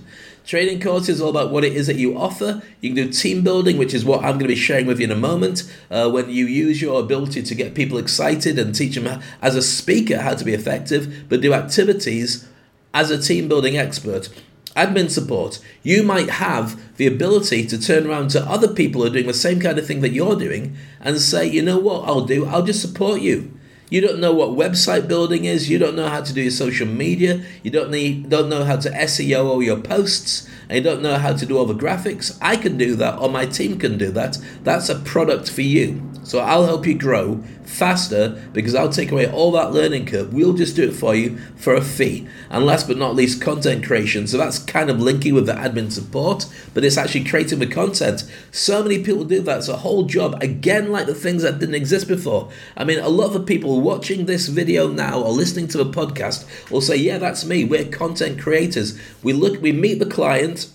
Training 0.48 0.80
courses 0.80 1.16
is 1.16 1.20
all 1.20 1.28
about 1.28 1.50
what 1.50 1.62
it 1.62 1.74
is 1.74 1.88
that 1.88 1.96
you 1.96 2.16
offer. 2.16 2.62
You 2.80 2.94
can 2.94 3.04
do 3.04 3.12
team 3.12 3.44
building, 3.44 3.76
which 3.76 3.92
is 3.92 4.02
what 4.02 4.20
I'm 4.20 4.38
going 4.38 4.44
to 4.44 4.48
be 4.48 4.56
sharing 4.56 4.87
with 4.87 4.98
you 4.98 5.04
in 5.04 5.11
a 5.11 5.14
moment. 5.14 5.70
Uh, 5.90 6.08
when 6.08 6.30
you 6.30 6.46
use 6.46 6.80
your 6.80 7.00
ability 7.00 7.42
to 7.42 7.54
get 7.54 7.74
people 7.74 7.98
excited 7.98 8.58
and 8.58 8.74
teach 8.74 8.94
them 8.94 9.22
as 9.42 9.54
a 9.54 9.61
speaker 9.61 10.16
how 10.16 10.34
to 10.34 10.46
be 10.46 10.54
effective, 10.54 11.26
but 11.28 11.42
do 11.42 11.52
activities 11.52 12.48
as 12.94 13.11
a 13.11 13.20
team 13.20 13.46
building 13.46 13.76
expert. 13.76 14.30
Admin 14.74 15.11
support. 15.11 15.61
You 15.82 16.02
might 16.02 16.30
have 16.30 16.96
the 16.96 17.06
ability 17.06 17.66
to 17.66 17.78
turn 17.78 18.06
around 18.06 18.30
to 18.30 18.40
other 18.40 18.72
people 18.72 19.02
who 19.02 19.08
are 19.08 19.12
doing 19.12 19.26
the 19.26 19.34
same 19.34 19.61
kind 19.61 19.78
of 19.78 19.87
thing 19.87 20.00
that 20.00 20.12
you're 20.12 20.37
doing 20.37 20.78
and 21.02 21.20
say, 21.20 21.46
you 21.46 21.61
know 21.61 21.78
what, 21.78 22.08
I'll 22.08 22.24
do, 22.24 22.46
I'll 22.46 22.64
just 22.64 22.80
support 22.80 23.20
you. 23.20 23.52
You 23.90 24.01
don't 24.01 24.20
know 24.20 24.35
what 24.35 24.51
website 24.51 25.09
building 25.09 25.46
is. 25.46 25.70
You 25.70 25.79
don't 25.79 25.96
know 25.96 26.09
how 26.09 26.20
to 26.20 26.33
do 26.33 26.42
your 26.42 26.51
social 26.51 26.87
media. 26.87 27.42
You 27.62 27.70
don't 27.70 27.90
need 27.90 28.29
don't 28.29 28.48
know 28.48 28.64
how 28.64 28.77
to 28.77 28.90
SEO 28.90 29.46
all 29.46 29.62
your 29.62 29.81
posts. 29.81 30.48
And 30.68 30.77
you 30.77 30.83
don't 30.83 31.03
know 31.03 31.16
how 31.16 31.33
to 31.35 31.46
do 31.46 31.57
all 31.57 31.64
the 31.64 31.74
graphics. 31.74 32.37
I 32.42 32.57
can 32.57 32.77
do 32.77 32.94
that, 32.96 33.18
or 33.18 33.31
my 33.31 33.46
team 33.46 33.79
can 33.79 33.96
do 33.96 34.11
that. 34.11 34.37
That's 34.62 34.90
a 34.90 34.96
product 34.96 35.51
for 35.51 35.62
you. 35.62 36.09
So 36.29 36.40
I'll 36.40 36.66
help 36.66 36.87
you 36.87 36.92
grow 36.92 37.42
faster 37.64 38.31
because 38.53 38.74
I'll 38.74 38.90
take 38.90 39.11
away 39.11 39.31
all 39.31 39.51
that 39.53 39.72
learning 39.72 40.05
curve. 40.05 40.33
We'll 40.33 40.53
just 40.53 40.77
do 40.77 40.88
it 40.88 40.92
for 40.92 41.14
you 41.14 41.38
for 41.57 41.74
a 41.74 41.83
fee. 41.83 42.29
And 42.51 42.66
last 42.66 42.87
but 42.87 42.98
not 42.98 43.14
least, 43.14 43.40
content 43.40 43.87
creation. 43.87 44.27
So 44.27 44.37
that's 44.37 44.59
kind 44.59 44.90
of 44.90 45.01
linking 45.01 45.35
with 45.35 45.46
the 45.46 45.55
admin 45.55 45.90
support, 45.90 46.44
but 46.74 46.85
it's 46.85 46.98
actually 46.98 47.24
creating 47.24 47.61
the 47.61 47.66
content. 47.66 48.31
So 48.51 48.83
many 48.83 49.03
people 49.03 49.24
do 49.24 49.40
that. 49.40 49.59
It's 49.59 49.68
a 49.68 49.79
whole 49.79 50.05
job. 50.05 50.37
Again, 50.42 50.92
like 50.92 51.07
the 51.07 51.14
things 51.14 51.42
that 51.42 51.59
didn't 51.61 51.74
exist 51.74 52.09
before. 52.09 52.51
I 52.77 52.85
mean, 52.85 52.98
a 52.98 53.09
lot 53.09 53.29
of 53.29 53.33
the 53.33 53.40
people 53.40 53.77
watching 53.78 54.26
this 54.26 54.48
video 54.48 54.88
now 54.88 55.20
or 55.20 55.32
listening 55.32 55.68
to 55.68 55.78
the 55.78 55.90
podcast 55.90 56.46
will 56.70 56.80
say, 56.80 56.96
Yeah, 56.96 57.18
that's 57.18 57.44
me. 57.44 57.64
We're 57.64 57.84
content 57.84 58.40
creators. 58.40 58.98
We 59.22 59.32
look, 59.32 59.60
we 59.60 59.72
meet 59.72 59.98
the 59.98 60.06
client 60.06 60.68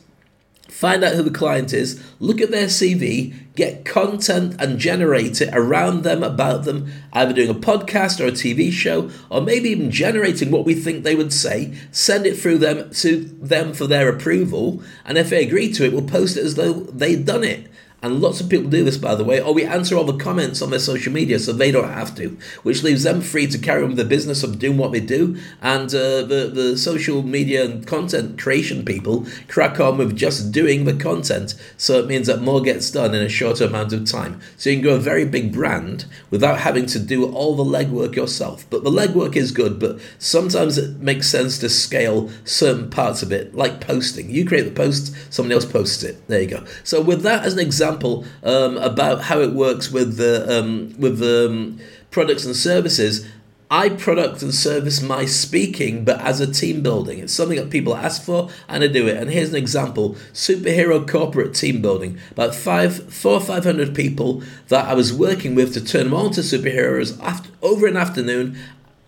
find 0.74 1.04
out 1.04 1.14
who 1.14 1.22
the 1.22 1.32
client 1.32 1.72
is, 1.72 2.04
look 2.20 2.42
at 2.42 2.50
their 2.50 2.66
CV, 2.66 3.34
get 3.56 3.86
content 3.86 4.56
and 4.60 4.80
generate 4.80 5.40
it 5.40 5.50
around 5.54 6.04
them, 6.04 6.24
about 6.24 6.66
them, 6.66 6.92
either 7.14 7.32
doing 7.32 7.50
a 7.50 7.54
podcast 7.54 8.20
or 8.20 8.26
a 8.26 8.32
TV 8.32 8.72
show, 8.72 9.10
or 9.30 9.40
maybe 9.40 9.70
even 9.70 9.92
generating 9.92 10.50
what 10.50 10.66
we 10.66 10.74
think 10.74 11.04
they 11.04 11.16
would 11.16 11.32
say, 11.32 11.74
send 11.92 12.26
it 12.26 12.38
through 12.38 12.58
them 12.58 12.90
to 12.90 13.18
them 13.40 13.74
for 13.74 13.86
their 13.86 14.10
approval, 14.10 14.82
and 15.06 15.18
if 15.18 15.30
they 15.30 15.46
agree 15.46 15.72
to 15.72 15.86
it, 15.86 15.94
we'll 15.94 16.02
post 16.02 16.38
it 16.38 16.44
as 16.44 16.56
though 16.56 16.74
they'd 16.74 17.26
done 17.26 17.44
it. 17.44 17.68
And 18.04 18.22
lots 18.22 18.42
of 18.42 18.50
people 18.50 18.70
do 18.70 18.84
this, 18.84 18.98
by 18.98 19.16
the 19.16 19.24
way, 19.24 19.40
or 19.40 19.54
we 19.54 19.64
answer 19.64 19.96
all 19.96 20.04
the 20.04 20.18
comments 20.18 20.62
on 20.62 20.72
their 20.72 20.80
social 20.80 21.14
media 21.14 21.40
so 21.40 21.54
they 21.54 21.72
don't 21.72 21.88
have 21.88 22.14
to, 22.18 22.38
which 22.62 22.84
leaves 22.84 23.04
them 23.04 23.22
free 23.22 23.48
to 23.48 23.58
carry 23.58 23.82
on 23.82 23.90
with 23.90 23.98
the 23.98 24.04
business 24.04 24.44
of 24.44 24.60
doing 24.60 24.78
what 24.78 24.92
they 24.92 25.00
do. 25.00 25.38
And 25.62 25.88
uh, 25.96 26.24
the, 26.24 26.52
the 26.54 26.78
social 26.78 27.24
media 27.24 27.64
and 27.64 27.88
content 27.88 28.38
creation 28.38 28.84
people 28.84 29.26
crack 29.48 29.80
on 29.80 29.98
with 29.98 30.18
just 30.18 30.52
doing 30.52 30.84
the 30.84 30.94
content. 30.94 31.56
So 31.78 31.98
it 31.98 32.08
means 32.08 32.28
that 32.28 32.42
more 32.42 32.62
gets 32.62 32.92
done 32.92 33.16
in 33.16 33.22
a 33.22 33.30
shorter 33.30 33.64
amount 33.64 33.94
of 33.94 34.06
time. 34.06 34.42
So 34.58 34.70
you 34.70 34.76
can 34.76 34.84
grow 34.84 34.96
a 34.96 35.00
very 35.00 35.24
big 35.24 35.54
brand 35.54 36.04
without 36.30 36.60
having 36.60 36.86
to 36.88 37.00
do 37.00 37.32
all 37.32 37.56
the 37.56 37.64
legwork 37.64 38.16
yourself. 38.16 38.66
But 38.70 38.84
the 38.84 38.92
legwork 38.92 39.38
is 39.38 39.54
good, 39.54 39.80
but 39.80 40.02
sometimes 40.20 40.78
it 40.78 40.98
makes 40.98 41.30
sense 41.30 41.58
to 41.60 41.70
scale 41.70 42.30
certain 42.44 42.90
parts 42.90 43.24
of 43.24 43.32
it, 43.32 43.56
like 43.56 43.80
posting. 43.80 44.30
You 44.30 44.46
create 44.46 44.64
the 44.64 44.72
post, 44.72 45.16
somebody 45.34 45.56
else 45.56 45.66
posts 45.66 46.04
it. 46.04 46.28
There 46.28 46.42
you 46.42 46.50
go. 46.50 46.66
So 46.84 47.02
with 47.02 47.22
that 47.22 47.46
as 47.46 47.54
an 47.54 47.60
example, 47.60 47.93
example 47.94 48.26
um, 48.44 48.78
about 48.78 49.22
how 49.24 49.40
it 49.40 49.54
works 49.54 49.92
with 49.92 50.18
the 50.18 50.60
um, 50.60 50.94
with 50.98 51.20
the 51.20 51.50
um, 51.50 51.80
products 52.12 52.46
and 52.46 52.56
services. 52.56 53.28
I 53.72 53.90
product 53.90 54.44
and 54.44 54.54
service 54.54 55.02
my 55.02 55.26
speaking, 55.26 56.06
but 56.06 56.22
as 56.22 56.40
a 56.40 56.52
team 56.52 56.84
building. 56.84 57.18
It's 57.18 57.34
something 57.34 57.58
that 57.58 57.72
people 57.72 57.96
ask 57.96 58.22
for, 58.22 58.50
and 58.68 58.84
I 58.84 58.88
do 58.88 59.08
it. 59.08 59.18
And 59.18 59.32
here's 59.32 59.50
an 59.50 59.56
example: 59.56 60.16
superhero 60.32 61.08
corporate 61.08 61.56
team 61.56 61.82
building. 61.82 62.20
About 62.32 62.54
five, 62.54 63.12
four, 63.12 63.40
five 63.40 63.64
hundred 63.64 63.96
people 63.96 64.44
that 64.68 64.86
I 64.86 64.94
was 64.94 65.12
working 65.12 65.56
with 65.56 65.74
to 65.74 65.84
turn 65.84 66.06
them 66.06 66.14
on 66.14 66.32
to 66.34 66.42
superheroes 66.42 67.20
after, 67.22 67.50
over 67.62 67.88
an 67.88 67.98
afternoon 67.98 68.58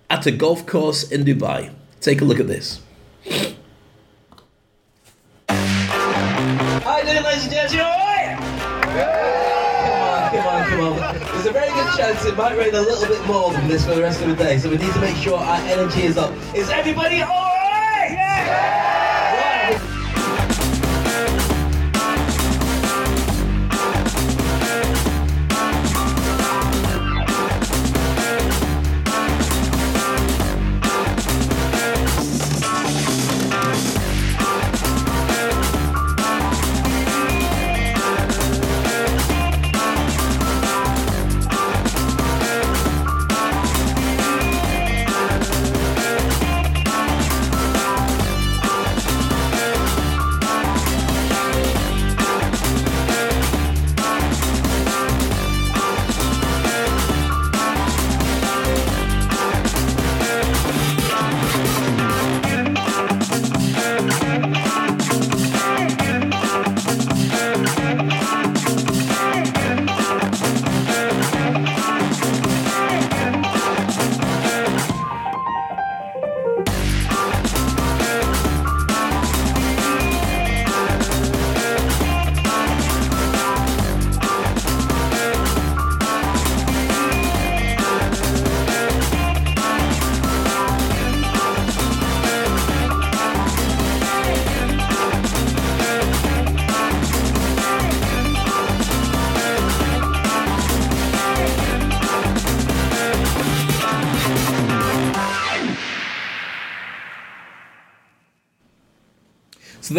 at 0.09 0.25
a 0.25 0.31
golf 0.31 0.65
course 0.65 1.03
in 1.11 1.23
Dubai. 1.23 1.71
Take 2.01 2.21
a 2.21 2.25
look 2.25 2.39
at 2.39 2.47
this. 2.47 2.81
Hi 6.87 7.03
there, 7.03 7.21
ladies 7.21 7.43
and 7.43 7.71
gentlemen. 7.71 8.04
Come 9.03 10.01
on, 10.01 10.31
come 10.31 10.47
on, 10.47 10.69
come 10.69 10.79
on. 10.81 11.33
There's 11.33 11.45
a 11.47 11.51
very 11.51 11.69
good 11.69 11.97
chance 11.97 12.25
it 12.25 12.37
might 12.37 12.57
rain 12.57 12.73
a 12.75 12.81
little 12.81 13.07
bit 13.07 13.25
more 13.25 13.51
than 13.51 13.67
this 13.67 13.85
for 13.85 13.95
the 13.95 14.01
rest 14.01 14.21
of 14.21 14.29
the 14.29 14.35
day, 14.35 14.57
so 14.57 14.69
we 14.69 14.77
need 14.77 14.93
to 14.93 15.01
make 15.01 15.15
sure 15.17 15.37
our 15.37 15.59
energy 15.67 16.03
is 16.03 16.17
up. 16.17 16.33
Is 16.53 16.69
everybody 16.69 17.21
alright? 17.21 17.44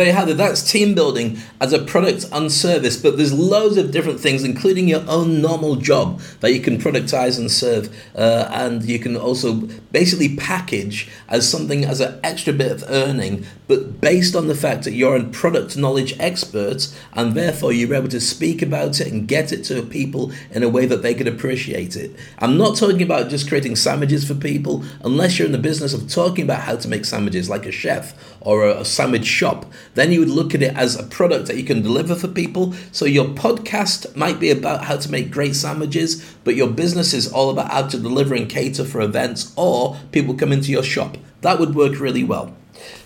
You 0.05 0.13
have 0.13 0.29
it. 0.29 0.37
That's 0.37 0.71
team 0.71 0.95
building 0.95 1.39
as 1.61 1.73
a 1.73 1.83
product 1.83 2.27
and 2.33 2.51
service. 2.51 2.97
But 2.97 3.17
there's 3.17 3.33
loads 3.33 3.77
of 3.77 3.91
different 3.91 4.21
things, 4.21 4.45
including 4.45 4.89
your 4.89 5.05
own 5.09 5.41
normal 5.41 5.77
job 5.77 6.21
that 6.41 6.53
you 6.53 6.61
can 6.61 6.79
productize 6.79 7.39
and 7.39 7.51
serve, 7.51 7.95
uh, 8.15 8.49
and 8.51 8.85
you 8.85 8.99
can 8.99 9.17
also 9.17 9.69
basically 9.97 10.37
package 10.37 11.09
as 11.27 11.51
something 11.51 11.83
as 11.83 12.03
an 12.03 12.21
extra 12.23 12.53
bit 12.53 12.71
of 12.71 12.85
earning, 12.89 13.47
but 13.67 13.99
based 13.99 14.37
on 14.37 14.47
the 14.47 14.55
fact 14.55 14.85
that 14.85 14.93
you're 14.93 15.17
a 15.17 15.25
product 15.25 15.75
knowledge 15.75 16.15
expert, 16.21 16.95
and 17.15 17.33
therefore 17.33 17.73
you're 17.73 17.95
able 17.95 18.07
to 18.07 18.21
speak 18.21 18.61
about 18.61 19.01
it 19.01 19.11
and 19.11 19.27
get 19.27 19.53
it 19.53 19.65
to 19.65 19.83
people 19.83 20.31
in 20.51 20.63
a 20.63 20.69
way 20.69 20.85
that 20.85 21.01
they 21.01 21.15
could 21.15 21.27
appreciate 21.27 21.97
it. 21.97 22.15
I'm 22.41 22.59
not 22.59 22.77
talking 22.77 23.01
about 23.01 23.31
just 23.31 23.49
creating 23.49 23.77
sandwiches 23.77 24.29
for 24.29 24.35
people, 24.35 24.85
unless 25.03 25.39
you're 25.39 25.47
in 25.47 25.53
the 25.53 25.69
business 25.71 25.95
of 25.95 26.11
talking 26.11 26.45
about 26.45 26.61
how 26.61 26.77
to 26.77 26.89
make 26.89 27.07
sandwiches, 27.07 27.49
like 27.49 27.65
a 27.65 27.73
chef 27.73 28.37
or 28.43 28.67
a, 28.67 28.81
a 28.81 28.85
sandwich 28.85 29.25
shop 29.25 29.65
then 29.95 30.13
you 30.13 30.21
would 30.21 30.29
look 30.29 30.55
at 30.55 30.63
it 30.63 30.77
as 30.77 30.95
a 30.95 31.03
product 31.05 31.47
that 31.47 31.57
you 31.57 31.65
can 31.65 31.83
deliver 31.83 32.15
for 32.15 32.29
people. 32.29 32.75
So 32.93 33.05
your 33.07 33.27
podcast 33.27 34.15
might 34.15 34.39
be 34.39 34.51
about 34.51 34.85
how 34.85 34.99
to 34.99 35.11
make 35.11 35.31
great 35.31 35.57
sandwiches, 35.57 36.36
but 36.47 36.55
your 36.55 36.71
business 36.71 37.13
is 37.13 37.31
all 37.31 37.51
about 37.51 37.73
how 37.73 37.89
to 37.89 37.99
deliver 37.99 38.33
and 38.33 38.49
cater 38.49 38.85
for 38.85 39.01
events 39.01 39.53
or 39.57 39.97
people 40.13 40.33
come 40.33 40.53
into 40.53 40.71
your 40.71 40.85
shop. 40.85 41.19
That 41.41 41.59
would 41.59 41.75
work 41.75 41.99
really 41.99 42.23
well. 42.23 42.55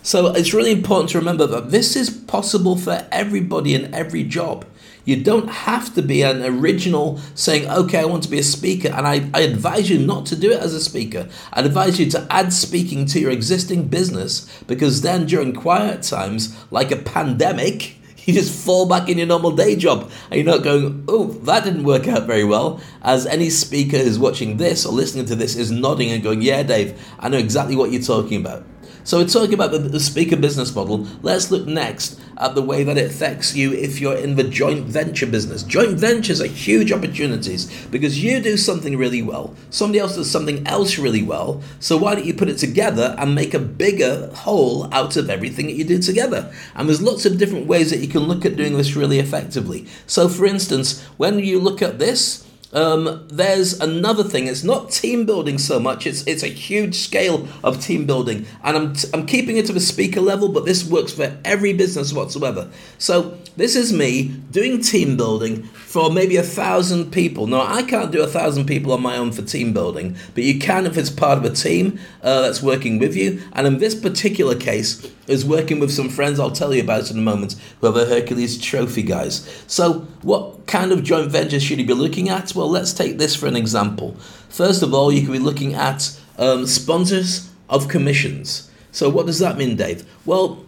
So 0.03 0.27
it's 0.35 0.53
really 0.53 0.73
important 0.73 1.09
to 1.11 1.19
remember 1.19 1.47
that 1.47 1.71
this 1.71 1.97
is 1.97 2.11
possible 2.11 2.77
for 2.77 3.07
everybody 3.11 3.75
in 3.75 3.95
every 3.95 4.25
job. 4.25 4.67
You 5.07 5.23
don't 5.23 5.49
have 5.49 5.95
to 5.95 6.03
be 6.03 6.21
an 6.21 6.43
original 6.43 7.19
saying, 7.35 7.67
okay, 7.67 8.01
I 8.01 8.05
want 8.05 8.25
to 8.25 8.29
be 8.29 8.39
a 8.39 8.43
speaker. 8.43 8.89
And 8.89 9.07
I, 9.07 9.31
I 9.33 9.41
advise 9.41 9.89
you 9.89 9.99
not 9.99 10.27
to 10.27 10.37
do 10.37 10.51
it 10.53 10.61
as 10.61 10.75
a 10.75 10.81
speaker. 10.81 11.27
I'd 11.55 11.65
advise 11.65 11.99
you 11.99 12.11
to 12.11 12.27
add 12.29 12.53
speaking 12.53 13.07
to 13.07 13.21
your 13.21 13.31
existing 13.31 13.89
business 13.89 14.63
because 14.67 15.01
then 15.01 15.25
during 15.25 15.55
quiet 15.55 16.03
times, 16.03 16.55
like 16.71 16.91
a 16.91 16.97
pandemic, 16.97 17.97
you 18.31 18.41
just 18.41 18.65
fall 18.65 18.87
back 18.87 19.09
in 19.09 19.19
your 19.19 19.27
normal 19.27 19.51
day 19.51 19.77
job 19.77 20.11
and 20.31 20.37
you're 20.41 20.45
not 20.45 20.63
going, 20.63 21.05
oh, 21.09 21.27
that 21.45 21.65
didn't 21.65 21.85
work 21.85 22.07
out 22.09 22.27
very 22.27 22.45
well. 22.45 22.81
As 23.03 23.27
any 23.27 23.51
speaker 23.51 23.99
who's 23.99 24.19
watching 24.19 24.57
this 24.57 24.87
or 24.87 24.93
listening 24.93 25.27
to 25.27 25.35
this 25.35 25.57
is 25.57 25.71
nodding 25.71 26.11
and 26.11 26.23
going, 26.23 26.43
yeah, 26.43 26.63
Dave, 26.63 27.01
I 27.19 27.29
know 27.29 27.39
exactly 27.39 27.77
what 27.77 27.91
you're 27.91 28.03
talking 28.03 28.41
about. 28.41 28.65
So 29.03 29.19
we're 29.19 29.29
talking 29.29 29.55
about 29.55 29.71
the, 29.71 30.01
speaker 30.01 30.37
business 30.37 30.75
model. 30.75 31.07
Let's 31.23 31.51
look 31.51 31.67
next 31.67 32.21
at 32.37 32.55
the 32.55 32.63
way 32.63 32.85
that 32.85 32.99
it 32.99 33.11
affects 33.11 33.55
you 33.55 33.73
if 33.73 34.01
you're 34.01 34.17
in 34.17 34.37
the 34.37 34.45
joint 34.45 34.87
venture 34.87 35.27
business. 35.27 35.63
Joint 35.63 35.99
ventures 35.99 36.41
are 36.41 36.47
huge 36.47 36.91
opportunities 36.91 37.87
because 37.89 38.23
you 38.23 38.41
do 38.41 38.57
something 38.57 38.97
really 38.97 39.23
well, 39.23 39.55
somebody 39.71 39.99
else 39.99 40.17
does 40.17 40.31
something 40.31 40.67
else 40.67 40.99
really 40.99 41.23
well. 41.23 41.63
So 41.81 41.97
why 41.97 42.15
don't 42.15 42.27
you 42.27 42.35
put 42.35 42.49
it 42.49 42.59
together 42.59 43.15
and 43.19 43.35
make 43.35 43.55
a 43.55 43.59
bigger 43.59 44.31
whole 44.35 44.93
out 44.93 45.17
of 45.17 45.31
everything 45.31 45.67
that 45.67 45.75
you 45.75 45.85
do 45.85 45.99
together? 45.99 46.53
And 46.75 46.89
there's 46.89 47.03
lots 47.03 47.27
of 47.27 47.39
different 47.39 47.67
ways 47.67 47.91
that 47.91 48.01
you 48.01 48.09
can 48.09 48.23
look 48.23 48.45
at 48.45 48.57
doing 48.57 48.77
this 48.77 48.97
really 48.97 49.19
effectively. 49.19 49.87
So 50.07 50.29
for 50.29 50.47
instance, 50.47 51.03
when 51.17 51.39
you 51.39 51.61
look 51.61 51.83
at 51.83 51.99
this, 51.99 52.47
um, 52.73 53.27
there's 53.29 53.81
another 53.81 54.23
thing. 54.23 54.47
It's 54.47 54.63
not 54.63 54.91
team 54.91 55.27
building 55.27 55.59
so 55.59 55.81
much. 55.81 56.07
It's 56.07 56.25
it's 56.27 56.43
a 56.43 56.49
huge 56.49 56.95
scale 56.95 57.49
of 57.65 57.81
team 57.81 58.07
building, 58.07 58.47
and 58.63 58.77
I'm 58.77 58.93
t- 58.95 59.09
I'm 59.13 59.27
keeping 59.27 59.57
it 59.57 59.67
to 59.67 59.73
the 59.73 59.81
speaker 59.81 60.21
level, 60.21 60.49
but 60.49 60.65
this 60.65 60.85
works 60.85 61.13
for 61.13 61.37
every 61.45 61.73
business 61.73 62.13
whatsoever. 62.13 62.71
So 62.99 63.39
this 63.57 63.75
is 63.75 63.93
me 63.93 64.29
doing 64.51 64.81
team 64.81 65.17
building 65.17 65.65
for 65.65 66.13
maybe 66.13 66.37
a 66.37 66.43
thousand 66.43 67.11
people. 67.11 67.49
Now 67.49 67.63
I 67.63 67.83
can't 67.83 68.13
do 68.13 68.23
a 68.23 68.29
thousand 68.29 68.67
people 68.67 68.93
on 68.93 69.03
my 69.03 69.17
own 69.17 69.33
for 69.33 69.43
team 69.43 69.73
building, 69.73 70.17
but 70.35 70.45
you 70.45 70.61
can 70.61 70.87
if 70.87 70.97
it's 70.97 71.11
part 71.11 71.39
of 71.39 71.45
a 71.45 71.51
team 71.51 71.99
uh, 72.23 72.43
that's 72.43 72.63
working 72.63 72.99
with 72.99 73.17
you. 73.17 73.43
And 73.53 73.67
in 73.67 73.79
this 73.79 73.97
particular 73.97 74.55
case, 74.55 75.11
is 75.31 75.45
working 75.45 75.79
with 75.79 75.93
some 75.93 76.09
friends 76.09 76.41
I'll 76.41 76.51
tell 76.51 76.75
you 76.75 76.83
about 76.83 77.11
in 77.11 77.19
a 77.19 77.23
moment 77.23 77.55
who 77.81 77.87
are 77.87 77.93
the 77.93 78.07
Hercules 78.07 78.61
Trophy 78.61 79.03
guys. 79.03 79.65
So 79.67 80.01
what 80.23 80.60
kind 80.71 80.93
of 80.93 81.03
joint 81.03 81.31
ventures 81.31 81.63
should 81.63 81.79
you 81.79 81.87
be 81.87 81.93
looking 81.93 82.29
at? 82.29 82.55
Well, 82.55 82.71
let's 82.71 82.95
take 82.95 83.19
this 83.19 83.35
for 83.35 83.47
an 83.47 83.57
example. 83.57 84.15
First 84.49 84.83
of 84.83 84.95
all, 84.95 85.13
you 85.13 85.23
could 85.23 85.33
be 85.33 85.39
looking 85.39 85.75
at 85.75 86.19
um, 86.39 86.67
sponsors 86.67 87.51
of 87.69 87.89
commissions. 87.89 88.71
So, 88.93 89.11
what 89.11 89.27
does 89.27 89.41
that 89.41 89.59
mean, 89.59 89.77
Dave? 89.77 90.09
Well, 90.25 90.65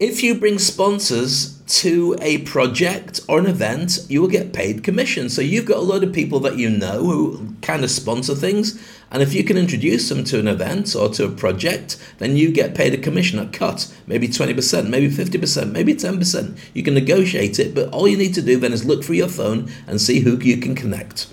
if 0.00 0.22
you 0.22 0.34
bring 0.34 0.58
sponsors 0.58 1.58
to 1.66 2.16
a 2.22 2.38
project 2.38 3.20
or 3.28 3.38
an 3.38 3.44
event, 3.44 3.98
you 4.08 4.22
will 4.22 4.28
get 4.28 4.54
paid 4.54 4.82
commission. 4.82 5.28
So 5.28 5.42
you've 5.42 5.66
got 5.66 5.76
a 5.76 5.82
lot 5.82 6.02
of 6.02 6.14
people 6.14 6.40
that 6.40 6.56
you 6.56 6.70
know 6.70 7.04
who 7.04 7.54
kind 7.60 7.84
of 7.84 7.90
sponsor 7.90 8.34
things, 8.34 8.82
and 9.10 9.22
if 9.22 9.34
you 9.34 9.44
can 9.44 9.58
introduce 9.58 10.08
them 10.08 10.24
to 10.24 10.38
an 10.38 10.48
event 10.48 10.96
or 10.96 11.10
to 11.10 11.26
a 11.26 11.30
project, 11.30 11.98
then 12.16 12.34
you 12.34 12.50
get 12.50 12.74
paid 12.74 12.94
a 12.94 12.98
commission, 12.98 13.38
a 13.38 13.46
cut, 13.46 13.92
maybe 14.06 14.26
20%, 14.26 14.88
maybe 14.88 15.10
50%, 15.10 15.70
maybe 15.70 15.92
10%. 15.92 16.58
You 16.72 16.82
can 16.82 16.94
negotiate 16.94 17.58
it, 17.58 17.74
but 17.74 17.90
all 17.90 18.08
you 18.08 18.16
need 18.16 18.34
to 18.34 18.42
do 18.42 18.56
then 18.56 18.72
is 18.72 18.86
look 18.86 19.04
through 19.04 19.16
your 19.16 19.28
phone 19.28 19.70
and 19.86 20.00
see 20.00 20.20
who 20.20 20.38
you 20.38 20.56
can 20.56 20.74
connect. 20.74 21.26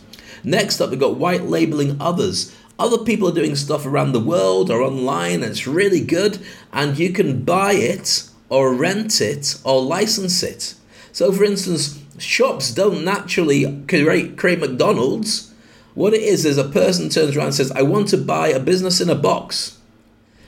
Next 0.43 0.81
up, 0.81 0.89
we've 0.89 0.99
got 0.99 1.15
white 1.15 1.43
labeling 1.43 1.95
others. 2.01 2.53
Other 2.77 2.97
people 2.97 3.29
are 3.29 3.33
doing 3.33 3.55
stuff 3.55 3.85
around 3.85 4.11
the 4.11 4.19
world 4.19 4.69
or 4.69 4.81
online, 4.81 5.41
and 5.41 5.45
it's 5.45 5.67
really 5.67 6.01
good, 6.01 6.45
and 6.73 6.99
you 6.99 7.13
can 7.13 7.45
buy 7.45 7.71
it 7.71 8.29
or 8.49 8.73
rent 8.73 9.21
it 9.21 9.59
or 9.63 9.81
license 9.81 10.43
it. 10.43 10.75
So, 11.11 11.31
for 11.31 11.43
instance, 11.43 12.01
shops 12.17 12.73
don't 12.73 13.03
naturally 13.03 13.83
create, 13.87 14.37
create 14.37 14.59
McDonald's. 14.59 15.53
What 15.93 16.13
it 16.13 16.21
is 16.21 16.45
is 16.45 16.57
a 16.57 16.63
person 16.63 17.09
turns 17.09 17.35
around 17.35 17.47
and 17.47 17.55
says, 17.55 17.71
I 17.71 17.81
want 17.81 18.09
to 18.09 18.17
buy 18.17 18.49
a 18.49 18.59
business 18.59 19.01
in 19.01 19.09
a 19.09 19.15
box. 19.15 19.77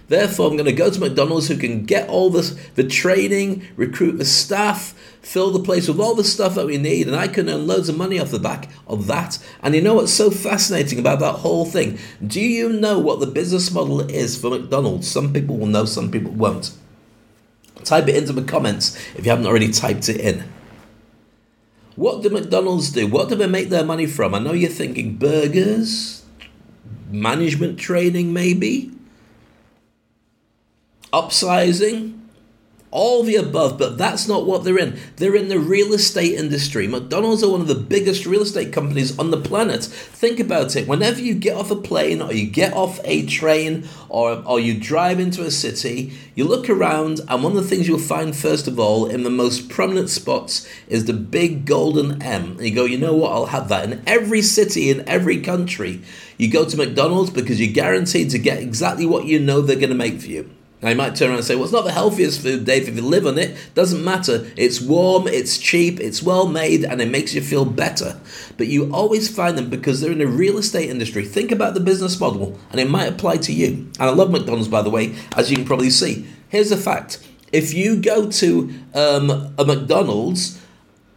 Therefore, 0.07 0.47
I'm 0.49 0.57
going 0.57 0.65
to 0.65 0.71
go 0.71 0.89
to 0.89 0.99
McDonald's 0.99 1.47
who 1.47 1.57
can 1.57 1.85
get 1.85 2.09
all 2.09 2.31
this, 2.31 2.49
the 2.75 2.83
training, 2.83 3.67
recruit 3.75 4.17
the 4.17 4.25
staff, 4.25 4.93
fill 5.21 5.51
the 5.51 5.63
place 5.63 5.88
with 5.88 5.99
all 5.99 6.15
the 6.15 6.23
stuff 6.23 6.55
that 6.55 6.65
we 6.65 6.77
need, 6.77 7.07
and 7.07 7.15
I 7.15 7.27
can 7.27 7.47
earn 7.47 7.67
loads 7.67 7.89
of 7.89 7.97
money 7.97 8.19
off 8.19 8.31
the 8.31 8.39
back 8.39 8.69
of 8.88 9.05
that. 9.05 9.38
And 9.62 9.75
you 9.75 9.81
know 9.81 9.93
what's 9.93 10.12
so 10.12 10.31
fascinating 10.31 10.97
about 10.97 11.19
that 11.19 11.33
whole 11.33 11.65
thing? 11.65 11.99
Do 12.25 12.41
you 12.41 12.69
know 12.69 12.97
what 12.97 13.19
the 13.19 13.27
business 13.27 13.71
model 13.71 14.01
is 14.01 14.35
for 14.35 14.49
McDonald's? 14.49 15.09
Some 15.09 15.31
people 15.31 15.57
will 15.57 15.67
know, 15.67 15.85
some 15.85 16.09
people 16.09 16.31
won't. 16.31 16.71
Type 17.84 18.08
it 18.08 18.15
into 18.15 18.34
the 18.34 18.44
comments 18.44 18.96
if 19.15 19.26
you 19.26 19.32
haven't 19.32 19.48
already 19.48 19.72
typed 19.72 20.10
it 20.10 20.20
in. 20.20 20.44
What 21.96 22.24
do 22.24 22.30
McDonald's 22.30 22.92
do? 22.92 23.08
What 23.08 23.30
do 23.30 23.36
they 23.36 23.48
make 23.48 23.70
their 23.70 23.84
money 23.84 24.06
from? 24.06 24.34
I 24.34 24.39
know 24.39 24.54
you're 24.54 24.70
thinking 24.70 25.18
burgers, 25.18 26.24
management 27.10 27.80
training, 27.80 28.32
maybe, 28.32 28.92
upsizing, 31.12 32.18
all 32.91 33.23
the 33.23 33.36
above, 33.36 33.78
but 33.78 33.97
that's 33.97 34.28
not 34.28 34.45
what 34.45 34.63
they're 34.63 34.80
in. 34.80 34.99
They're 35.17 35.36
in 35.36 35.47
the 35.47 35.60
real 35.60 35.93
estate 35.93 36.34
industry. 36.34 36.88
McDonald's 36.88 37.43
are 37.43 37.52
one 37.52 37.62
of 37.62 37.67
the 37.67 37.75
biggest 37.75 38.25
real 38.25 38.41
estate 38.41 38.73
companies 38.73 39.17
on 39.19 39.30
the 39.30 39.39
planet. 39.39 39.84
Think 39.84 40.39
about 40.39 40.75
it. 40.75 40.88
Whenever 40.88 41.19
you 41.19 41.36
get 41.36 41.56
off 41.56 41.69
a 41.69 41.75
plane 41.75 42.21
or 42.21 42.34
you 42.34 42.49
get 42.49 42.73
off 42.73 42.99
a 43.04 43.25
train 43.28 43.88
or, 44.10 44.41
or 44.45 44.60
you 44.60 44.80
drive 44.80 45.19
into 45.19 45.43
a 45.43 45.52
city, 45.52 46.13
you 46.34 46.45
look 46.45 46.69
around, 46.69 47.21
and 47.28 47.43
one 47.43 47.56
of 47.56 47.63
the 47.63 47.69
things 47.69 47.88
you'll 47.88 47.99
find, 47.99 48.36
first 48.36 48.67
of 48.67 48.80
all, 48.80 49.06
in 49.06 49.23
the 49.23 49.30
most 49.30 49.69
prominent 49.69 50.10
spots 50.10 50.67
is 50.88 51.06
the 51.06 51.13
big 51.13 51.65
golden 51.65 52.21
M. 52.23 52.58
And 52.58 52.62
you 52.62 52.73
go, 52.73 52.86
you 52.86 52.97
know 52.97 53.13
what, 53.13 53.32
I'll 53.32 53.45
have 53.47 53.69
that. 53.69 53.91
In 53.91 54.02
every 54.08 54.41
city, 54.41 54.89
in 54.89 55.08
every 55.08 55.41
country, 55.41 56.02
you 56.38 56.49
go 56.49 56.65
to 56.65 56.78
McDonald's 56.78 57.30
because 57.30 57.60
you're 57.60 57.73
guaranteed 57.73 58.32
to 58.32 58.39
get 58.39 58.63
exactly 58.63 59.06
what 59.06 59.25
you 59.25 59.39
know 59.39 59.62
they're 59.62 59.75
going 59.75 59.89
to 59.89 59.95
make 59.95 60.21
for 60.21 60.28
you. 60.28 60.49
Now 60.82 60.89
you 60.89 60.96
might 60.96 61.15
turn 61.15 61.30
around 61.30 61.39
and 61.39 61.46
say, 61.46 61.56
"Well, 61.56 61.65
it's 61.65 61.74
not 61.74 61.84
the 61.84 61.92
healthiest 61.92 62.39
food, 62.39 62.63
Dave. 62.63 62.88
If 62.88 62.96
you 62.96 63.02
live 63.02 63.28
on 63.28 63.38
it, 63.38 63.58
doesn't 63.76 64.04
matter. 64.04 64.50
It's 64.56 64.80
warm, 64.80 65.28
it's 65.28 65.58
cheap, 65.58 66.00
it's 66.00 66.24
well 66.24 66.48
made, 66.48 66.86
and 66.86 67.02
it 67.02 67.10
makes 67.10 67.34
you 67.34 67.42
feel 67.42 67.65
better." 67.65 68.18
But 68.58 68.68
you 68.68 68.89
always 68.94 69.28
find 69.28 69.58
them 69.58 69.70
because 69.70 70.00
they're 70.00 70.12
in 70.12 70.20
the 70.20 70.28
real 70.28 70.58
estate 70.58 70.89
industry. 70.89 71.26
Think 71.26 71.52
about 71.52 71.74
the 71.74 71.82
business 71.82 72.18
model, 72.18 72.58
and 72.72 72.80
it 72.80 72.89
might 72.89 73.08
apply 73.08 73.38
to 73.38 73.54
you. 73.54 73.89
And 74.00 74.10
I 74.10 74.12
love 74.12 74.32
McDonald's, 74.32 74.70
by 74.70 74.82
the 74.82 74.89
way, 74.89 75.15
as 75.36 75.50
you 75.50 75.58
can 75.58 75.65
probably 75.65 75.89
see. 75.89 76.26
Here's 76.48 76.70
the 76.70 76.78
fact: 76.78 77.20
if 77.52 77.74
you 77.74 77.98
go 77.98 78.32
to 78.32 78.74
um, 78.94 79.54
a 79.58 79.65
McDonald's, 79.65 80.62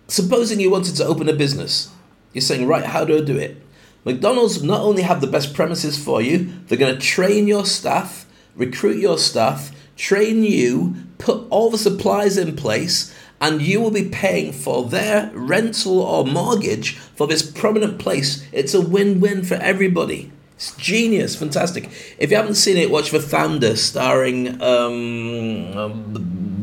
supposing 0.08 0.58
you 0.58 0.70
wanted 0.70 0.96
to 0.96 1.06
open 1.06 1.28
a 1.28 1.32
business, 1.34 1.90
you're 2.32 2.42
saying, 2.42 2.66
"Right, 2.66 2.84
how 2.84 3.04
do 3.04 3.16
I 3.16 3.20
do 3.20 3.36
it?" 3.36 3.62
McDonald's 4.04 4.60
not 4.60 4.80
only 4.80 5.02
have 5.02 5.20
the 5.20 5.28
best 5.28 5.54
premises 5.54 5.96
for 5.96 6.20
you, 6.20 6.52
they're 6.66 6.76
going 6.78 6.92
to 6.92 7.00
train 7.00 7.46
your 7.46 7.64
staff 7.64 8.26
recruit 8.56 8.98
your 8.98 9.18
staff, 9.18 9.70
train 9.96 10.44
you, 10.44 10.94
put 11.18 11.46
all 11.50 11.70
the 11.70 11.78
supplies 11.78 12.36
in 12.36 12.56
place, 12.56 13.14
and 13.40 13.60
you 13.60 13.80
will 13.80 13.90
be 13.90 14.08
paying 14.08 14.52
for 14.52 14.88
their 14.88 15.30
rental 15.34 16.00
or 16.00 16.24
mortgage 16.24 16.96
for 16.96 17.26
this 17.26 17.42
prominent 17.42 17.98
place. 17.98 18.46
It's 18.52 18.74
a 18.74 18.80
win 18.80 19.20
win 19.20 19.44
for 19.44 19.54
everybody. 19.54 20.30
It's 20.54 20.76
genius, 20.76 21.34
fantastic. 21.34 21.90
If 22.18 22.30
you 22.30 22.36
haven't 22.36 22.54
seen 22.54 22.76
it, 22.76 22.88
watch 22.88 23.10
The 23.10 23.18
Founder 23.18 23.74
starring 23.74 24.62
um, 24.62 25.76
um, 25.76 26.04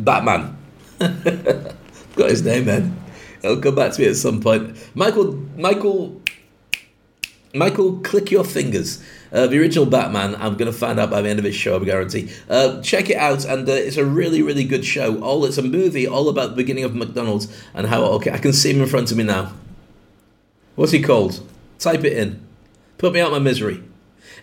Batman. 0.06 0.58
Got 1.00 2.30
his 2.30 2.44
name, 2.44 2.66
man. 2.66 2.98
It'll 3.44 3.58
come 3.58 3.76
back 3.76 3.92
to 3.94 4.02
me 4.02 4.08
at 4.08 4.16
some 4.16 4.40
point. 4.40 4.78
Michael, 4.96 5.34
Michael, 5.58 6.22
Michael, 7.54 8.00
click 8.00 8.32
your 8.32 8.46
fingers. 8.46 9.04
Uh, 9.32 9.48
the 9.48 9.60
original 9.60 9.86
Batman, 9.86 10.36
I'm 10.36 10.56
going 10.56 10.72
to 10.72 10.78
find 10.78 11.00
out 11.00 11.10
by 11.10 11.22
the 11.22 11.30
end 11.30 11.40
of 11.40 11.44
this 11.44 11.56
show, 11.56 11.80
I 11.80 11.84
guarantee. 11.84 12.32
Uh, 12.50 12.82
check 12.82 13.10
it 13.10 13.18
out, 13.18 13.46
and 13.46 13.68
uh, 13.70 13.74
it's 13.74 13.98
a 13.98 14.06
really, 14.06 14.42
really 14.42 14.64
good 14.64 14.84
show. 14.84 15.22
All 15.22 15.46
It's 15.46 15.58
a 15.58 15.62
movie 15.62 16.08
all 16.08 16.30
about 16.30 16.52
the 16.52 16.56
beginning 16.56 16.84
of 16.84 16.96
McDonald's 16.96 17.48
and 17.74 17.88
how, 17.88 18.04
okay, 18.04 18.32
I 18.32 18.38
can 18.40 18.54
see 18.54 18.72
him 18.72 18.82
in 18.82 18.88
front 18.88 19.12
of 19.12 19.18
me 19.18 19.24
now. 19.24 19.54
What's 20.76 20.92
he 20.92 21.02
called? 21.02 21.42
Type 21.78 22.04
it 22.04 22.14
in. 22.14 22.42
Put 22.98 23.14
me 23.14 23.20
out 23.20 23.32
my 23.32 23.40
misery. 23.40 23.84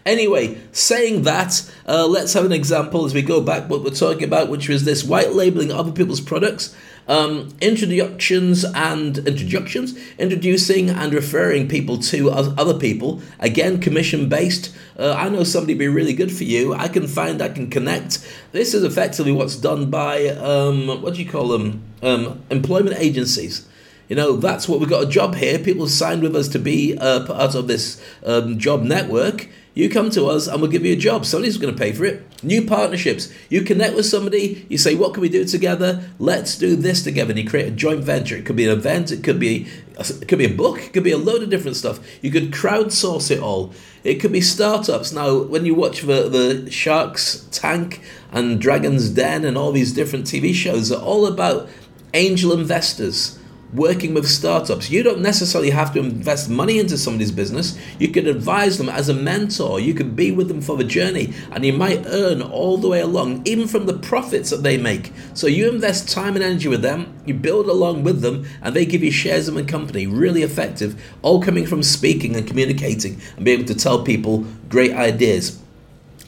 Anyway, 0.06 0.56
saying 0.72 1.22
that, 1.22 1.70
uh, 1.86 2.06
let's 2.06 2.32
have 2.32 2.46
an 2.46 2.52
example 2.52 3.04
as 3.04 3.12
we 3.12 3.20
go 3.20 3.42
back 3.42 3.68
what 3.68 3.82
we're 3.82 3.90
talking 3.90 4.24
about, 4.24 4.48
which 4.48 4.68
was 4.68 4.84
this 4.84 5.04
white 5.04 5.34
labeling 5.34 5.70
other 5.70 5.92
people's 5.92 6.20
products 6.20 6.74
um, 7.08 7.48
introductions 7.60 8.64
and 8.64 9.18
introductions, 9.18 9.98
introducing 10.18 10.90
and 10.90 11.12
referring 11.12 11.68
people 11.68 11.98
to 11.98 12.30
other 12.30 12.78
people. 12.78 13.22
Again, 13.38 13.80
commission 13.80 14.28
based. 14.28 14.74
Uh, 14.98 15.14
I 15.16 15.28
know 15.28 15.44
somebody 15.44 15.74
be 15.74 15.88
really 15.88 16.14
good 16.14 16.32
for 16.32 16.44
you. 16.44 16.74
I 16.74 16.88
can 16.88 17.06
find, 17.06 17.40
I 17.42 17.48
can 17.48 17.70
connect. 17.70 18.26
This 18.52 18.74
is 18.74 18.82
effectively 18.82 19.32
what's 19.32 19.56
done 19.56 19.90
by 19.90 20.28
um, 20.28 20.88
what 21.02 21.14
do 21.14 21.22
you 21.22 21.30
call 21.30 21.48
them? 21.48 21.82
Um, 22.02 22.42
employment 22.50 22.96
agencies. 22.98 23.66
You 24.08 24.14
know, 24.14 24.36
that's 24.36 24.68
what 24.68 24.78
we've 24.78 24.88
got 24.88 25.04
a 25.04 25.08
job 25.08 25.34
here. 25.34 25.58
People 25.58 25.88
signed 25.88 26.22
with 26.22 26.36
us 26.36 26.48
to 26.48 26.58
be 26.58 26.96
uh, 26.96 27.26
part 27.26 27.54
of 27.54 27.66
this 27.66 28.00
um, 28.24 28.58
job 28.58 28.82
network. 28.82 29.48
You 29.74 29.90
come 29.90 30.08
to 30.10 30.26
us 30.26 30.46
and 30.46 30.62
we'll 30.62 30.70
give 30.70 30.86
you 30.86 30.94
a 30.94 30.96
job. 30.96 31.26
Somebody's 31.26 31.58
going 31.58 31.74
to 31.74 31.78
pay 31.78 31.92
for 31.92 32.06
it. 32.06 32.24
New 32.42 32.64
partnerships. 32.64 33.30
You 33.50 33.60
connect 33.60 33.94
with 33.94 34.06
somebody, 34.06 34.64
you 34.70 34.78
say, 34.78 34.94
What 34.94 35.12
can 35.12 35.20
we 35.20 35.28
do 35.28 35.44
together? 35.44 36.08
Let's 36.18 36.56
do 36.56 36.76
this 36.76 37.02
together. 37.02 37.32
And 37.32 37.40
you 37.40 37.46
create 37.46 37.68
a 37.68 37.72
joint 37.72 38.02
venture. 38.02 38.36
It 38.36 38.46
could 38.46 38.56
be 38.56 38.64
an 38.64 38.70
event, 38.70 39.12
it 39.12 39.22
could 39.22 39.38
be, 39.38 39.66
it 39.98 40.28
could 40.28 40.38
be 40.38 40.46
a 40.46 40.54
book, 40.54 40.78
it 40.78 40.94
could 40.94 41.04
be 41.04 41.10
a 41.10 41.18
load 41.18 41.42
of 41.42 41.50
different 41.50 41.76
stuff. 41.76 42.00
You 42.22 42.30
could 42.30 42.52
crowdsource 42.52 43.30
it 43.30 43.40
all. 43.40 43.74
It 44.02 44.14
could 44.14 44.32
be 44.32 44.40
startups. 44.40 45.12
Now, 45.12 45.42
when 45.42 45.66
you 45.66 45.74
watch 45.74 46.02
the, 46.02 46.28
the 46.28 46.70
Sharks 46.70 47.46
Tank 47.50 48.00
and 48.30 48.58
Dragon's 48.58 49.10
Den 49.10 49.44
and 49.44 49.58
all 49.58 49.72
these 49.72 49.92
different 49.92 50.24
TV 50.24 50.54
shows, 50.54 50.88
they're 50.88 50.98
all 50.98 51.26
about 51.26 51.68
angel 52.14 52.52
investors 52.52 53.35
working 53.72 54.14
with 54.14 54.28
startups. 54.28 54.90
You 54.90 55.02
don't 55.02 55.20
necessarily 55.20 55.70
have 55.70 55.92
to 55.94 56.00
invest 56.00 56.48
money 56.48 56.78
into 56.78 56.96
somebody's 56.96 57.32
business. 57.32 57.78
You 57.98 58.08
could 58.08 58.26
advise 58.26 58.78
them 58.78 58.88
as 58.88 59.08
a 59.08 59.14
mentor. 59.14 59.80
You 59.80 59.94
could 59.94 60.14
be 60.16 60.30
with 60.30 60.48
them 60.48 60.60
for 60.60 60.76
the 60.76 60.84
journey, 60.84 61.34
and 61.50 61.64
you 61.64 61.72
might 61.72 62.06
earn 62.06 62.42
all 62.42 62.78
the 62.78 62.88
way 62.88 63.00
along, 63.00 63.42
even 63.44 63.66
from 63.66 63.86
the 63.86 63.98
profits 63.98 64.50
that 64.50 64.62
they 64.62 64.78
make. 64.78 65.12
So 65.34 65.46
you 65.46 65.68
invest 65.68 66.08
time 66.08 66.36
and 66.36 66.44
energy 66.44 66.68
with 66.68 66.82
them, 66.82 67.12
you 67.26 67.34
build 67.34 67.68
along 67.68 68.04
with 68.04 68.20
them, 68.20 68.46
and 68.62 68.74
they 68.74 68.86
give 68.86 69.02
you 69.02 69.10
shares 69.10 69.48
in 69.48 69.54
the 69.54 69.64
company. 69.64 70.06
Really 70.06 70.42
effective, 70.42 71.00
all 71.22 71.42
coming 71.42 71.66
from 71.66 71.82
speaking 71.82 72.36
and 72.36 72.46
communicating 72.46 73.20
and 73.36 73.44
being 73.44 73.60
able 73.60 73.68
to 73.68 73.78
tell 73.78 74.04
people 74.04 74.46
great 74.68 74.92
ideas. 74.92 75.60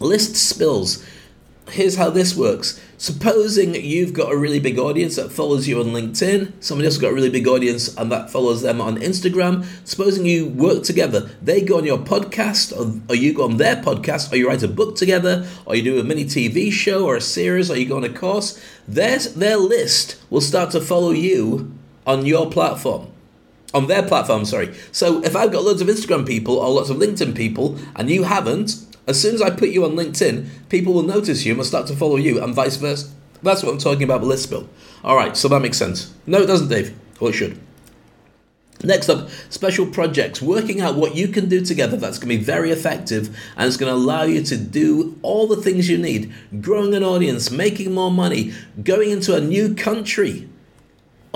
List 0.00 0.36
spills 0.36 1.04
here's 1.70 1.96
how 1.96 2.10
this 2.10 2.34
works. 2.36 2.80
Supposing 2.96 3.74
you've 3.74 4.12
got 4.12 4.32
a 4.32 4.36
really 4.36 4.58
big 4.58 4.78
audience 4.78 5.16
that 5.16 5.30
follows 5.30 5.68
you 5.68 5.80
on 5.80 5.86
LinkedIn, 5.86 6.52
somebody 6.60 6.86
else 6.86 6.98
got 6.98 7.12
a 7.12 7.14
really 7.14 7.30
big 7.30 7.46
audience 7.46 7.96
and 7.96 8.10
that 8.10 8.30
follows 8.30 8.62
them 8.62 8.80
on 8.80 8.96
Instagram. 8.98 9.64
Supposing 9.86 10.26
you 10.26 10.48
work 10.48 10.82
together, 10.82 11.30
they 11.40 11.60
go 11.60 11.78
on 11.78 11.84
your 11.84 11.98
podcast, 11.98 12.76
or, 12.76 13.00
or 13.08 13.14
you 13.14 13.32
go 13.32 13.44
on 13.44 13.56
their 13.56 13.76
podcast, 13.76 14.32
or 14.32 14.36
you 14.36 14.48
write 14.48 14.62
a 14.62 14.68
book 14.68 14.96
together, 14.96 15.46
or 15.64 15.76
you 15.76 15.82
do 15.82 16.00
a 16.00 16.04
mini 16.04 16.24
TV 16.24 16.72
show 16.72 17.06
or 17.06 17.16
a 17.16 17.20
series, 17.20 17.70
or 17.70 17.76
you 17.76 17.86
go 17.86 17.96
on 17.96 18.04
a 18.04 18.12
course. 18.12 18.60
Their, 18.86 19.18
their 19.18 19.56
list 19.56 20.16
will 20.30 20.40
start 20.40 20.70
to 20.72 20.80
follow 20.80 21.10
you 21.10 21.72
on 22.06 22.26
your 22.26 22.50
platform 22.50 23.12
on 23.74 23.86
their 23.86 24.02
platform, 24.02 24.44
sorry. 24.44 24.74
So 24.92 25.22
if 25.22 25.36
I've 25.36 25.52
got 25.52 25.62
loads 25.62 25.82
of 25.82 25.88
Instagram 25.88 26.26
people 26.26 26.56
or 26.56 26.70
lots 26.70 26.90
of 26.90 26.96
LinkedIn 26.96 27.36
people 27.36 27.76
and 27.96 28.08
you 28.08 28.24
haven't, 28.24 28.74
as 29.08 29.20
soon 29.20 29.34
as 29.34 29.42
I 29.42 29.50
put 29.50 29.70
you 29.70 29.84
on 29.84 29.92
LinkedIn, 29.92 30.46
people 30.68 30.92
will 30.92 31.02
notice 31.02 31.44
you 31.44 31.52
and 31.52 31.58
will 31.58 31.64
start 31.64 31.86
to 31.88 31.96
follow 31.96 32.16
you, 32.16 32.42
and 32.42 32.54
vice 32.54 32.76
versa. 32.76 33.08
That's 33.42 33.62
what 33.62 33.72
I'm 33.72 33.78
talking 33.78 34.02
about 34.02 34.20
with 34.20 34.28
list 34.28 34.50
build. 34.50 34.68
All 35.02 35.16
right, 35.16 35.36
so 35.36 35.48
that 35.48 35.60
makes 35.60 35.78
sense. 35.78 36.12
No, 36.26 36.42
it 36.42 36.46
doesn't, 36.46 36.68
Dave. 36.68 36.96
Well, 37.20 37.30
it 37.30 37.34
should. 37.34 37.58
Next 38.84 39.08
up, 39.08 39.28
special 39.50 39.86
projects. 39.86 40.40
Working 40.40 40.80
out 40.80 40.94
what 40.94 41.16
you 41.16 41.28
can 41.28 41.48
do 41.48 41.64
together 41.64 41.96
that's 41.96 42.18
going 42.18 42.28
to 42.28 42.38
be 42.38 42.44
very 42.44 42.70
effective 42.70 43.36
and 43.56 43.66
it's 43.66 43.76
going 43.76 43.90
to 43.90 43.96
allow 43.96 44.22
you 44.22 44.42
to 44.42 44.56
do 44.56 45.18
all 45.22 45.48
the 45.48 45.56
things 45.56 45.88
you 45.88 45.98
need. 45.98 46.32
Growing 46.60 46.94
an 46.94 47.02
audience, 47.02 47.50
making 47.50 47.92
more 47.92 48.10
money, 48.10 48.52
going 48.84 49.10
into 49.10 49.34
a 49.34 49.40
new 49.40 49.74
country, 49.74 50.48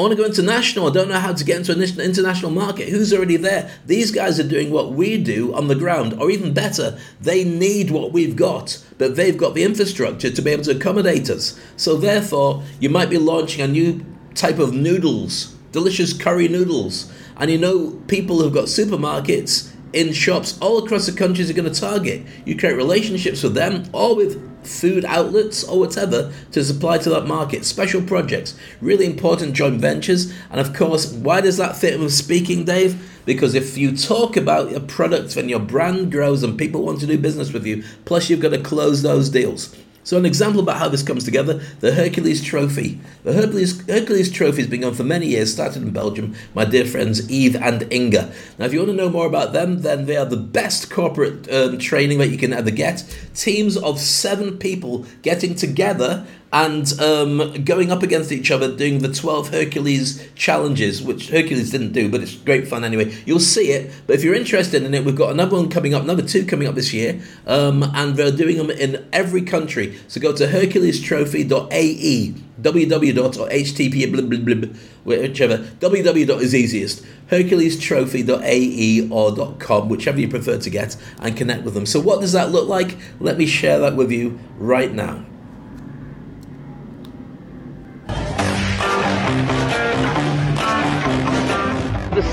I 0.03 0.05
want 0.07 0.17
to 0.17 0.23
go 0.25 0.29
international. 0.29 0.88
I 0.88 0.93
don't 0.93 1.09
know 1.09 1.21
how 1.21 1.33
to 1.33 1.45
get 1.45 1.59
into 1.59 1.71
an 1.71 1.81
international 1.81 2.51
market. 2.51 2.88
Who's 2.88 3.12
already 3.12 3.37
there? 3.37 3.71
These 3.87 4.11
guys 4.11 4.41
are 4.41 4.49
doing 4.49 4.73
what 4.73 4.95
we 4.95 5.17
do 5.17 5.55
on 5.55 5.69
the 5.69 5.77
ground, 5.77 6.15
or 6.15 6.29
even 6.29 6.53
better, 6.53 6.99
they 7.21 7.45
need 7.45 7.93
what 7.93 8.11
we've 8.11 8.35
got, 8.35 8.85
but 8.99 9.15
they've 9.15 9.38
got 9.38 9.55
the 9.55 9.62
infrastructure 9.62 10.29
to 10.29 10.43
be 10.43 10.51
able 10.51 10.65
to 10.65 10.77
accommodate 10.77 11.31
us. 11.31 11.57
So, 11.77 11.97
therefore, 11.97 12.65
you 12.81 12.91
might 12.91 13.11
be 13.11 13.19
launching 13.19 13.62
a 13.62 13.69
new 13.69 14.05
type 14.35 14.59
of 14.59 14.75
noodles, 14.75 15.55
delicious 15.71 16.12
curry 16.12 16.49
noodles. 16.49 17.09
And 17.37 17.49
you 17.49 17.59
know, 17.59 17.93
people 18.09 18.41
who've 18.41 18.53
got 18.53 18.65
supermarkets 18.65 19.72
in 19.93 20.13
shops 20.13 20.59
all 20.61 20.85
across 20.85 21.07
the 21.07 21.13
countries 21.13 21.51
are 21.51 21.55
going 21.55 21.73
to 21.73 21.81
target. 21.81 22.23
You 22.45 22.57
create 22.57 22.77
relationships 22.77 23.43
with 23.43 23.55
them 23.55 23.85
or 23.93 24.17
with 24.17 24.67
food 24.67 25.05
outlets 25.05 25.65
or 25.65 25.79
whatever 25.79 26.33
to 26.53 26.65
supply 26.65 26.99
to 26.99 27.11
that 27.11 27.27
market. 27.27 27.65
Special 27.65 28.03
projects, 28.03 28.55
really 28.81 29.07
important 29.07 29.55
joint 29.55 29.81
ventures. 29.81 30.33
And 30.51 30.61
of 30.61 30.75
course, 30.75 31.13
why 31.13 31.41
does 31.41 31.57
that 31.57 31.77
fit 31.77 31.99
with 31.99 32.13
speaking, 32.13 32.65
Dave? 32.65 33.11
Because 33.25 33.55
if 33.55 33.77
you 33.77 33.97
talk 33.97 34.37
about 34.37 34.71
your 34.71 34.81
product 34.81 35.37
and 35.37 35.49
your 35.49 35.61
brand 35.61 36.11
grows 36.11 36.43
and 36.43 36.59
people 36.59 36.83
want 36.83 37.01
to 37.01 37.07
do 37.07 37.19
business 37.19 37.53
with 37.53 37.67
you, 37.67 37.85
plus 38.05 38.29
you've 38.29 38.41
got 38.41 38.51
to 38.51 38.61
close 38.61 39.03
those 39.03 39.29
deals. 39.29 39.77
So, 40.05 40.17
an 40.17 40.27
example 40.27 40.61
about 40.61 40.79
how 40.79 40.88
this 40.88 41.03
comes 41.03 41.25
together 41.25 41.61
the 41.81 41.95
Hercules 41.95 42.43
Trophy. 42.43 42.99
The 43.23 43.35
Hercules, 43.35 43.87
Hercules 43.87 44.33
Trophy 44.33 44.62
has 44.62 44.67
been 44.67 44.83
on 44.83 44.95
for 44.95 45.05
many 45.05 45.27
years, 45.27 45.53
started 45.53 45.83
in 45.83 45.91
Belgium, 45.93 46.35
my 46.55 46.65
dear 46.65 46.85
friends 46.85 47.31
Eve 47.31 47.55
and 47.55 47.91
Inga. 47.93 48.33
Now, 48.59 48.65
if 48.65 48.73
you 48.73 48.81
want 48.81 48.91
to 48.91 48.97
know 48.97 49.09
more 49.09 49.27
about 49.27 49.53
them, 49.53 49.83
then 49.83 50.07
they 50.07 50.17
are 50.17 50.25
the 50.25 50.37
best 50.37 50.91
corporate 50.91 51.51
um, 51.53 51.79
training 51.79 52.19
that 52.19 52.31
you 52.31 52.38
can 52.38 52.53
ever 52.53 52.73
get. 52.73 53.05
Teams 53.35 53.77
of 53.77 54.01
seven 54.01 54.59
people 54.59 55.07
getting 55.23 55.55
together 55.55 56.27
and 56.53 57.01
um, 57.01 57.65
going 57.65 57.91
up 57.91 58.03
against 58.03 58.31
each 58.31 58.51
other 58.51 58.77
doing 58.77 58.99
the 58.99 59.11
12 59.12 59.49
Hercules 59.49 60.29
challenges, 60.35 61.03
which 61.03 61.31
Hercules 61.31 61.71
didn't 61.71 61.93
do, 61.93 62.11
but 62.11 62.21
it's 62.21 62.35
great 62.35 62.69
fun 62.69 62.85
anyway. 62.85 63.15
You'll 63.25 63.41
see 63.41 63.71
it, 63.73 63.91
but 64.07 64.17
if 64.17 64.23
you're 64.23 64.35
interested 64.35 64.83
in 64.83 64.93
it, 64.93 65.03
we've 65.05 65.17
got 65.17 65.31
another 65.31 65.57
one 65.57 65.71
coming 65.71 65.95
up, 65.95 66.03
another 66.03 66.23
two 66.23 66.45
coming 66.45 66.69
up 66.69 66.75
this 66.75 66.93
year, 66.93 67.23
um, 67.47 67.83
and 67.95 68.17
they're 68.17 68.31
doing 68.31 68.59
them 68.59 68.71
in 68.71 69.09
every 69.15 69.41
country. 69.41 69.99
So 70.09 70.21
go 70.21 70.37
to 70.37 70.47
herculestrophy.ae, 70.47 72.35
www 72.61 73.38
or 73.38 73.49
http, 73.49 74.12
blah, 74.12 74.21
blah, 74.21 74.38
blah, 74.38 74.55
blah, 74.55 74.79
whichever, 75.05 75.57
www 75.57 76.41
is 76.43 76.55
easiest, 76.55 77.03
herculestrophy.ae 77.31 79.09
or 79.11 79.57
.com, 79.57 79.88
whichever 79.88 80.21
you 80.21 80.29
prefer 80.29 80.59
to 80.59 80.69
get, 80.69 80.99
and 81.19 81.35
connect 81.35 81.65
with 81.65 81.73
them. 81.73 81.87
So 81.87 81.99
what 81.99 82.21
does 82.21 82.33
that 82.33 82.53
look 82.53 82.69
like? 82.69 82.99
Let 83.21 83.38
me 83.38 83.47
share 83.47 83.79
that 83.79 83.97
with 83.97 84.12
you 84.12 84.38
right 84.59 84.93
now. 84.93 85.25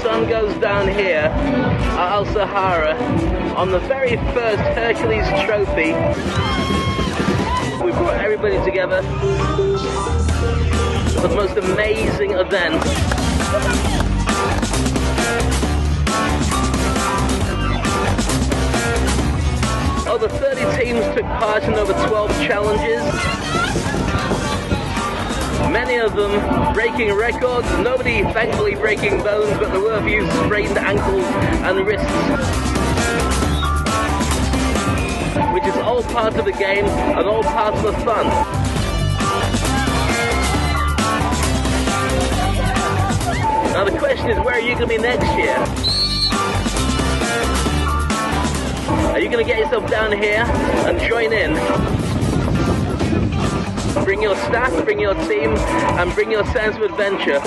Sun 0.10 0.28
goes 0.28 0.56
down 0.56 0.88
here 0.88 1.30
at 1.30 2.10
Al 2.16 2.26
Sahara 2.26 2.96
on 3.56 3.70
the 3.70 3.78
very 3.82 4.18
first 4.34 4.64
Hercules 4.74 5.28
trophy. 5.46 5.94
We 7.86 7.92
brought 7.92 8.16
everybody 8.16 8.58
together 8.66 9.04
for 11.14 11.28
the 11.28 11.36
most 11.36 11.58
amazing 11.58 12.32
event. 12.32 12.82
Oh, 20.08 20.16
over 20.16 20.28
30 20.28 20.84
teams 20.84 21.06
took 21.16 21.26
part 21.38 21.62
in 21.66 21.76
over 21.76 21.94
12 22.08 22.32
challenges 22.42 24.09
many 25.72 25.98
of 25.98 26.16
them 26.16 26.74
breaking 26.74 27.14
records. 27.14 27.68
Nobody, 27.80 28.24
thankfully, 28.24 28.76
breaking 28.76 29.22
bones, 29.24 29.58
but 29.58 29.72
there 29.72 29.82
were 29.82 29.96
a 29.96 30.04
few 30.04 30.30
sprained 30.44 30.78
ankles 30.78 31.24
and 31.24 31.86
wrists. 31.86 32.10
Which 35.54 35.66
is 35.66 35.76
all 35.78 36.04
part 36.04 36.36
of 36.36 36.46
the 36.46 36.54
game 36.54 36.86
and 36.86 37.28
all 37.28 37.44
part 37.44 37.76
of 37.76 37.84
the 37.84 37.94
fun. 38.06 38.28
Now 43.74 43.84
the 43.86 43.98
question 43.98 44.30
is, 44.30 44.38
where 44.40 44.56
are 44.56 44.60
you 44.60 44.76
going 44.76 44.88
to 44.88 44.88
be 44.88 44.98
next 44.98 45.28
year? 45.38 45.56
Are 49.12 49.20
you 49.20 49.30
going 49.30 49.46
to 49.46 49.50
get 49.50 49.60
yourself 49.60 49.90
down 49.90 50.12
here 50.12 50.44
and 50.88 51.00
join 51.00 51.34
in? 51.34 51.99
Bring 54.10 54.24
your 54.24 54.38
staff, 54.38 54.74
bring 54.86 55.00
your 55.00 55.14
team, 55.14 55.56
and 55.56 56.12
bring 56.16 56.32
your 56.32 56.44
sense 56.46 56.76
of 56.78 56.82
adventure. 56.82 57.40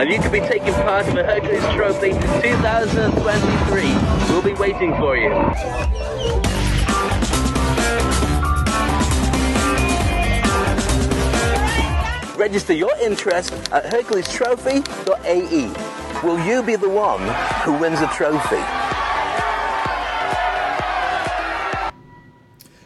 And 0.00 0.10
you 0.10 0.20
could 0.20 0.32
be 0.32 0.40
taking 0.40 0.74
part 0.74 1.06
in 1.06 1.14
the 1.14 1.22
Hercules 1.22 1.62
Trophy 1.72 2.10
2023. 2.10 3.82
We'll 4.30 4.42
be 4.42 4.54
waiting 4.54 4.96
for 4.96 5.16
you. 5.16 5.30
Register 12.36 12.72
your 12.72 12.96
interest 13.00 13.52
at 13.70 13.84
HerculesTrophy.ae. 13.84 15.72
Will 16.26 16.44
you 16.44 16.64
be 16.64 16.74
the 16.74 16.88
one 16.88 17.20
who 17.62 17.74
wins 17.78 18.00
the 18.00 18.08
trophy? 18.08 18.89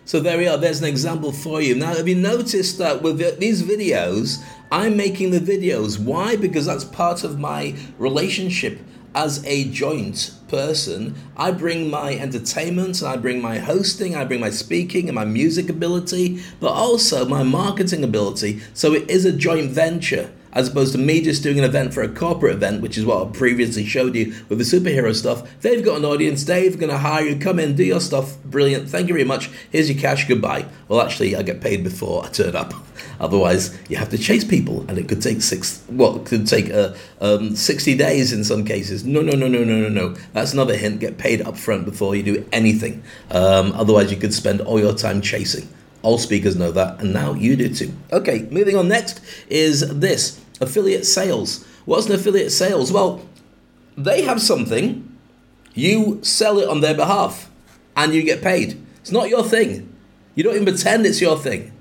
So 0.07 0.21
there 0.21 0.37
we 0.37 0.47
are, 0.47 0.59
there's 0.59 0.83
an 0.83 0.89
example 0.89 1.33
for 1.33 1.63
you. 1.63 1.75
Now, 1.75 1.95
have 1.95 2.07
you 2.07 2.15
noticed 2.15 2.77
that 2.77 3.01
with 3.01 3.19
these 3.41 3.63
videos, 3.63 4.45
I'm 4.71 4.99
making 4.99 5.31
the 5.31 5.41
videos? 5.41 5.99
Why? 5.99 6.37
Because 6.37 6.67
that's 6.67 6.85
part 6.85 7.25
of 7.25 7.39
my 7.39 7.75
relationship 7.99 8.81
as 9.15 9.43
a 9.47 9.65
joint 9.71 10.33
person. 10.49 11.15
I 11.39 11.53
bring 11.53 11.89
my 11.89 12.17
entertainment, 12.17 13.03
I 13.03 13.17
bring 13.17 13.41
my 13.41 13.59
hosting, 13.59 14.15
I 14.15 14.25
bring 14.25 14.41
my 14.41 14.51
speaking 14.51 15.09
and 15.09 15.15
my 15.15 15.25
music 15.25 15.71
ability, 15.71 16.43
but 16.61 16.73
also 16.73 17.25
my 17.25 17.43
marketing 17.43 18.05
ability. 18.05 18.61
So 18.75 18.93
it 18.93 19.09
is 19.09 19.25
a 19.25 19.33
joint 19.33 19.71
venture 19.71 20.31
as 20.55 20.69
opposed 20.69 20.93
to 20.93 20.99
me 20.99 21.21
just 21.21 21.43
doing 21.43 21.59
an 21.59 21.65
event 21.65 21.93
for 21.93 22.03
a 22.03 22.09
corporate 22.09 22.55
event, 22.55 22.81
which 22.81 22.97
is 22.97 23.05
what 23.05 23.27
I 23.27 23.31
previously 23.31 23.85
showed 23.85 24.15
you 24.15 24.35
with 24.49 24.59
the 24.59 24.65
superhero 24.65 25.15
stuff. 25.15 25.61
They've 25.61 25.85
got 25.85 25.99
an 25.99 26.05
audience. 26.05 26.45
They're 26.45 26.71
going 26.71 26.91
to 26.91 26.99
hire 26.99 27.25
you. 27.25 27.37
Come 27.37 27.59
in, 27.59 27.75
do 27.75 27.85
your 27.85 28.01
stuff. 28.01 28.37
Brilliant. 28.45 28.89
Thank 28.89 29.09
you 29.09 29.15
very 29.15 29.25
much. 29.25 29.51
Here's 29.71 29.91
your 29.91 30.01
cash. 30.01 30.29
Goodbye. 30.29 30.67
Well, 30.89 31.01
actually, 31.01 31.35
I 31.35 31.43
get 31.43 31.61
paid 31.61 31.83
before 31.83 32.25
I 32.25 32.29
turn 32.29 32.55
up. 32.55 32.73
Otherwise, 33.21 33.77
you 33.89 33.97
have 33.97 34.11
to 34.11 34.19
chase 34.19 34.45
people, 34.45 34.85
and 34.89 34.99
it 34.99 35.09
could 35.09 35.23
take 35.23 35.43
six. 35.43 35.83
Well, 35.89 36.21
could 36.21 36.47
take 36.47 36.71
uh, 36.71 36.95
um, 37.21 37.57
sixty 37.57 37.97
days 37.97 38.33
in 38.33 38.45
some 38.45 38.65
cases. 38.65 39.05
No, 39.05 39.23
no, 39.23 39.33
no, 39.33 39.49
no, 39.49 39.65
no, 39.65 39.81
no, 39.81 39.89
no. 39.89 40.17
That's 40.33 40.53
another 40.53 40.77
hint. 40.77 41.01
Get 41.01 41.19
paid 41.19 41.43
up 41.43 41.57
front 41.57 41.85
before 41.85 42.15
you 42.15 42.23
do 42.23 42.47
anything. 42.53 43.03
Um, 43.31 43.73
otherwise, 43.73 44.11
you 44.11 44.17
could 44.17 44.35
spend 44.35 44.61
all 44.61 44.79
your 44.79 44.95
time 44.95 45.21
chasing. 45.21 45.69
All 46.03 46.19
speakers 46.19 46.55
know 46.55 46.71
that, 46.73 47.01
and 47.01 47.13
now 47.13 47.33
you 47.33 47.57
do 47.57 47.73
too. 47.73 47.93
Okay, 48.13 48.47
moving 48.51 48.77
on 48.77 48.89
next 48.89 49.21
is 49.49 49.81
this 49.99 50.44
affiliate 50.61 51.07
sales. 51.07 51.65
What's 51.85 52.07
an 52.07 52.13
affiliate 52.13 52.53
sales? 52.53 52.93
Well, 52.93 53.21
they 53.97 54.23
have 54.23 54.41
something, 54.41 55.17
you 55.75 56.21
sell 56.23 56.59
it 56.59 56.69
on 56.69 56.81
their 56.81 56.95
behalf, 56.95 57.51
and 57.97 58.15
you 58.15 58.23
get 58.23 58.43
paid. 58.43 58.81
It's 59.01 59.13
not 59.13 59.29
your 59.29 59.45
thing. 59.45 59.93
You 60.35 60.45
don't 60.45 60.55
even 60.55 60.65
pretend 60.65 61.07
it's 61.07 61.21
your 61.21 61.39
thing. 61.39 61.73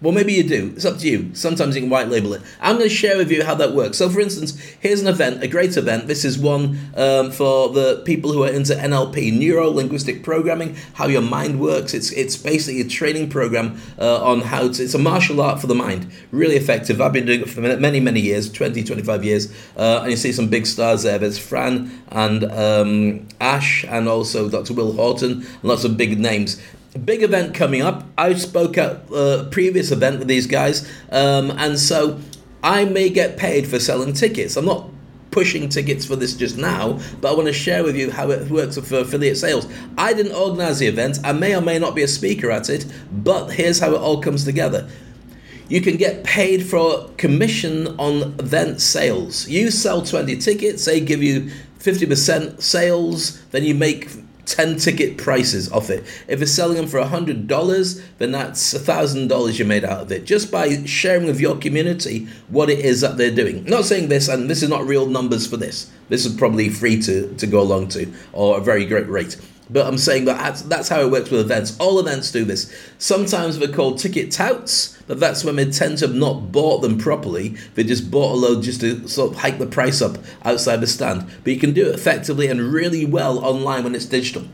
Well, 0.00 0.12
maybe 0.12 0.32
you 0.32 0.44
do. 0.44 0.72
It's 0.76 0.84
up 0.84 0.98
to 0.98 1.08
you. 1.08 1.34
Sometimes 1.34 1.74
you 1.74 1.82
can 1.82 1.90
white 1.90 2.08
label 2.08 2.32
it. 2.32 2.42
I'm 2.60 2.76
going 2.76 2.88
to 2.88 2.94
share 2.94 3.16
with 3.16 3.32
you 3.32 3.44
how 3.44 3.56
that 3.56 3.74
works. 3.74 3.98
So, 3.98 4.08
for 4.08 4.20
instance, 4.20 4.56
here's 4.78 5.00
an 5.00 5.08
event, 5.08 5.42
a 5.42 5.48
great 5.48 5.76
event. 5.76 6.06
This 6.06 6.24
is 6.24 6.38
one 6.38 6.78
um, 6.94 7.32
for 7.32 7.68
the 7.70 8.00
people 8.04 8.32
who 8.32 8.44
are 8.44 8.50
into 8.50 8.74
NLP, 8.74 9.36
neuro 9.36 9.68
linguistic 9.68 10.22
programming, 10.22 10.76
how 10.94 11.08
your 11.08 11.22
mind 11.22 11.60
works. 11.60 11.94
It's 11.94 12.12
it's 12.12 12.36
basically 12.36 12.80
a 12.80 12.88
training 12.88 13.28
program 13.28 13.80
uh, 13.98 14.22
on 14.22 14.42
how 14.42 14.68
to. 14.68 14.82
It's 14.84 14.94
a 14.94 14.98
martial 14.98 15.40
art 15.40 15.60
for 15.60 15.66
the 15.66 15.74
mind. 15.74 16.08
Really 16.30 16.54
effective. 16.54 17.00
I've 17.00 17.12
been 17.12 17.26
doing 17.26 17.40
it 17.40 17.50
for 17.50 17.60
many 17.60 17.98
many 17.98 18.20
years, 18.20 18.52
20, 18.52 18.84
25 18.84 19.24
years, 19.24 19.52
uh, 19.76 20.00
and 20.02 20.12
you 20.12 20.16
see 20.16 20.30
some 20.30 20.48
big 20.48 20.66
stars 20.66 21.02
there. 21.02 21.18
There's 21.18 21.38
Fran 21.38 21.90
and 22.12 22.44
um, 22.44 23.26
Ash, 23.40 23.84
and 23.88 24.08
also 24.08 24.48
Dr. 24.48 24.74
Will 24.74 24.92
Horton, 24.92 25.44
lots 25.64 25.82
of 25.82 25.96
big 25.96 26.20
names 26.20 26.62
big 27.04 27.22
event 27.22 27.54
coming 27.54 27.82
up. 27.82 28.04
I 28.16 28.34
spoke 28.34 28.78
at 28.78 29.02
a 29.12 29.48
previous 29.50 29.90
event 29.90 30.18
with 30.18 30.28
these 30.28 30.46
guys, 30.46 30.88
um, 31.10 31.50
and 31.52 31.78
so 31.78 32.20
I 32.62 32.84
may 32.84 33.08
get 33.10 33.36
paid 33.36 33.66
for 33.66 33.78
selling 33.78 34.12
tickets. 34.12 34.56
I'm 34.56 34.64
not 34.64 34.90
pushing 35.30 35.68
tickets 35.68 36.04
for 36.04 36.16
this 36.16 36.34
just 36.34 36.56
now, 36.56 36.98
but 37.20 37.30
I 37.30 37.34
want 37.34 37.46
to 37.46 37.52
share 37.52 37.84
with 37.84 37.96
you 37.96 38.10
how 38.10 38.30
it 38.30 38.50
works 38.50 38.78
for 38.78 38.98
affiliate 38.98 39.36
sales. 39.36 39.68
I 39.96 40.12
didn't 40.12 40.32
organize 40.32 40.78
the 40.78 40.86
event. 40.86 41.18
I 41.24 41.32
may 41.32 41.54
or 41.54 41.60
may 41.60 41.78
not 41.78 41.94
be 41.94 42.02
a 42.02 42.08
speaker 42.08 42.50
at 42.50 42.68
it, 42.68 42.86
but 43.12 43.50
here's 43.50 43.78
how 43.78 43.92
it 43.92 43.98
all 44.00 44.20
comes 44.20 44.44
together. 44.44 44.88
You 45.68 45.82
can 45.82 45.96
get 45.96 46.24
paid 46.24 46.64
for 46.64 47.08
commission 47.18 47.88
on 47.98 48.34
event 48.38 48.80
sales. 48.80 49.46
You 49.48 49.70
sell 49.70 50.00
20 50.02 50.36
tickets, 50.38 50.86
they 50.86 51.00
give 51.00 51.22
you 51.22 51.50
50% 51.78 52.62
sales, 52.62 53.42
then 53.50 53.64
you 53.64 53.74
make 53.74 54.08
10 54.48 54.76
ticket 54.76 55.18
prices 55.18 55.70
off 55.70 55.90
it. 55.90 56.04
If 56.26 56.40
it's 56.40 56.52
selling 56.52 56.76
them 56.76 56.86
for 56.86 57.00
$100, 57.00 58.02
then 58.18 58.32
that's 58.32 58.74
$1,000 58.74 59.58
you 59.58 59.64
made 59.64 59.84
out 59.84 60.00
of 60.00 60.12
it 60.12 60.24
just 60.24 60.50
by 60.50 60.84
sharing 60.84 61.26
with 61.26 61.40
your 61.40 61.56
community 61.56 62.26
what 62.48 62.70
it 62.70 62.78
is 62.80 63.00
that 63.02 63.16
they're 63.16 63.34
doing. 63.34 63.64
not 63.64 63.84
saying 63.84 64.08
this, 64.08 64.28
and 64.28 64.48
this 64.48 64.62
is 64.62 64.68
not 64.68 64.86
real 64.86 65.06
numbers 65.06 65.46
for 65.46 65.56
this. 65.56 65.90
This 66.08 66.24
is 66.24 66.34
probably 66.34 66.68
free 66.70 67.00
to, 67.02 67.34
to 67.34 67.46
go 67.46 67.60
along 67.60 67.88
to 67.88 68.10
or 68.32 68.58
a 68.58 68.60
very 68.60 68.86
great 68.86 69.08
rate. 69.08 69.36
But 69.70 69.86
I'm 69.86 69.98
saying 69.98 70.24
that 70.24 70.62
that's 70.66 70.88
how 70.88 71.00
it 71.02 71.10
works 71.10 71.30
with 71.30 71.40
events. 71.40 71.76
All 71.78 71.98
events 72.00 72.32
do 72.32 72.44
this. 72.44 72.74
Sometimes 72.98 73.58
they're 73.58 73.68
called 73.68 73.98
ticket 73.98 74.32
touts 74.32 74.97
but 75.08 75.18
that's 75.18 75.42
when 75.42 75.56
they 75.56 75.64
tend 75.64 75.98
to 75.98 76.06
have 76.06 76.14
not 76.14 76.52
bought 76.52 76.82
them 76.82 76.98
properly. 76.98 77.56
They 77.74 77.82
just 77.82 78.10
bought 78.10 78.34
a 78.34 78.36
load 78.36 78.62
just 78.62 78.82
to 78.82 79.08
sort 79.08 79.32
of 79.32 79.38
hike 79.38 79.58
the 79.58 79.66
price 79.66 80.00
up 80.00 80.18
outside 80.44 80.76
the 80.76 80.86
stand. 80.86 81.28
But 81.42 81.52
you 81.52 81.58
can 81.58 81.72
do 81.72 81.88
it 81.88 81.94
effectively 81.94 82.46
and 82.46 82.60
really 82.60 83.04
well 83.04 83.44
online 83.44 83.84
when 83.84 83.94
it's 83.94 84.04
digital. 84.04 84.44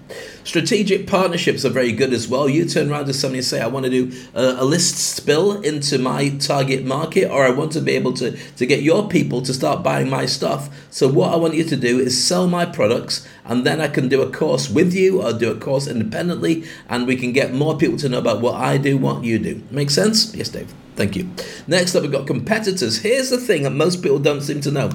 Strategic 0.44 1.06
partnerships 1.06 1.64
are 1.64 1.70
very 1.70 1.90
good 1.90 2.12
as 2.12 2.28
well. 2.28 2.48
You 2.50 2.66
turn 2.66 2.90
around 2.90 3.06
to 3.06 3.14
somebody 3.14 3.38
and 3.38 3.46
say, 3.46 3.62
I 3.62 3.66
want 3.66 3.86
to 3.86 3.90
do 3.90 4.12
a, 4.34 4.62
a 4.62 4.64
list 4.64 4.96
spill 4.96 5.60
into 5.62 5.98
my 5.98 6.28
target 6.28 6.84
market, 6.84 7.30
or 7.30 7.44
I 7.44 7.50
want 7.50 7.72
to 7.72 7.80
be 7.80 7.92
able 7.92 8.12
to, 8.14 8.36
to 8.56 8.66
get 8.66 8.82
your 8.82 9.08
people 9.08 9.40
to 9.40 9.54
start 9.54 9.82
buying 9.82 10.10
my 10.10 10.26
stuff. 10.26 10.68
So, 10.90 11.08
what 11.08 11.32
I 11.32 11.36
want 11.36 11.54
you 11.54 11.64
to 11.64 11.76
do 11.76 11.98
is 11.98 12.22
sell 12.22 12.46
my 12.46 12.66
products, 12.66 13.26
and 13.46 13.64
then 13.64 13.80
I 13.80 13.88
can 13.88 14.08
do 14.08 14.20
a 14.20 14.30
course 14.30 14.68
with 14.68 14.92
you 14.92 15.22
or 15.22 15.32
do 15.32 15.50
a 15.50 15.56
course 15.56 15.86
independently, 15.86 16.64
and 16.90 17.06
we 17.06 17.16
can 17.16 17.32
get 17.32 17.54
more 17.54 17.78
people 17.78 17.96
to 17.98 18.08
know 18.10 18.18
about 18.18 18.42
what 18.42 18.54
I 18.54 18.76
do, 18.76 18.98
what 18.98 19.24
you 19.24 19.38
do. 19.38 19.62
Make 19.70 19.90
sense? 19.90 20.34
Yes, 20.44 20.52
Dave. 20.52 20.74
Thank 20.94 21.16
you. 21.16 21.30
Next 21.66 21.94
up, 21.94 22.02
we've 22.02 22.12
got 22.12 22.26
competitors. 22.26 22.98
Here's 22.98 23.30
the 23.30 23.38
thing 23.38 23.62
that 23.62 23.70
most 23.70 24.02
people 24.02 24.18
don't 24.18 24.42
seem 24.42 24.60
to 24.60 24.70
know. 24.70 24.90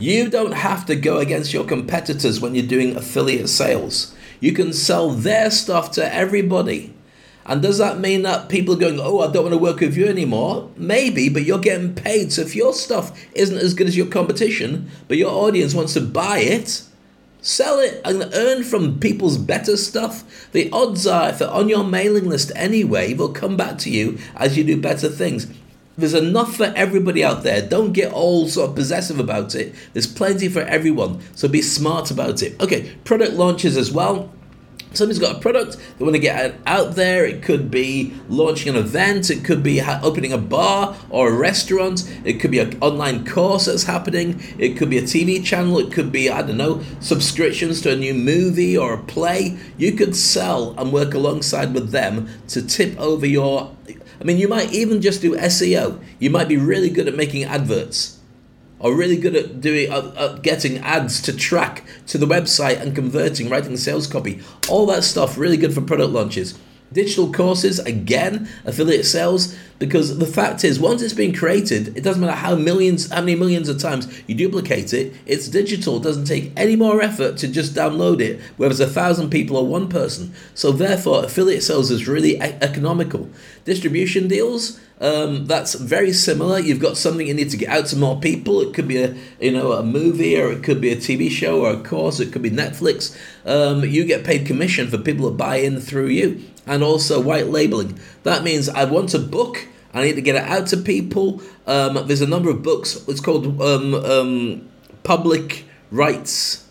You 0.00 0.28
don't 0.28 0.54
have 0.54 0.84
to 0.86 0.96
go 0.96 1.18
against 1.18 1.54
your 1.54 1.64
competitors 1.64 2.40
when 2.40 2.56
you're 2.56 2.66
doing 2.66 2.96
affiliate 2.96 3.48
sales. 3.48 4.12
You 4.40 4.52
can 4.52 4.72
sell 4.72 5.10
their 5.10 5.52
stuff 5.52 5.92
to 5.92 6.12
everybody. 6.12 6.92
And 7.44 7.62
does 7.62 7.78
that 7.78 8.00
mean 8.00 8.22
that 8.22 8.48
people 8.48 8.74
are 8.74 8.78
going, 8.78 8.98
oh, 8.98 9.20
I 9.20 9.30
don't 9.30 9.44
want 9.44 9.54
to 9.54 9.58
work 9.58 9.78
with 9.78 9.96
you 9.96 10.08
anymore? 10.08 10.68
Maybe, 10.76 11.28
but 11.28 11.44
you're 11.44 11.60
getting 11.60 11.94
paid. 11.94 12.32
So 12.32 12.42
if 12.42 12.56
your 12.56 12.72
stuff 12.72 13.16
isn't 13.34 13.56
as 13.56 13.72
good 13.72 13.86
as 13.86 13.96
your 13.96 14.08
competition, 14.08 14.90
but 15.06 15.16
your 15.16 15.30
audience 15.30 15.74
wants 15.74 15.94
to 15.94 16.00
buy 16.00 16.38
it, 16.38 16.82
sell 17.46 17.78
it 17.78 18.00
and 18.04 18.28
earn 18.34 18.64
from 18.64 18.98
people's 18.98 19.38
better 19.38 19.76
stuff. 19.76 20.24
The 20.50 20.68
odds 20.72 21.06
are, 21.06 21.28
if 21.28 21.38
they're 21.38 21.48
on 21.48 21.68
your 21.68 21.84
mailing 21.84 22.28
list 22.28 22.50
anyway, 22.56 23.12
they'll 23.12 23.32
come 23.32 23.56
back 23.56 23.78
to 23.78 23.90
you 23.90 24.18
as 24.34 24.56
you 24.58 24.64
do 24.64 24.80
better 24.80 25.08
things. 25.08 25.46
There's 25.96 26.12
enough 26.12 26.56
for 26.56 26.72
everybody 26.76 27.24
out 27.24 27.42
there. 27.42 27.66
Don't 27.66 27.92
get 27.92 28.12
all 28.12 28.48
sort 28.48 28.70
of 28.70 28.76
possessive 28.76 29.18
about 29.18 29.54
it. 29.54 29.74
There's 29.92 30.06
plenty 30.06 30.48
for 30.48 30.60
everyone. 30.60 31.20
So 31.36 31.48
be 31.48 31.62
smart 31.62 32.10
about 32.10 32.42
it. 32.42 32.60
Okay, 32.60 32.94
product 33.04 33.34
launches 33.34 33.76
as 33.76 33.92
well 33.92 34.30
somebody's 34.96 35.18
got 35.18 35.36
a 35.36 35.40
product 35.40 35.76
they 35.98 36.04
want 36.04 36.14
to 36.14 36.20
get 36.20 36.54
out 36.66 36.94
there 36.94 37.24
it 37.24 37.42
could 37.42 37.70
be 37.70 38.14
launching 38.28 38.74
an 38.74 38.76
event 38.76 39.30
it 39.30 39.44
could 39.44 39.62
be 39.62 39.80
opening 39.80 40.32
a 40.32 40.38
bar 40.38 40.96
or 41.10 41.28
a 41.28 41.32
restaurant 41.32 42.10
it 42.24 42.34
could 42.34 42.50
be 42.50 42.58
an 42.58 42.76
online 42.80 43.26
course 43.26 43.66
that's 43.66 43.84
happening 43.84 44.42
it 44.58 44.76
could 44.76 44.90
be 44.90 44.98
a 44.98 45.02
tv 45.02 45.44
channel 45.44 45.78
it 45.78 45.92
could 45.92 46.10
be 46.10 46.30
i 46.30 46.42
don't 46.42 46.56
know 46.56 46.82
subscriptions 47.00 47.80
to 47.80 47.92
a 47.92 47.96
new 47.96 48.14
movie 48.14 48.76
or 48.76 48.94
a 48.94 48.98
play. 48.98 49.58
You 49.76 49.92
could 49.92 50.16
sell 50.16 50.74
and 50.78 50.92
work 50.92 51.14
alongside 51.14 51.74
with 51.74 51.90
them 51.90 52.28
to 52.48 52.62
tip 52.62 52.98
over 52.98 53.26
your 53.26 53.74
i 54.20 54.24
mean 54.24 54.38
you 54.38 54.48
might 54.48 54.72
even 54.72 55.00
just 55.00 55.20
do 55.20 55.36
seo 55.36 56.02
you 56.18 56.30
might 56.30 56.48
be 56.48 56.56
really 56.56 56.90
good 56.90 57.08
at 57.08 57.14
making 57.14 57.44
adverts 57.44 58.15
are 58.80 58.92
really 58.92 59.16
good 59.16 59.34
at 59.34 59.60
doing 59.60 59.90
uh, 59.90 60.12
uh, 60.16 60.36
getting 60.38 60.78
ads 60.78 61.20
to 61.22 61.34
track 61.34 61.84
to 62.06 62.18
the 62.18 62.26
website 62.26 62.80
and 62.80 62.94
converting, 62.94 63.48
writing 63.48 63.76
sales 63.76 64.06
copy, 64.06 64.40
all 64.68 64.86
that 64.86 65.04
stuff. 65.04 65.38
Really 65.38 65.56
good 65.56 65.74
for 65.74 65.80
product 65.80 66.10
launches. 66.10 66.58
Digital 66.92 67.32
courses, 67.32 67.78
again, 67.80 68.48
affiliate 68.64 69.04
sales, 69.04 69.56
because 69.78 70.18
the 70.18 70.26
fact 70.26 70.64
is, 70.64 70.80
once 70.80 71.02
it's 71.02 71.12
been 71.12 71.34
created, 71.34 71.96
it 71.96 72.02
doesn't 72.02 72.20
matter 72.20 72.36
how 72.36 72.54
millions, 72.54 73.10
how 73.10 73.20
many 73.20 73.34
millions 73.34 73.68
of 73.68 73.78
times 73.78 74.08
you 74.26 74.34
duplicate 74.34 74.92
it, 74.92 75.12
it's 75.26 75.48
digital. 75.48 75.96
It 75.96 76.04
doesn't 76.04 76.26
take 76.26 76.52
any 76.56 76.76
more 76.76 77.02
effort 77.02 77.36
to 77.38 77.48
just 77.48 77.74
download 77.74 78.20
it, 78.20 78.40
whether 78.56 78.70
it's 78.70 78.80
a 78.80 78.86
thousand 78.86 79.30
people 79.30 79.56
or 79.56 79.66
one 79.66 79.88
person. 79.88 80.32
So 80.54 80.72
therefore, 80.72 81.24
affiliate 81.24 81.62
sales 81.62 81.90
is 81.90 82.08
really 82.08 82.36
e- 82.36 82.40
economical. 82.40 83.28
Distribution 83.64 84.28
deals, 84.28 84.80
um, 85.00 85.46
that's 85.46 85.74
very 85.74 86.12
similar. 86.12 86.58
You've 86.58 86.80
got 86.80 86.96
something 86.96 87.26
you 87.26 87.34
need 87.34 87.50
to 87.50 87.56
get 87.56 87.68
out 87.68 87.86
to 87.86 87.96
more 87.96 88.18
people. 88.18 88.62
It 88.62 88.72
could 88.72 88.88
be 88.88 89.02
a 89.02 89.14
you 89.40 89.50
know 89.50 89.72
a 89.72 89.82
movie 89.82 90.40
or 90.40 90.50
it 90.52 90.62
could 90.62 90.80
be 90.80 90.90
a 90.90 90.96
TV 90.96 91.30
show 91.30 91.66
or 91.66 91.72
a 91.72 91.82
course. 91.82 92.18
It 92.18 92.32
could 92.32 92.42
be 92.42 92.50
Netflix. 92.50 93.16
Um, 93.44 93.84
you 93.84 94.04
get 94.04 94.24
paid 94.24 94.46
commission 94.46 94.88
for 94.88 94.96
people 94.98 95.28
that 95.28 95.36
buy 95.36 95.56
in 95.56 95.80
through 95.80 96.06
you, 96.06 96.42
and 96.66 96.82
also 96.82 97.20
white 97.20 97.46
labeling. 97.46 97.98
That 98.24 98.42
means 98.42 98.68
I 98.68 98.84
want 98.84 99.14
a 99.14 99.18
book. 99.18 99.68
I 99.94 100.02
need 100.02 100.16
to 100.16 100.22
get 100.22 100.34
it 100.34 100.42
out 100.42 100.66
to 100.68 100.76
people. 100.76 101.40
Um, 101.66 102.06
there's 102.06 102.20
a 102.20 102.26
number 102.26 102.50
of 102.50 102.62
books. 102.62 103.02
It's 103.08 103.20
called 103.20 103.60
um, 103.60 103.94
um, 103.94 104.68
public 105.02 105.64
rights. 105.90 106.68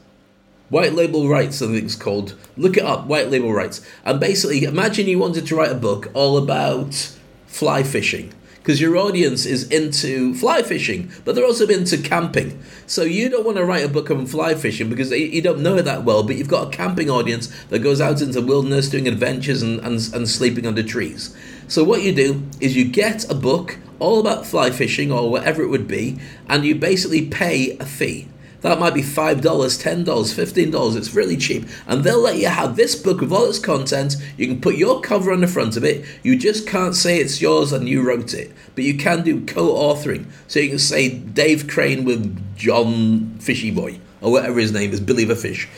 White 0.70 0.94
label 0.94 1.28
rights, 1.30 1.62
I 1.62 1.68
think 1.68 1.84
it's 1.84 1.96
called. 1.96 2.36
Look 2.58 2.78
it 2.78 2.84
up, 2.84 3.06
white 3.06 3.30
label 3.30 3.54
rights. 3.54 3.86
And 4.04 4.20
basically, 4.20 4.64
imagine 4.64 5.08
you 5.08 5.20
wanted 5.20 5.48
to 5.48 5.56
write 5.56 5.72
a 5.72 5.76
book 5.76 6.10
all 6.14 6.38
about 6.38 7.16
fly 7.46 7.84
fishing 7.84 8.34
because 8.66 8.82
your 8.82 8.98
audience 8.98 9.46
is 9.46 9.70
into 9.70 10.34
fly 10.34 10.64
fishing, 10.64 11.12
but 11.24 11.36
they're 11.36 11.46
also 11.46 11.68
into 11.68 12.00
camping. 12.00 12.60
So 12.88 13.04
you 13.04 13.30
don't 13.30 13.46
want 13.46 13.58
to 13.58 13.64
write 13.64 13.86
a 13.86 13.88
book 13.88 14.10
on 14.10 14.26
fly 14.26 14.56
fishing 14.56 14.90
because 14.90 15.12
you 15.12 15.40
don't 15.40 15.60
know 15.60 15.76
it 15.76 15.84
that 15.84 16.04
well, 16.04 16.24
but 16.24 16.36
you've 16.36 16.48
got 16.48 16.74
a 16.74 16.76
camping 16.76 17.08
audience 17.08 17.46
that 17.66 17.84
goes 17.84 18.02
out 18.02 18.24
into 18.24 18.42
wilderness 18.42 18.90
doing 18.90 19.08
adventures 19.08 19.62
and, 19.62 19.80
and, 19.82 20.12
and 20.16 20.28
sleeping 20.28 20.66
under 20.66 20.82
trees. 20.82 21.38
So 21.68 21.84
what 21.84 22.02
you 22.02 22.12
do 22.12 22.42
is 22.60 22.76
you 22.76 22.86
get 22.86 23.30
a 23.30 23.36
book 23.36 23.78
all 24.00 24.20
about 24.20 24.48
fly 24.48 24.72
fishing 24.72 25.12
or 25.12 25.30
whatever 25.30 25.62
it 25.62 25.70
would 25.70 25.88
be, 25.88 26.18
and 26.50 26.66
you 26.66 26.74
basically 26.74 27.28
pay 27.28 27.78
a 27.78 27.86
fee. 27.86 28.30
That 28.66 28.80
might 28.80 28.96
be 28.96 29.04
$5, 29.04 29.42
$10, 29.42 30.06
$15. 30.06 30.96
It's 30.98 31.14
really 31.14 31.38
cheap. 31.38 31.68
And 31.86 32.04
they'll 32.04 32.20
let 32.20 32.40
you 32.40 32.48
have 32.48 32.76
this 32.76 32.96
book 32.96 33.22
with 33.22 33.32
all 33.32 33.48
its 33.48 33.60
content. 33.60 34.16
You 34.38 34.48
can 34.48 34.60
put 34.60 34.76
your 34.76 35.02
cover 35.02 35.32
on 35.32 35.42
the 35.42 35.48
front 35.48 35.78
of 35.78 35.84
it. 35.84 36.04
You 36.24 36.36
just 36.36 36.66
can't 36.66 36.96
say 36.96 37.20
it's 37.20 37.40
yours 37.40 37.72
and 37.72 37.88
you 37.88 38.02
wrote 38.02 38.34
it. 38.34 38.52
But 38.74 38.84
you 38.84 38.98
can 38.98 39.22
do 39.22 39.46
co 39.46 39.68
authoring. 39.68 40.26
So 40.48 40.60
you 40.60 40.70
can 40.70 40.80
say 40.80 41.10
Dave 41.10 41.68
Crane 41.68 42.06
with 42.06 42.56
John 42.56 43.38
Fishy 43.38 43.70
Boy, 43.70 44.00
or 44.22 44.32
whatever 44.32 44.60
his 44.60 44.72
name 44.72 44.92
is, 44.94 45.00
Billy 45.00 45.26
the 45.26 45.36
Fish. 45.36 45.70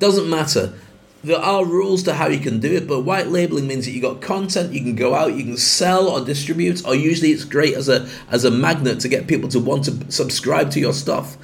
Doesn't 0.00 0.28
matter 0.28 0.74
there 1.22 1.38
are 1.38 1.64
rules 1.64 2.02
to 2.02 2.14
how 2.14 2.26
you 2.26 2.40
can 2.40 2.58
do 2.58 2.72
it, 2.74 2.88
but 2.88 3.02
white 3.02 3.28
labeling 3.28 3.68
means 3.68 3.84
that 3.84 3.92
you 3.92 4.02
got 4.02 4.20
content 4.20 4.72
you 4.72 4.80
can 4.80 4.96
go 4.96 5.14
out, 5.14 5.34
you 5.34 5.44
can 5.44 5.56
sell 5.56 6.08
or 6.08 6.24
distribute, 6.24 6.84
or 6.84 6.96
usually 6.96 7.30
it's 7.30 7.44
great 7.44 7.74
as 7.74 7.88
a 7.88 8.08
as 8.28 8.44
a 8.44 8.50
magnet 8.50 8.98
to 8.98 9.08
get 9.08 9.28
people 9.28 9.48
to 9.50 9.60
want 9.60 9.84
to 9.84 10.10
subscribe 10.10 10.72
to 10.72 10.80
your 10.80 10.92
stuff 10.92 11.36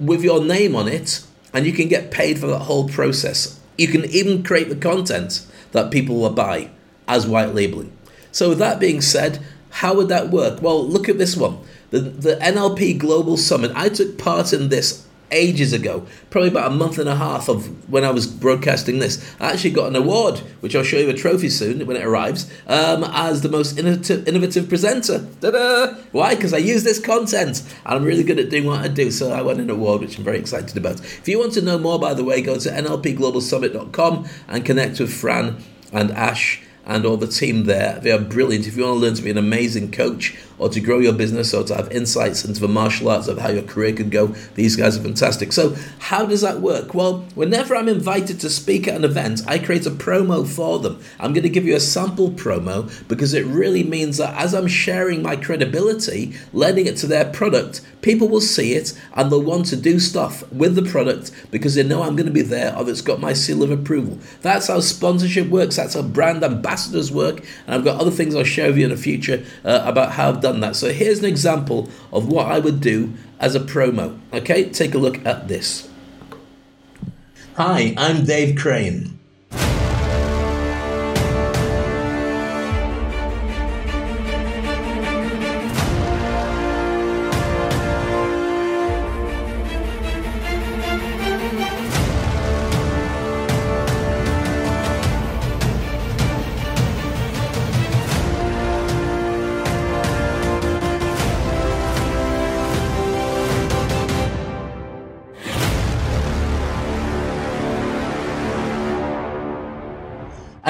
with 0.00 0.22
your 0.22 0.44
name 0.44 0.74
on 0.76 0.88
it, 0.88 1.24
and 1.52 1.66
you 1.66 1.72
can 1.72 1.88
get 1.88 2.10
paid 2.10 2.38
for 2.38 2.46
that 2.46 2.60
whole 2.60 2.88
process. 2.88 3.58
You 3.76 3.88
can 3.88 4.04
even 4.06 4.42
create 4.42 4.68
the 4.68 4.76
content 4.76 5.46
that 5.72 5.90
people 5.90 6.20
will 6.20 6.30
buy 6.30 6.70
as 7.06 7.26
white 7.26 7.54
labeling. 7.54 7.92
So, 8.32 8.50
with 8.50 8.58
that 8.58 8.80
being 8.80 9.00
said, 9.00 9.44
how 9.70 9.94
would 9.94 10.08
that 10.08 10.30
work? 10.30 10.62
Well, 10.62 10.86
look 10.86 11.08
at 11.08 11.18
this 11.18 11.36
one. 11.36 11.58
The, 11.90 12.00
the 12.00 12.36
NLP 12.36 12.98
Global 12.98 13.36
Summit. 13.36 13.72
I 13.74 13.88
took 13.88 14.18
part 14.18 14.52
in 14.52 14.68
this 14.68 15.06
ages 15.30 15.72
ago, 15.72 16.06
probably 16.30 16.48
about 16.48 16.72
a 16.72 16.74
month 16.74 16.98
and 16.98 17.08
a 17.08 17.16
half 17.16 17.48
of 17.48 17.90
when 17.90 18.04
I 18.04 18.10
was 18.10 18.26
broadcasting 18.26 18.98
this. 18.98 19.34
I 19.40 19.52
actually 19.52 19.70
got 19.70 19.88
an 19.88 19.96
award, 19.96 20.38
which 20.60 20.74
I'll 20.74 20.82
show 20.82 20.98
you 20.98 21.10
a 21.10 21.14
trophy 21.14 21.48
soon 21.50 21.86
when 21.86 21.96
it 21.96 22.04
arrives, 22.04 22.50
um, 22.66 23.04
as 23.04 23.42
the 23.42 23.48
most 23.48 23.78
innovative, 23.78 24.26
innovative 24.26 24.68
presenter. 24.68 25.26
Ta-da! 25.40 25.94
Why? 26.12 26.34
Because 26.34 26.54
I 26.54 26.58
use 26.58 26.84
this 26.84 26.98
content 26.98 27.62
and 27.84 27.98
I'm 27.98 28.04
really 28.04 28.24
good 28.24 28.38
at 28.38 28.50
doing 28.50 28.66
what 28.66 28.80
I 28.80 28.88
do. 28.88 29.10
So 29.10 29.32
I 29.32 29.42
won 29.42 29.60
an 29.60 29.70
award, 29.70 30.00
which 30.00 30.18
I'm 30.18 30.24
very 30.24 30.38
excited 30.38 30.76
about. 30.76 31.00
If 31.00 31.28
you 31.28 31.38
want 31.38 31.52
to 31.54 31.62
know 31.62 31.78
more, 31.78 31.98
by 31.98 32.14
the 32.14 32.24
way, 32.24 32.42
go 32.42 32.58
to 32.58 32.68
nlpglobalsummit.com 32.68 34.28
and 34.48 34.64
connect 34.64 35.00
with 35.00 35.12
Fran 35.12 35.62
and 35.92 36.10
Ash 36.12 36.62
and 36.88 37.04
all 37.04 37.18
the 37.18 37.26
team 37.26 37.64
there. 37.64 38.00
They 38.00 38.10
are 38.10 38.18
brilliant. 38.18 38.66
If 38.66 38.76
you 38.76 38.84
want 38.84 38.96
to 38.96 39.00
learn 39.00 39.14
to 39.14 39.22
be 39.22 39.30
an 39.30 39.38
amazing 39.38 39.92
coach 39.92 40.36
or 40.58 40.68
to 40.68 40.80
grow 40.80 40.98
your 40.98 41.12
business 41.12 41.54
or 41.54 41.64
to 41.64 41.74
have 41.74 41.90
insights 41.92 42.44
into 42.44 42.60
the 42.60 42.68
martial 42.68 43.08
arts 43.08 43.28
of 43.28 43.38
how 43.38 43.48
your 43.48 43.62
career 43.62 43.92
could 43.92 44.10
go, 44.10 44.28
these 44.54 44.76
guys 44.76 44.96
are 44.96 45.02
fantastic. 45.02 45.52
So, 45.52 45.76
how 45.98 46.26
does 46.26 46.40
that 46.40 46.60
work? 46.60 46.94
Well, 46.94 47.20
whenever 47.34 47.74
I'm 47.74 47.88
invited 47.88 48.40
to 48.40 48.50
speak 48.50 48.88
at 48.88 48.96
an 48.96 49.04
event, 49.04 49.42
I 49.46 49.58
create 49.58 49.86
a 49.86 49.90
promo 49.90 50.46
for 50.46 50.78
them. 50.78 51.00
I'm 51.18 51.32
going 51.32 51.42
to 51.42 51.48
give 51.48 51.64
you 51.64 51.76
a 51.76 51.80
sample 51.80 52.30
promo 52.30 53.08
because 53.08 53.34
it 53.34 53.46
really 53.46 53.84
means 53.84 54.18
that 54.18 54.34
as 54.36 54.54
I'm 54.54 54.68
sharing 54.68 55.22
my 55.22 55.36
credibility, 55.36 56.34
lending 56.52 56.86
it 56.86 56.96
to 56.98 57.06
their 57.06 57.24
product, 57.26 57.80
people 58.02 58.28
will 58.28 58.40
see 58.40 58.74
it 58.74 58.98
and 59.14 59.30
they'll 59.30 59.42
want 59.42 59.66
to 59.66 59.76
do 59.76 59.98
stuff 59.98 60.50
with 60.52 60.74
the 60.74 60.82
product 60.82 61.30
because 61.50 61.74
they 61.74 61.82
know 61.82 62.02
I'm 62.02 62.16
going 62.16 62.26
to 62.26 62.32
be 62.32 62.42
there 62.42 62.76
or 62.76 62.88
it's 62.88 63.00
got 63.00 63.20
my 63.20 63.32
seal 63.32 63.62
of 63.62 63.70
approval. 63.70 64.18
That's 64.42 64.68
how 64.68 64.80
sponsorship 64.80 65.48
works. 65.48 65.76
That's 65.76 65.94
how 65.94 66.02
brand 66.02 66.42
ambassadors 66.44 67.10
work. 67.12 67.44
And 67.66 67.74
I've 67.74 67.84
got 67.84 68.00
other 68.00 68.10
things 68.10 68.34
I'll 68.34 68.44
share 68.44 68.68
with 68.68 68.78
you 68.78 68.84
in 68.84 68.90
the 68.90 68.96
future 68.96 69.44
uh, 69.64 69.82
about 69.84 70.12
how 70.12 70.32
done 70.48 70.60
that. 70.60 70.76
So 70.76 70.92
here's 70.92 71.18
an 71.18 71.26
example 71.26 71.90
of 72.12 72.28
what 72.28 72.46
I 72.46 72.58
would 72.58 72.80
do 72.80 73.12
as 73.38 73.54
a 73.54 73.60
promo. 73.60 74.18
Okay, 74.32 74.70
take 74.70 74.94
a 74.94 74.98
look 74.98 75.24
at 75.26 75.48
this. 75.48 75.88
Hi, 77.56 77.94
I'm 77.98 78.24
Dave 78.24 78.56
Crane. 78.56 79.17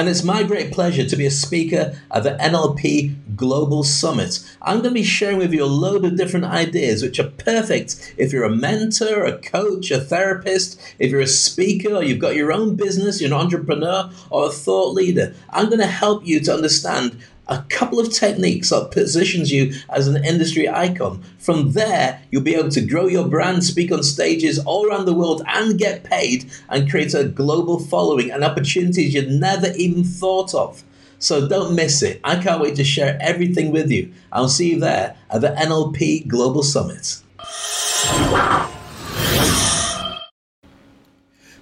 And 0.09 0.15
it's 0.15 0.25
my 0.25 0.41
great 0.41 0.71
pleasure 0.71 1.05
to 1.05 1.15
be 1.15 1.27
a 1.27 1.29
speaker 1.29 1.95
at 2.09 2.23
the 2.23 2.31
NLP 2.41 3.35
Global 3.35 3.83
Summit. 3.83 4.43
I'm 4.59 4.77
going 4.77 4.89
to 4.89 5.01
be 5.01 5.03
sharing 5.03 5.37
with 5.37 5.53
you 5.53 5.63
a 5.63 5.67
load 5.67 6.03
of 6.03 6.17
different 6.17 6.47
ideas 6.47 7.03
which 7.03 7.19
are 7.19 7.29
perfect 7.29 8.15
if 8.17 8.33
you're 8.33 8.43
a 8.43 8.49
mentor, 8.49 9.23
a 9.23 9.37
coach, 9.37 9.91
a 9.91 10.01
therapist, 10.01 10.81
if 10.97 11.11
you're 11.11 11.21
a 11.21 11.27
speaker, 11.27 11.93
or 11.93 12.03
you've 12.03 12.17
got 12.17 12.35
your 12.35 12.51
own 12.51 12.75
business, 12.75 13.21
you're 13.21 13.31
an 13.31 13.39
entrepreneur, 13.39 14.09
or 14.31 14.47
a 14.47 14.51
thought 14.51 14.95
leader. 14.95 15.35
I'm 15.51 15.67
going 15.67 15.77
to 15.77 15.85
help 15.85 16.25
you 16.25 16.39
to 16.39 16.55
understand 16.55 17.15
a 17.49 17.65
couple 17.69 17.99
of 17.99 18.13
techniques 18.13 18.69
that 18.69 18.91
positions 18.91 19.51
you 19.51 19.73
as 19.89 20.07
an 20.07 20.23
industry 20.23 20.69
icon. 20.69 21.21
From 21.39 21.73
there, 21.73 22.21
you'll 22.31 22.43
be 22.43 22.55
able 22.55 22.69
to 22.69 22.81
grow 22.85 23.07
your 23.07 23.27
brand, 23.27 23.63
speak 23.63 23.91
on 23.91 24.03
stages 24.03 24.59
all 24.59 24.87
around 24.87 25.05
the 25.05 25.13
world, 25.13 25.41
and 25.47 25.77
get 25.77 26.03
paid 26.03 26.49
and 26.69 26.89
create 26.89 27.13
a 27.13 27.25
global 27.25 27.79
following 27.79 28.31
and 28.31 28.43
opportunities 28.43 29.13
you 29.13 29.27
never 29.27 29.73
even 29.75 30.03
thought 30.03 30.53
of. 30.53 30.83
So 31.17 31.49
don't 31.49 31.75
miss 31.75 32.01
it. 32.01 32.21
I 32.23 32.41
can't 32.41 32.61
wait 32.61 32.75
to 32.75 32.83
share 32.83 33.17
everything 33.19 33.71
with 33.71 33.91
you. 33.91 34.13
I'll 34.31 34.47
see 34.47 34.71
you 34.71 34.79
there 34.79 35.17
at 35.29 35.41
the 35.41 35.49
NLP 35.49 36.27
Global 36.27 36.63
Summit. 36.63 37.21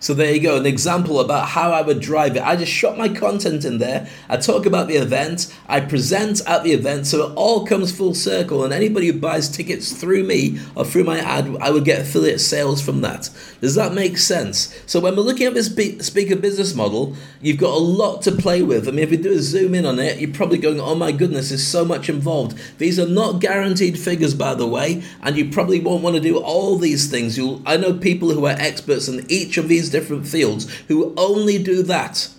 So 0.07 0.13
there 0.13 0.33
you 0.33 0.39
go, 0.39 0.55
an 0.55 0.65
example 0.65 1.19
about 1.19 1.49
how 1.49 1.73
I 1.73 1.81
would 1.81 1.99
drive 1.99 2.37
it. 2.37 2.41
I 2.41 2.55
just 2.55 2.71
shot 2.71 2.97
my 2.97 3.09
content 3.09 3.65
in 3.65 3.77
there. 3.77 4.07
I 4.29 4.37
talk 4.37 4.65
about 4.65 4.87
the 4.87 4.95
event. 4.95 5.53
I 5.67 5.81
present 5.81 6.39
at 6.47 6.63
the 6.63 6.71
event, 6.71 7.07
so 7.07 7.27
it 7.27 7.33
all 7.35 7.65
comes 7.65 7.91
full 7.91 8.13
circle. 8.13 8.63
And 8.63 8.73
anybody 8.73 9.07
who 9.07 9.19
buys 9.19 9.49
tickets 9.49 9.91
through 9.91 10.23
me 10.23 10.61
or 10.75 10.85
through 10.85 11.03
my 11.03 11.19
ad, 11.19 11.57
I 11.59 11.71
would 11.71 11.83
get 11.83 11.99
affiliate 11.99 12.39
sales 12.39 12.81
from 12.81 13.01
that. 13.01 13.29
Does 13.59 13.75
that 13.75 13.93
make 13.93 14.17
sense? 14.17 14.73
So 14.85 15.01
when 15.01 15.17
we're 15.17 15.23
looking 15.23 15.45
at 15.45 15.53
this 15.53 15.65
speaker 15.67 16.37
business 16.37 16.73
model, 16.73 17.13
you've 17.41 17.57
got 17.57 17.73
a 17.73 17.77
lot 17.77 18.21
to 18.21 18.31
play 18.31 18.63
with. 18.63 18.87
I 18.87 18.91
mean, 18.91 19.01
if 19.01 19.09
we 19.09 19.17
do 19.17 19.33
a 19.33 19.39
zoom 19.39 19.75
in 19.75 19.85
on 19.85 19.99
it, 19.99 20.21
you're 20.21 20.31
probably 20.31 20.57
going, 20.57 20.79
"Oh 20.79 20.95
my 20.95 21.11
goodness, 21.11 21.49
there's 21.49 21.67
so 21.67 21.83
much 21.83 22.07
involved." 22.07 22.57
These 22.77 22.97
are 22.97 23.09
not 23.09 23.41
guaranteed 23.41 23.99
figures, 23.99 24.33
by 24.33 24.53
the 24.53 24.67
way, 24.67 25.03
and 25.21 25.35
you 25.35 25.49
probably 25.49 25.81
won't 25.81 26.01
want 26.01 26.15
to 26.15 26.21
do 26.21 26.37
all 26.37 26.77
these 26.77 27.07
things. 27.07 27.37
You'll. 27.37 27.61
I 27.65 27.75
know 27.75 27.91
people 27.91 28.31
who 28.31 28.45
are 28.45 28.55
experts 28.57 29.09
in 29.09 29.25
each 29.27 29.57
of 29.57 29.67
these 29.67 29.96
different 29.97 30.27
fields 30.27 30.71
who 30.87 31.13
only 31.17 31.57
do 31.61 31.81
that 31.83 32.29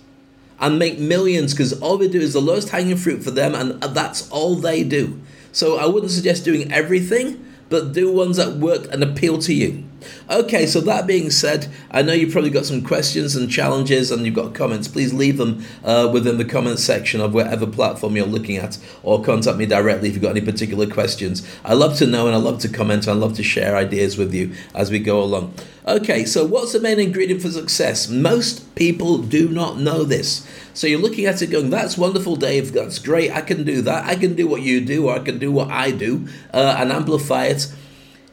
and 0.61 0.78
make 0.78 0.98
millions 0.98 1.52
because 1.52 1.72
all 1.80 1.98
they 1.98 2.09
do 2.09 2.20
is 2.20 2.32
the 2.32 2.40
lowest 2.40 2.68
hanging 2.70 2.96
fruit 2.96 3.22
for 3.22 3.32
them 3.32 3.54
and 3.54 3.82
that's 3.82 4.30
all 4.30 4.54
they 4.54 4.84
do. 4.84 5.20
So 5.52 5.76
I 5.76 5.86
wouldn't 5.86 6.12
suggest 6.12 6.44
doing 6.44 6.72
everything, 6.72 7.44
but 7.68 7.92
do 7.92 8.12
ones 8.12 8.36
that 8.36 8.56
work 8.56 8.86
and 8.92 9.02
appeal 9.02 9.38
to 9.38 9.52
you. 9.52 9.84
Okay, 10.30 10.66
so 10.66 10.80
that 10.82 11.07
being 11.07 11.30
said, 11.30 11.68
I 11.90 12.03
know 12.03 12.12
you've 12.12 12.32
probably 12.32 12.51
got 12.51 12.66
some 12.66 12.82
questions 12.82 13.34
and 13.34 13.51
challenges 13.51 14.11
and 14.11 14.24
you've 14.24 14.34
got 14.34 14.55
comments. 14.55 14.86
Please 14.86 15.12
leave 15.12 15.38
them 15.38 15.64
uh, 15.82 16.11
within 16.12 16.38
the 16.38 16.44
comments 16.44 16.84
section 16.84 17.20
of 17.20 17.34
whatever 17.34 17.66
platform 17.66 18.16
you're 18.16 18.26
looking 18.26 18.57
at 18.57 18.78
or 19.03 19.22
contact 19.22 19.57
me 19.57 19.66
directly 19.66 20.09
if 20.09 20.14
you've 20.14 20.22
got 20.22 20.36
any 20.36 20.40
particular 20.40 20.86
questions. 20.86 21.49
I 21.64 21.74
love 21.74 21.96
to 21.99 22.07
know 22.07 22.26
and 22.26 22.34
I 22.34 22.38
love 22.38 22.61
to 22.61 22.68
comment 22.68 23.07
and 23.07 23.16
I 23.16 23.20
love 23.20 23.36
to 23.36 23.42
share 23.42 23.76
ideas 23.76 24.16
with 24.16 24.34
you 24.34 24.53
as 24.74 24.90
we 24.90 24.99
go 24.99 25.22
along. 25.22 25.55
Okay, 25.86 26.24
so 26.24 26.44
what's 26.44 26.72
the 26.72 26.80
main 26.80 27.01
ingredient 27.01 27.40
for 27.40 27.51
success? 27.51 28.09
Most 28.09 28.74
people 28.74 29.18
do 29.18 29.49
not 29.49 29.78
know 29.78 30.05
this. 30.05 30.46
So 30.74 30.86
you're 30.86 31.01
looking 31.01 31.24
at 31.24 31.42
it 31.42 31.49
going, 31.49 31.70
that's 31.70 31.99
wonderful, 31.99 32.36
Dave. 32.36 32.72
That's 32.72 32.99
great. 32.99 33.32
I 33.32 33.40
can 33.40 33.64
do 33.64 33.82
that. 33.82 34.05
I 34.05 34.14
can 34.14 34.34
do 34.36 34.46
what 34.46 34.62
you 34.62 34.80
do, 34.80 35.09
or 35.09 35.16
I 35.16 35.20
can 35.20 35.38
do 35.38 35.51
what 35.51 35.70
I 35.70 35.90
do 35.90 36.28
uh, 36.53 36.76
and 36.78 36.92
amplify 36.92 37.46
it. 37.46 37.72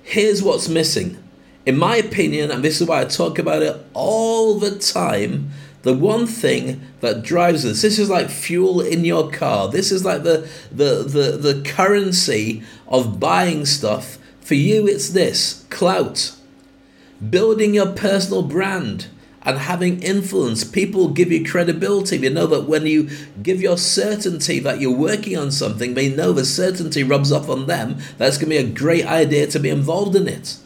Here's 0.04 0.44
what's 0.44 0.68
missing 0.70 1.18
in 1.66 1.78
my 1.78 1.96
opinion, 1.98 2.52
and 2.52 2.64
this 2.64 2.80
is 2.80 2.88
why 2.88 3.02
I 3.02 3.06
talk 3.06 3.40
about 3.40 3.64
it 3.64 3.76
all 3.94 4.60
the 4.60 4.78
time, 4.78 5.52
the 5.82 5.94
one 5.94 6.26
thing 6.28 6.82
that 7.02 7.24
drives 7.24 7.66
us, 7.66 7.82
this 7.82 8.00
is 8.00 8.10
like 8.10 8.30
fuel 8.30 8.82
in 8.82 9.06
your 9.06 9.30
car. 9.30 9.70
This 9.70 9.92
is 9.92 10.04
like 10.04 10.24
the 10.24 10.50
the 10.72 11.04
the, 11.04 11.38
the 11.38 11.62
currency 11.64 12.64
of 12.88 13.20
buying 13.20 13.66
stuff. 13.66 14.18
For 14.42 14.56
you, 14.56 14.88
it's 14.88 15.10
this 15.10 15.66
clout. 15.70 16.36
Building 17.30 17.74
your 17.74 17.92
personal 17.94 18.44
brand 18.44 19.08
and 19.44 19.60
having 19.60 20.02
influence. 20.02 20.64
People 20.64 21.10
give 21.10 21.32
you 21.32 21.46
credibility. 21.46 22.18
They 22.18 22.30
know 22.30 22.48
that 22.48 22.68
when 22.68 22.88
you 22.88 23.10
give 23.42 23.62
your 23.62 23.78
certainty 23.78 24.60
that 24.60 24.82
you're 24.82 24.96
working 24.96 25.38
on 25.38 25.52
something, 25.52 25.94
they 25.94 26.10
know 26.10 26.34
the 26.34 26.46
certainty 26.46 27.04
rubs 27.04 27.32
off 27.32 27.48
on 27.48 27.68
them. 27.68 27.98
That's 28.18 28.38
going 28.38 28.50
to 28.50 28.64
be 28.64 28.70
a 28.70 28.74
great 28.74 29.06
idea 29.06 29.48
to 29.48 29.60
be 29.60 29.70
involved 29.70 30.16
in 30.16 30.28
it. 30.28 30.58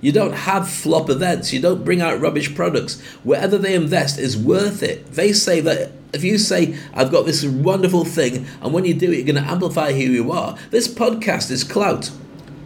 You 0.00 0.12
don't 0.12 0.32
mm. 0.32 0.36
have 0.36 0.68
flop 0.68 1.10
events. 1.10 1.52
You 1.52 1.60
don't 1.60 1.84
bring 1.84 2.00
out 2.00 2.20
rubbish 2.20 2.54
products. 2.54 3.00
Wherever 3.22 3.58
they 3.58 3.74
invest 3.74 4.18
is 4.18 4.36
worth 4.36 4.82
it. 4.82 5.12
They 5.12 5.32
say 5.32 5.60
that 5.60 5.92
if 6.12 6.24
you 6.24 6.38
say, 6.38 6.76
I've 6.92 7.12
got 7.12 7.26
this 7.26 7.44
wonderful 7.44 8.04
thing, 8.04 8.46
and 8.60 8.72
when 8.72 8.84
you 8.84 8.94
do 8.94 9.12
it, 9.12 9.16
you're 9.16 9.26
going 9.32 9.42
to 9.44 9.50
amplify 9.50 9.92
who 9.92 9.98
you 10.00 10.32
are, 10.32 10.56
this 10.70 10.88
podcast 10.88 11.50
is 11.50 11.64
clout. 11.64 12.10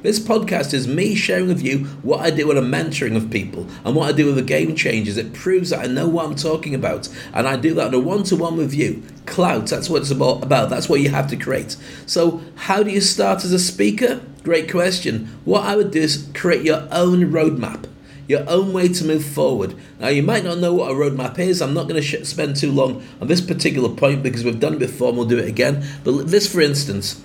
This 0.04 0.20
podcast 0.20 0.74
is 0.74 0.86
me 0.86 1.14
sharing 1.14 1.48
with 1.48 1.62
you 1.62 1.86
what 2.02 2.20
I 2.20 2.28
do 2.28 2.48
when 2.48 2.58
I'm 2.58 2.70
mentoring 2.70 3.16
of 3.16 3.30
people 3.30 3.66
and 3.86 3.96
what 3.96 4.06
I 4.06 4.12
do 4.12 4.26
with 4.26 4.34
the 4.34 4.42
game 4.42 4.76
changers. 4.76 5.16
It 5.16 5.32
proves 5.32 5.70
that 5.70 5.82
I 5.82 5.86
know 5.86 6.06
what 6.06 6.26
I'm 6.26 6.34
talking 6.34 6.74
about, 6.74 7.08
and 7.32 7.48
I 7.48 7.56
do 7.56 7.72
that 7.72 7.86
in 7.86 7.94
a 7.94 7.98
one 7.98 8.22
to 8.24 8.36
one 8.36 8.58
with 8.58 8.74
you. 8.74 9.02
Clout, 9.24 9.66
that's 9.68 9.88
what 9.88 10.02
it's 10.02 10.10
about. 10.10 10.46
That's 10.50 10.90
what 10.90 11.00
you 11.00 11.08
have 11.08 11.30
to 11.30 11.38
create. 11.38 11.78
So, 12.04 12.42
how 12.54 12.82
do 12.82 12.90
you 12.90 13.00
start 13.00 13.46
as 13.46 13.52
a 13.54 13.58
speaker? 13.58 14.20
Great 14.42 14.70
question. 14.70 15.38
What 15.46 15.64
I 15.64 15.74
would 15.74 15.90
do 15.90 16.02
is 16.02 16.28
create 16.34 16.66
your 16.66 16.86
own 16.90 17.32
roadmap 17.32 17.86
your 18.26 18.48
own 18.48 18.72
way 18.72 18.88
to 18.88 19.04
move 19.04 19.22
forward. 19.22 19.74
Now, 20.00 20.08
you 20.08 20.22
might 20.22 20.44
not 20.44 20.56
know 20.56 20.72
what 20.72 20.90
a 20.90 20.94
roadmap 20.94 21.38
is. 21.38 21.60
I'm 21.60 21.74
not 21.74 21.88
going 21.88 22.00
to 22.00 22.02
sh- 22.02 22.26
spend 22.26 22.56
too 22.56 22.72
long 22.72 23.06
on 23.20 23.28
this 23.28 23.42
particular 23.42 23.90
point 23.94 24.22
because 24.22 24.44
we've 24.44 24.58
done 24.58 24.72
it 24.72 24.78
before 24.78 25.08
and 25.08 25.18
we'll 25.18 25.26
do 25.26 25.36
it 25.36 25.46
again. 25.46 25.84
But 26.04 26.28
this, 26.28 26.50
for 26.50 26.62
instance, 26.62 27.22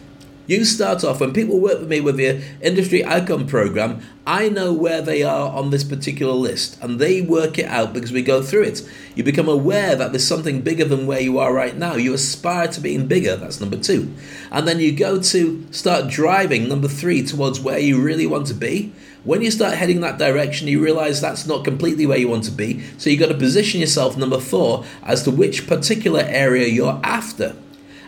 you 0.49 0.65
start 0.65 1.03
off 1.03 1.19
when 1.19 1.31
people 1.31 1.59
work 1.59 1.79
with 1.79 1.89
me 1.89 2.01
with 2.01 2.17
the 2.17 2.41
industry 2.59 3.05
icon 3.05 3.45
program, 3.45 4.01
I 4.25 4.49
know 4.49 4.73
where 4.73 4.99
they 4.99 5.21
are 5.21 5.51
on 5.51 5.69
this 5.69 5.83
particular 5.83 6.33
list 6.33 6.81
and 6.81 6.99
they 6.99 7.21
work 7.21 7.59
it 7.59 7.67
out 7.67 7.93
because 7.93 8.11
we 8.11 8.23
go 8.23 8.41
through 8.41 8.63
it. 8.63 8.89
You 9.13 9.23
become 9.23 9.47
aware 9.47 9.95
that 9.95 10.11
there's 10.11 10.27
something 10.27 10.61
bigger 10.61 10.85
than 10.85 11.05
where 11.05 11.19
you 11.19 11.37
are 11.37 11.53
right 11.53 11.77
now. 11.77 11.93
You 11.93 12.15
aspire 12.15 12.67
to 12.69 12.81
being 12.81 13.05
bigger, 13.05 13.35
that's 13.35 13.61
number 13.61 13.77
two. 13.77 14.11
And 14.51 14.67
then 14.67 14.79
you 14.79 14.91
go 14.91 15.21
to 15.21 15.67
start 15.69 16.09
driving, 16.09 16.67
number 16.67 16.87
three, 16.87 17.23
towards 17.23 17.59
where 17.59 17.77
you 17.77 18.01
really 18.01 18.25
want 18.25 18.47
to 18.47 18.55
be. 18.55 18.91
When 19.23 19.43
you 19.43 19.51
start 19.51 19.75
heading 19.75 20.01
that 20.01 20.17
direction, 20.17 20.67
you 20.67 20.83
realize 20.83 21.21
that's 21.21 21.45
not 21.45 21.63
completely 21.63 22.07
where 22.07 22.17
you 22.17 22.27
want 22.27 22.45
to 22.45 22.51
be. 22.51 22.81
So 22.97 23.11
you've 23.11 23.19
got 23.19 23.27
to 23.27 23.37
position 23.37 23.81
yourself, 23.81 24.17
number 24.17 24.39
four, 24.39 24.83
as 25.03 25.21
to 25.23 25.31
which 25.31 25.67
particular 25.67 26.21
area 26.21 26.67
you're 26.67 26.99
after. 27.03 27.55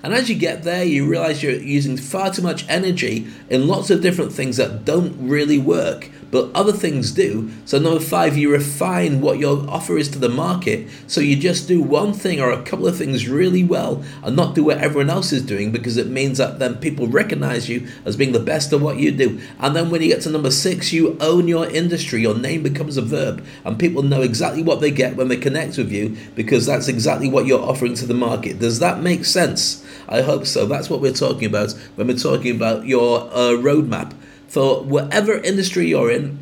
And 0.04 0.14
as 0.14 0.30
you 0.30 0.36
get 0.36 0.64
there, 0.64 0.84
you 0.84 1.06
realize 1.06 1.44
you're 1.44 1.54
using 1.54 1.98
far 1.98 2.34
too 2.34 2.42
much 2.42 2.66
energy 2.68 3.28
in 3.50 3.68
lots 3.68 3.90
of 3.90 4.02
different 4.02 4.34
things 4.34 4.58
that 4.58 4.84
don't 4.84 5.16
really 5.20 5.60
work 5.60 6.10
but 6.32 6.50
other 6.56 6.72
things 6.72 7.12
do. 7.12 7.52
So, 7.66 7.78
number 7.78 8.00
five, 8.00 8.38
you 8.38 8.52
refine 8.52 9.22
what 9.22 9.38
your 9.38 9.70
offer 9.70 9.98
is 9.98 10.10
to 10.10 10.20
the 10.20 10.30
market. 10.30 10.88
So, 11.06 11.22
you 11.22 11.36
just 11.36 11.68
do 11.68 11.82
one 11.82 12.14
thing 12.14 12.40
or 12.40 12.52
a 12.52 12.64
couple 12.64 12.88
of 12.88 12.98
things 12.98 13.28
really 13.28 13.64
well 13.64 14.04
and 14.24 14.36
not 14.36 14.56
do 14.56 14.64
what 14.64 14.78
everyone 14.78 15.10
else 15.10 15.32
is 15.32 15.46
doing 15.46 15.72
because 15.72 15.98
it 15.98 16.08
means 16.08 16.38
that 16.38 16.60
then 16.60 16.78
people 16.78 17.08
recognize 17.08 17.70
you 17.70 17.88
as 18.06 18.16
being 18.16 18.32
the 18.32 18.40
best 18.40 18.72
of 18.74 18.82
what 18.82 18.98
you 18.98 19.12
do. 19.12 19.40
And 19.60 19.76
then, 19.76 19.90
when 19.90 20.02
you 20.02 20.08
get 20.08 20.22
to 20.22 20.30
number 20.30 20.52
six, 20.52 20.94
you 20.94 21.18
own 21.20 21.48
your 21.48 21.70
industry. 21.70 22.22
Your 22.22 22.38
name 22.38 22.64
becomes 22.64 22.98
a 22.98 23.02
verb, 23.02 23.46
and 23.66 23.78
people 23.78 24.02
know 24.02 24.22
exactly 24.22 24.64
what 24.64 24.80
they 24.80 24.92
get 24.92 25.18
when 25.18 25.28
they 25.28 25.38
connect 25.38 25.78
with 25.78 25.92
you 25.92 26.16
because 26.36 26.66
that's 26.66 26.88
exactly 26.88 27.30
what 27.30 27.46
you're 27.46 27.62
offering 27.62 27.94
to 27.96 28.06
the 28.06 28.14
market. 28.14 28.60
Does 28.60 28.80
that 28.80 29.02
make 29.02 29.26
sense? 29.26 29.86
I 30.08 30.22
hope 30.22 30.46
so. 30.46 30.66
That's 30.66 30.90
what 30.90 31.02
we're 31.02 31.12
talking 31.14 31.46
about 31.46 31.72
when 31.96 32.08
we're 32.08 32.18
talking 32.18 32.56
about 32.56 32.86
your 32.86 33.22
uh, 33.32 33.58
roadmap 33.58 34.14
for 34.52 34.84
whatever 34.84 35.34
industry 35.38 35.88
you're 35.88 36.12
in, 36.12 36.38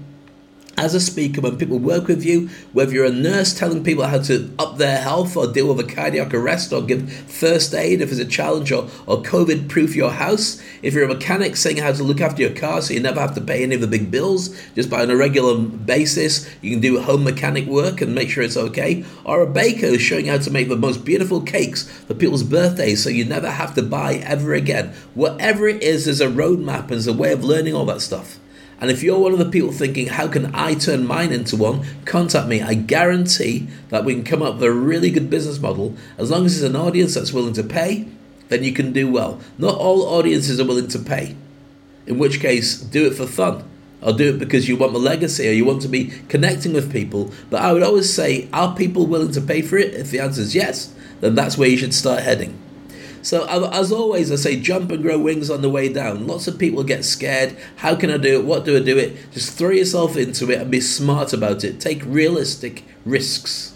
as 0.79 0.95
a 0.95 0.99
speaker, 1.01 1.41
when 1.41 1.57
people 1.57 1.77
work 1.77 2.07
with 2.07 2.23
you, 2.23 2.47
whether 2.71 2.93
you're 2.93 3.05
a 3.05 3.11
nurse 3.11 3.53
telling 3.53 3.83
people 3.83 4.05
how 4.05 4.21
to 4.21 4.49
up 4.57 4.77
their 4.77 5.01
health 5.01 5.35
or 5.35 5.45
deal 5.51 5.67
with 5.67 5.85
a 5.85 5.93
cardiac 5.93 6.33
arrest 6.33 6.71
or 6.71 6.81
give 6.81 7.11
first 7.11 7.73
aid 7.73 7.99
if 7.99 8.07
there's 8.09 8.19
a 8.19 8.25
challenge 8.25 8.71
or, 8.71 8.87
or 9.05 9.21
COVID 9.21 9.67
proof 9.67 9.93
your 9.93 10.11
house, 10.11 10.63
if 10.81 10.93
you're 10.93 11.03
a 11.03 11.13
mechanic 11.13 11.57
saying 11.57 11.77
how 11.77 11.91
to 11.91 12.01
look 12.01 12.21
after 12.21 12.41
your 12.41 12.55
car 12.55 12.81
so 12.81 12.93
you 12.93 13.01
never 13.01 13.19
have 13.19 13.35
to 13.35 13.41
pay 13.41 13.61
any 13.61 13.75
of 13.75 13.81
the 13.81 13.87
big 13.87 14.09
bills 14.09 14.57
just 14.73 14.89
by 14.89 15.01
on 15.01 15.09
a 15.09 15.17
regular 15.17 15.59
basis, 15.59 16.49
you 16.61 16.71
can 16.71 16.79
do 16.79 17.01
home 17.01 17.25
mechanic 17.25 17.65
work 17.65 17.99
and 17.99 18.15
make 18.15 18.29
sure 18.29 18.41
it's 18.41 18.55
okay, 18.55 19.03
or 19.25 19.41
a 19.41 19.47
baker 19.47 19.99
showing 19.99 20.27
how 20.27 20.37
to 20.37 20.49
make 20.49 20.69
the 20.69 20.77
most 20.77 21.03
beautiful 21.03 21.41
cakes 21.41 21.89
for 21.89 22.13
people's 22.13 22.43
birthdays 22.43 23.03
so 23.03 23.09
you 23.09 23.25
never 23.25 23.51
have 23.51 23.75
to 23.75 23.83
buy 23.83 24.13
ever 24.15 24.53
again. 24.53 24.93
Whatever 25.13 25.67
it 25.67 25.83
is, 25.83 26.05
there's 26.05 26.21
a 26.21 26.27
roadmap 26.27 26.83
and 26.83 26.91
there's 26.91 27.07
a 27.07 27.11
way 27.11 27.33
of 27.33 27.43
learning 27.43 27.75
all 27.75 27.85
that 27.85 27.99
stuff. 27.99 28.39
And 28.81 28.89
if 28.89 29.03
you're 29.03 29.19
one 29.19 29.33
of 29.33 29.39
the 29.39 29.49
people 29.49 29.71
thinking, 29.71 30.07
how 30.07 30.27
can 30.27 30.55
I 30.55 30.73
turn 30.73 31.05
mine 31.05 31.31
into 31.33 31.57
one? 31.57 31.85
Contact 32.05 32.47
me. 32.47 32.61
I 32.61 32.75
guarantee 32.75 33.67
that 33.89 34.05
we 34.05 34.13
can 34.13 34.23
come 34.23 34.41
up 34.41 34.55
with 34.55 34.63
a 34.63 34.71
really 34.71 35.11
good 35.11 35.29
business 35.29 35.59
model. 35.59 35.95
As 36.17 36.31
long 36.31 36.45
as 36.45 36.59
there's 36.59 36.69
an 36.69 36.79
audience 36.79 37.13
that's 37.13 37.33
willing 37.33 37.53
to 37.53 37.63
pay, 37.63 38.07
then 38.47 38.63
you 38.63 38.71
can 38.71 38.93
do 38.93 39.11
well. 39.11 39.39
Not 39.57 39.75
all 39.75 40.03
audiences 40.03 40.59
are 40.59 40.65
willing 40.65 40.87
to 40.89 40.99
pay, 40.99 41.35
in 42.07 42.17
which 42.17 42.39
case, 42.39 42.79
do 42.79 43.05
it 43.05 43.15
for 43.15 43.27
fun. 43.27 43.65
Or 44.01 44.13
do 44.13 44.29
it 44.29 44.39
because 44.39 44.69
you 44.69 44.77
want 44.77 44.93
the 44.93 44.99
legacy 44.99 45.49
or 45.49 45.51
you 45.51 45.65
want 45.65 45.81
to 45.81 45.89
be 45.89 46.05
connecting 46.29 46.71
with 46.71 46.89
people. 46.89 47.33
But 47.49 47.61
I 47.61 47.73
would 47.73 47.83
always 47.83 48.11
say, 48.11 48.47
are 48.53 48.73
people 48.73 49.05
willing 49.05 49.33
to 49.33 49.41
pay 49.41 49.61
for 49.61 49.77
it? 49.77 49.93
If 49.93 50.09
the 50.09 50.21
answer 50.21 50.41
is 50.41 50.55
yes, 50.55 50.93
then 51.19 51.35
that's 51.35 51.57
where 51.57 51.67
you 51.67 51.75
should 51.75 51.93
start 51.93 52.21
heading. 52.21 52.57
So, 53.21 53.45
as 53.71 53.91
always, 53.91 54.31
I 54.31 54.35
say 54.35 54.59
jump 54.59 54.91
and 54.91 55.01
grow 55.01 55.19
wings 55.19 55.49
on 55.49 55.61
the 55.61 55.69
way 55.69 55.91
down. 55.91 56.27
Lots 56.27 56.47
of 56.47 56.57
people 56.57 56.83
get 56.83 57.03
scared. 57.03 57.57
How 57.77 57.95
can 57.95 58.09
I 58.09 58.17
do 58.17 58.39
it? 58.39 58.45
What 58.45 58.65
do 58.65 58.77
I 58.77 58.79
do 58.79 58.97
it? 58.97 59.31
Just 59.31 59.57
throw 59.57 59.71
yourself 59.71 60.15
into 60.15 60.49
it 60.51 60.61
and 60.61 60.71
be 60.71 60.81
smart 60.81 61.33
about 61.33 61.63
it. 61.63 61.79
Take 61.79 62.01
realistic 62.05 62.83
risks. 63.05 63.75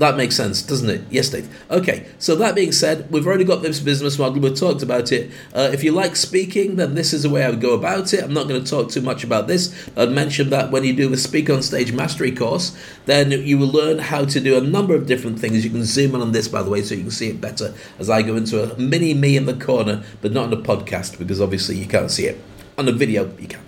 That 0.00 0.16
makes 0.16 0.34
sense, 0.34 0.62
doesn't 0.62 0.88
it? 0.88 1.02
Yes, 1.10 1.28
Dave. 1.28 1.46
Okay, 1.70 2.06
so 2.18 2.34
that 2.36 2.54
being 2.54 2.72
said, 2.72 3.10
we've 3.10 3.26
already 3.26 3.44
got 3.44 3.60
this 3.60 3.80
business 3.80 4.18
model, 4.18 4.40
we've 4.40 4.58
talked 4.58 4.82
about 4.82 5.12
it. 5.12 5.30
Uh, 5.54 5.68
if 5.74 5.84
you 5.84 5.92
like 5.92 6.16
speaking, 6.16 6.76
then 6.76 6.94
this 6.94 7.12
is 7.12 7.24
the 7.24 7.28
way 7.28 7.44
I 7.44 7.50
would 7.50 7.60
go 7.60 7.74
about 7.74 8.14
it. 8.14 8.24
I'm 8.24 8.32
not 8.32 8.48
going 8.48 8.64
to 8.64 8.70
talk 8.70 8.88
too 8.88 9.02
much 9.02 9.24
about 9.24 9.46
this. 9.46 9.90
I'd 9.98 10.10
mention 10.10 10.48
that 10.48 10.70
when 10.70 10.84
you 10.84 10.94
do 10.94 11.10
the 11.10 11.18
Speak 11.18 11.50
on 11.50 11.60
Stage 11.60 11.92
Mastery 11.92 12.34
course, 12.34 12.74
then 13.04 13.30
you 13.30 13.58
will 13.58 13.68
learn 13.68 13.98
how 13.98 14.24
to 14.24 14.40
do 14.40 14.56
a 14.56 14.62
number 14.62 14.94
of 14.94 15.06
different 15.06 15.38
things. 15.38 15.66
You 15.66 15.70
can 15.70 15.84
zoom 15.84 16.14
in 16.14 16.22
on 16.22 16.32
this, 16.32 16.48
by 16.48 16.62
the 16.62 16.70
way, 16.70 16.80
so 16.80 16.94
you 16.94 17.02
can 17.02 17.10
see 17.10 17.28
it 17.28 17.38
better 17.38 17.74
as 17.98 18.08
I 18.08 18.22
go 18.22 18.36
into 18.36 18.72
a 18.72 18.78
mini 18.78 19.12
me 19.12 19.36
in 19.36 19.44
the 19.44 19.52
corner, 19.52 20.02
but 20.22 20.32
not 20.32 20.44
on 20.44 20.50
the 20.50 20.56
podcast 20.56 21.18
because 21.18 21.42
obviously 21.42 21.76
you 21.76 21.84
can't 21.84 22.10
see 22.10 22.24
it. 22.24 22.40
On 22.78 22.86
the 22.86 22.92
video, 22.92 23.30
you 23.38 23.48
can. 23.48 23.60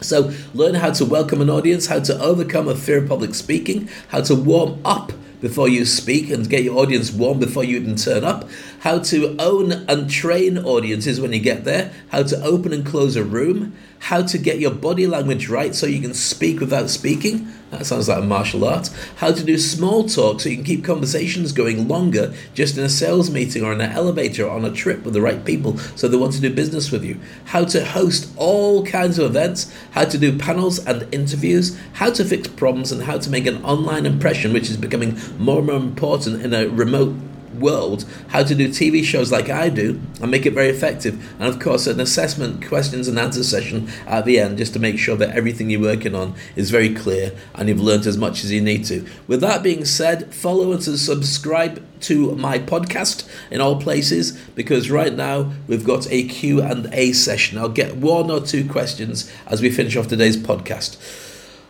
So, 0.00 0.32
learn 0.54 0.74
how 0.74 0.90
to 0.90 1.04
welcome 1.04 1.40
an 1.40 1.48
audience, 1.48 1.86
how 1.86 2.00
to 2.00 2.20
overcome 2.20 2.66
a 2.66 2.74
fear 2.74 2.98
of 2.98 3.08
public 3.08 3.36
speaking, 3.36 3.88
how 4.08 4.22
to 4.22 4.34
warm 4.34 4.80
up 4.84 5.12
before 5.42 5.68
you 5.68 5.84
speak 5.84 6.30
and 6.30 6.48
get 6.48 6.62
your 6.62 6.78
audience 6.78 7.12
warm 7.12 7.38
before 7.38 7.64
you 7.64 7.76
even 7.76 7.96
turn 7.96 8.24
up, 8.24 8.48
how 8.82 8.98
to 8.98 9.36
own 9.38 9.70
and 9.70 10.10
train 10.10 10.58
audiences 10.58 11.20
when 11.20 11.32
you 11.32 11.38
get 11.38 11.62
there, 11.64 11.92
how 12.10 12.20
to 12.20 12.42
open 12.42 12.72
and 12.72 12.84
close 12.84 13.14
a 13.14 13.22
room, 13.22 13.72
how 14.00 14.20
to 14.20 14.36
get 14.36 14.58
your 14.58 14.72
body 14.72 15.06
language 15.06 15.48
right 15.48 15.72
so 15.72 15.86
you 15.86 16.00
can 16.00 16.12
speak 16.12 16.58
without 16.58 16.90
speaking. 16.90 17.46
That 17.70 17.86
sounds 17.86 18.08
like 18.08 18.18
a 18.18 18.26
martial 18.26 18.64
art. 18.64 18.90
How 19.18 19.30
to 19.30 19.44
do 19.44 19.56
small 19.56 20.08
talk 20.08 20.40
so 20.40 20.48
you 20.48 20.56
can 20.56 20.64
keep 20.64 20.84
conversations 20.84 21.52
going 21.52 21.86
longer 21.86 22.34
just 22.54 22.76
in 22.76 22.82
a 22.82 22.88
sales 22.88 23.30
meeting 23.30 23.62
or 23.62 23.72
in 23.72 23.80
an 23.80 23.92
elevator 23.92 24.46
or 24.46 24.50
on 24.50 24.64
a 24.64 24.72
trip 24.72 25.04
with 25.04 25.14
the 25.14 25.20
right 25.20 25.44
people 25.44 25.78
so 25.94 26.08
they 26.08 26.16
want 26.16 26.32
to 26.32 26.40
do 26.40 26.52
business 26.52 26.90
with 26.90 27.04
you. 27.04 27.20
How 27.44 27.64
to 27.66 27.84
host 27.84 28.32
all 28.36 28.84
kinds 28.84 29.16
of 29.16 29.26
events, 29.26 29.72
how 29.92 30.06
to 30.06 30.18
do 30.18 30.36
panels 30.36 30.84
and 30.84 31.06
interviews, 31.14 31.78
how 31.92 32.10
to 32.10 32.24
fix 32.24 32.48
problems, 32.48 32.90
and 32.90 33.04
how 33.04 33.18
to 33.18 33.30
make 33.30 33.46
an 33.46 33.64
online 33.64 34.06
impression, 34.06 34.52
which 34.52 34.68
is 34.68 34.76
becoming 34.76 35.16
more 35.38 35.58
and 35.58 35.68
more 35.68 35.76
important 35.76 36.42
in 36.42 36.52
a 36.52 36.66
remote 36.66 37.14
world 37.54 38.04
how 38.28 38.42
to 38.42 38.54
do 38.54 38.68
TV 38.68 39.04
shows 39.04 39.30
like 39.30 39.48
I 39.48 39.68
do 39.68 40.00
and 40.20 40.30
make 40.30 40.46
it 40.46 40.52
very 40.52 40.68
effective. 40.68 41.14
And 41.38 41.48
of 41.48 41.60
course, 41.60 41.86
an 41.86 42.00
assessment, 42.00 42.66
questions 42.66 43.08
and 43.08 43.18
answer 43.18 43.44
session 43.44 43.88
at 44.06 44.24
the 44.24 44.38
end 44.38 44.58
just 44.58 44.72
to 44.74 44.78
make 44.78 44.98
sure 44.98 45.16
that 45.16 45.36
everything 45.36 45.70
you're 45.70 45.80
working 45.80 46.14
on 46.14 46.34
is 46.56 46.70
very 46.70 46.94
clear 46.94 47.32
and 47.54 47.68
you've 47.68 47.80
learned 47.80 48.06
as 48.06 48.18
much 48.18 48.44
as 48.44 48.52
you 48.52 48.60
need 48.60 48.84
to. 48.86 49.06
With 49.26 49.40
that 49.40 49.62
being 49.62 49.84
said, 49.84 50.34
follow 50.34 50.72
and 50.72 50.82
subscribe 50.82 51.84
to 52.02 52.34
my 52.34 52.58
podcast 52.58 53.28
in 53.50 53.60
all 53.60 53.80
places 53.80 54.32
because 54.54 54.90
right 54.90 55.14
now 55.14 55.52
we've 55.66 55.84
got 55.84 56.10
a 56.10 56.26
Q&A 56.26 57.12
session. 57.12 57.58
I'll 57.58 57.68
get 57.68 57.96
one 57.96 58.30
or 58.30 58.40
two 58.40 58.68
questions 58.68 59.30
as 59.46 59.62
we 59.62 59.70
finish 59.70 59.96
off 59.96 60.08
today's 60.08 60.36
podcast. 60.36 60.96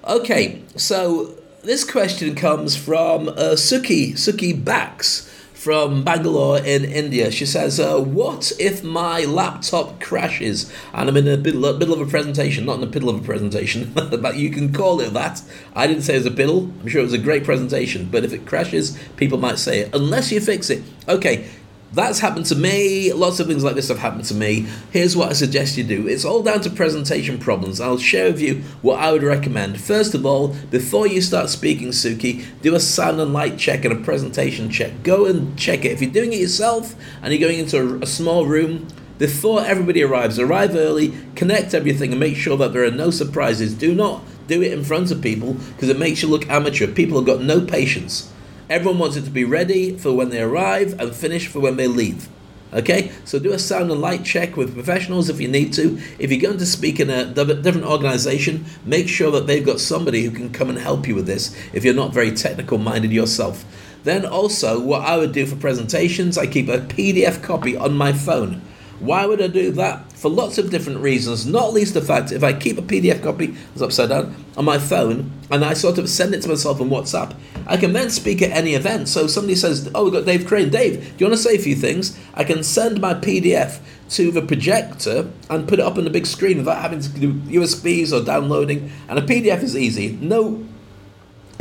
Okay, 0.04 0.62
so 0.76 1.34
this 1.62 1.88
question 1.88 2.34
comes 2.34 2.76
from 2.76 3.28
uh, 3.28 3.54
Suki, 3.54 4.12
Suki 4.14 4.52
Bax 4.52 5.31
from 5.62 6.02
Bangalore 6.02 6.58
in 6.58 6.84
India. 6.84 7.30
She 7.30 7.46
says, 7.46 7.78
uh, 7.78 8.00
What 8.00 8.50
if 8.58 8.82
my 8.82 9.20
laptop 9.24 10.00
crashes 10.00 10.72
and 10.92 11.08
I'm 11.08 11.16
in 11.16 11.24
the 11.24 11.38
middle, 11.38 11.72
middle 11.78 11.94
of 11.94 12.00
a 12.00 12.10
presentation? 12.10 12.66
Not 12.66 12.74
in 12.74 12.80
the 12.80 12.88
middle 12.88 13.08
of 13.08 13.22
a 13.22 13.24
presentation, 13.24 13.92
but 13.94 14.36
you 14.36 14.50
can 14.50 14.72
call 14.72 15.00
it 15.00 15.12
that. 15.12 15.40
I 15.76 15.86
didn't 15.86 16.02
say 16.02 16.14
it 16.14 16.24
was 16.24 16.26
a 16.26 16.30
piddle. 16.30 16.72
I'm 16.80 16.88
sure 16.88 17.00
it 17.00 17.04
was 17.04 17.12
a 17.12 17.18
great 17.18 17.44
presentation, 17.44 18.08
but 18.10 18.24
if 18.24 18.32
it 18.32 18.44
crashes, 18.44 18.98
people 19.16 19.38
might 19.38 19.60
say 19.60 19.78
it. 19.80 19.94
Unless 19.94 20.32
you 20.32 20.40
fix 20.40 20.68
it. 20.68 20.82
Okay, 21.08 21.48
that's 21.92 22.20
happened 22.20 22.46
to 22.46 22.54
me. 22.54 23.12
Lots 23.12 23.38
of 23.38 23.46
things 23.46 23.62
like 23.62 23.74
this 23.74 23.88
have 23.88 23.98
happened 23.98 24.24
to 24.26 24.34
me. 24.34 24.66
Here's 24.90 25.16
what 25.16 25.30
I 25.30 25.32
suggest 25.34 25.76
you 25.76 25.84
do. 25.84 26.08
It's 26.08 26.24
all 26.24 26.42
down 26.42 26.60
to 26.62 26.70
presentation 26.70 27.38
problems. 27.38 27.80
I'll 27.80 27.98
share 27.98 28.30
with 28.32 28.40
you 28.40 28.62
what 28.80 28.98
I 28.98 29.12
would 29.12 29.22
recommend. 29.22 29.80
First 29.80 30.14
of 30.14 30.24
all, 30.24 30.48
before 30.70 31.06
you 31.06 31.20
start 31.20 31.50
speaking, 31.50 31.88
Suki, 31.88 32.46
do 32.62 32.74
a 32.74 32.80
sound 32.80 33.20
and 33.20 33.32
light 33.32 33.58
check 33.58 33.84
and 33.84 33.92
a 33.92 34.02
presentation 34.02 34.70
check. 34.70 35.02
Go 35.02 35.26
and 35.26 35.56
check 35.58 35.84
it. 35.84 35.92
If 35.92 36.00
you're 36.00 36.10
doing 36.10 36.32
it 36.32 36.40
yourself 36.40 36.94
and 37.22 37.32
you're 37.32 37.46
going 37.46 37.60
into 37.60 37.78
a, 37.78 37.98
a 37.98 38.06
small 38.06 38.46
room, 38.46 38.88
before 39.18 39.62
everybody 39.62 40.02
arrives, 40.02 40.38
arrive 40.38 40.74
early, 40.74 41.14
connect 41.36 41.74
everything, 41.74 42.10
and 42.10 42.18
make 42.18 42.36
sure 42.36 42.56
that 42.56 42.72
there 42.72 42.84
are 42.84 42.90
no 42.90 43.10
surprises. 43.10 43.74
Do 43.74 43.94
not 43.94 44.24
do 44.48 44.62
it 44.62 44.72
in 44.72 44.82
front 44.82 45.10
of 45.10 45.22
people 45.22 45.54
because 45.54 45.88
it 45.88 45.98
makes 45.98 46.22
you 46.22 46.28
look 46.28 46.48
amateur. 46.48 46.88
People 46.88 47.18
have 47.18 47.26
got 47.26 47.42
no 47.42 47.60
patience. 47.60 48.31
Everyone 48.72 49.00
wants 49.00 49.16
it 49.16 49.26
to 49.26 49.30
be 49.30 49.44
ready 49.44 49.98
for 49.98 50.14
when 50.14 50.30
they 50.30 50.40
arrive 50.40 50.98
and 50.98 51.14
finished 51.14 51.48
for 51.48 51.60
when 51.60 51.76
they 51.76 51.86
leave. 51.86 52.30
Okay, 52.72 53.12
so 53.26 53.38
do 53.38 53.52
a 53.52 53.58
sound 53.58 53.90
and 53.90 54.00
light 54.00 54.24
check 54.24 54.56
with 54.56 54.72
professionals 54.72 55.28
if 55.28 55.42
you 55.42 55.48
need 55.48 55.74
to. 55.74 56.00
If 56.18 56.32
you're 56.32 56.40
going 56.40 56.56
to 56.56 56.64
speak 56.64 56.98
in 56.98 57.10
a 57.10 57.26
different 57.26 57.84
organization, 57.86 58.64
make 58.86 59.10
sure 59.10 59.30
that 59.32 59.46
they've 59.46 59.66
got 59.66 59.78
somebody 59.78 60.22
who 60.22 60.30
can 60.30 60.50
come 60.54 60.70
and 60.70 60.78
help 60.78 61.06
you 61.06 61.14
with 61.14 61.26
this 61.26 61.54
if 61.74 61.84
you're 61.84 61.92
not 61.92 62.14
very 62.14 62.30
technical 62.30 62.78
minded 62.78 63.12
yourself. 63.12 63.66
Then, 64.04 64.24
also, 64.24 64.80
what 64.80 65.02
I 65.02 65.18
would 65.18 65.32
do 65.32 65.44
for 65.44 65.56
presentations, 65.56 66.38
I 66.38 66.46
keep 66.46 66.68
a 66.68 66.78
PDF 66.78 67.42
copy 67.42 67.76
on 67.76 67.94
my 67.94 68.14
phone. 68.14 68.62
Why 69.00 69.26
would 69.26 69.42
I 69.42 69.48
do 69.48 69.70
that? 69.72 70.11
For 70.22 70.28
lots 70.28 70.56
of 70.56 70.70
different 70.70 71.00
reasons, 71.00 71.46
not 71.46 71.72
least 71.72 71.94
the 71.94 72.00
fact 72.00 72.30
if 72.30 72.44
I 72.44 72.52
keep 72.52 72.78
a 72.78 72.82
PDF 72.82 73.24
copy, 73.24 73.56
it's 73.72 73.82
upside 73.82 74.10
down, 74.10 74.36
on 74.56 74.64
my 74.64 74.78
phone, 74.78 75.32
and 75.50 75.64
I 75.64 75.72
sort 75.72 75.98
of 75.98 76.08
send 76.08 76.32
it 76.32 76.42
to 76.42 76.48
myself 76.48 76.80
on 76.80 76.90
WhatsApp, 76.90 77.34
I 77.66 77.76
can 77.76 77.92
then 77.92 78.08
speak 78.08 78.40
at 78.40 78.52
any 78.52 78.74
event. 78.74 79.08
So 79.08 79.26
somebody 79.26 79.56
says, 79.56 79.90
Oh, 79.96 80.04
we've 80.04 80.12
got 80.12 80.24
Dave 80.24 80.46
Crane. 80.46 80.70
Dave, 80.70 81.00
do 81.00 81.24
you 81.24 81.26
want 81.28 81.36
to 81.36 81.42
say 81.42 81.56
a 81.56 81.58
few 81.58 81.74
things? 81.74 82.16
I 82.34 82.44
can 82.44 82.62
send 82.62 83.00
my 83.00 83.14
PDF 83.14 83.80
to 84.10 84.30
the 84.30 84.42
projector 84.42 85.28
and 85.50 85.66
put 85.66 85.80
it 85.80 85.84
up 85.84 85.98
on 85.98 86.04
the 86.04 86.10
big 86.10 86.26
screen 86.26 86.58
without 86.58 86.80
having 86.80 87.00
to 87.00 87.08
do 87.08 87.32
USBs 87.32 88.12
or 88.12 88.24
downloading. 88.24 88.92
And 89.08 89.18
a 89.18 89.22
PDF 89.22 89.64
is 89.64 89.76
easy. 89.76 90.12
No 90.20 90.64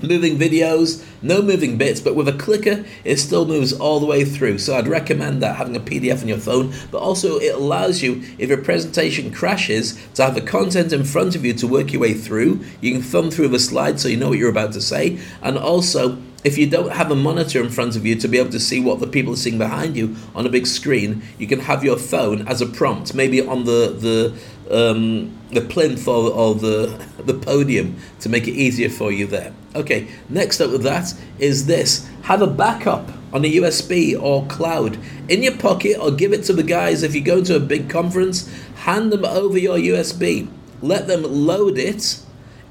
moving 0.03 0.37
videos, 0.37 1.03
no 1.21 1.41
moving 1.41 1.77
bits, 1.77 1.99
but 1.99 2.15
with 2.15 2.27
a 2.27 2.33
clicker, 2.33 2.85
it 3.03 3.17
still 3.17 3.45
moves 3.45 3.73
all 3.73 3.99
the 3.99 4.05
way 4.05 4.25
through. 4.25 4.57
So 4.57 4.75
I'd 4.75 4.87
recommend 4.87 5.41
that 5.41 5.55
having 5.55 5.75
a 5.75 5.79
PDF 5.79 6.21
on 6.21 6.27
your 6.27 6.37
phone, 6.37 6.73
but 6.91 6.99
also 6.99 7.37
it 7.37 7.55
allows 7.55 8.01
you, 8.01 8.23
if 8.37 8.49
your 8.49 8.57
presentation 8.57 9.31
crashes, 9.31 9.99
to 10.15 10.23
have 10.23 10.35
the 10.35 10.41
content 10.41 10.93
in 10.93 11.03
front 11.03 11.35
of 11.35 11.45
you 11.45 11.53
to 11.53 11.67
work 11.67 11.91
your 11.91 12.01
way 12.01 12.13
through. 12.13 12.63
You 12.81 12.93
can 12.93 13.01
thumb 13.01 13.31
through 13.31 13.49
the 13.49 13.59
slides 13.59 14.01
so 14.01 14.07
you 14.07 14.17
know 14.17 14.29
what 14.29 14.37
you're 14.37 14.49
about 14.49 14.73
to 14.73 14.81
say, 14.81 15.19
and 15.41 15.57
also 15.57 16.17
if 16.43 16.57
you 16.57 16.67
don't 16.67 16.91
have 16.91 17.11
a 17.11 17.15
monitor 17.15 17.61
in 17.61 17.69
front 17.69 17.95
of 17.95 18.05
you 18.05 18.15
to 18.15 18.27
be 18.27 18.37
able 18.37 18.49
to 18.49 18.59
see 18.59 18.79
what 18.79 18.99
the 18.99 19.07
people 19.07 19.33
are 19.33 19.37
seeing 19.37 19.57
behind 19.57 19.95
you 19.95 20.15
on 20.33 20.45
a 20.45 20.49
big 20.49 20.65
screen, 20.65 21.21
you 21.37 21.47
can 21.47 21.59
have 21.59 21.83
your 21.83 21.97
phone 21.97 22.47
as 22.47 22.61
a 22.61 22.65
prompt, 22.65 23.13
maybe 23.13 23.45
on 23.45 23.65
the 23.65 23.95
the 23.99 24.35
um, 24.71 25.31
the 25.49 25.61
plinth 25.61 26.07
or, 26.07 26.31
or 26.31 26.55
the 26.55 27.05
the 27.23 27.33
podium 27.33 27.97
to 28.19 28.29
make 28.29 28.47
it 28.47 28.53
easier 28.53 28.89
for 28.89 29.11
you 29.11 29.27
there. 29.27 29.53
Okay, 29.73 30.07
next 30.27 30.59
up 30.59 30.71
with 30.71 30.83
that 30.83 31.13
is 31.39 31.65
this: 31.65 32.07
have 32.23 32.41
a 32.41 32.47
backup 32.47 33.09
on 33.33 33.45
a 33.45 33.53
USB 33.55 34.21
or 34.21 34.45
cloud 34.47 34.97
in 35.29 35.41
your 35.41 35.55
pocket, 35.55 35.97
or 35.97 36.11
give 36.11 36.33
it 36.33 36.43
to 36.43 36.53
the 36.53 36.63
guys 36.63 37.03
if 37.03 37.15
you 37.15 37.21
go 37.21 37.43
to 37.43 37.55
a 37.55 37.59
big 37.59 37.89
conference. 37.89 38.51
Hand 38.75 39.13
them 39.13 39.23
over 39.23 39.57
your 39.57 39.77
USB. 39.77 40.49
Let 40.81 41.07
them 41.07 41.23
load 41.23 41.77
it 41.77 42.19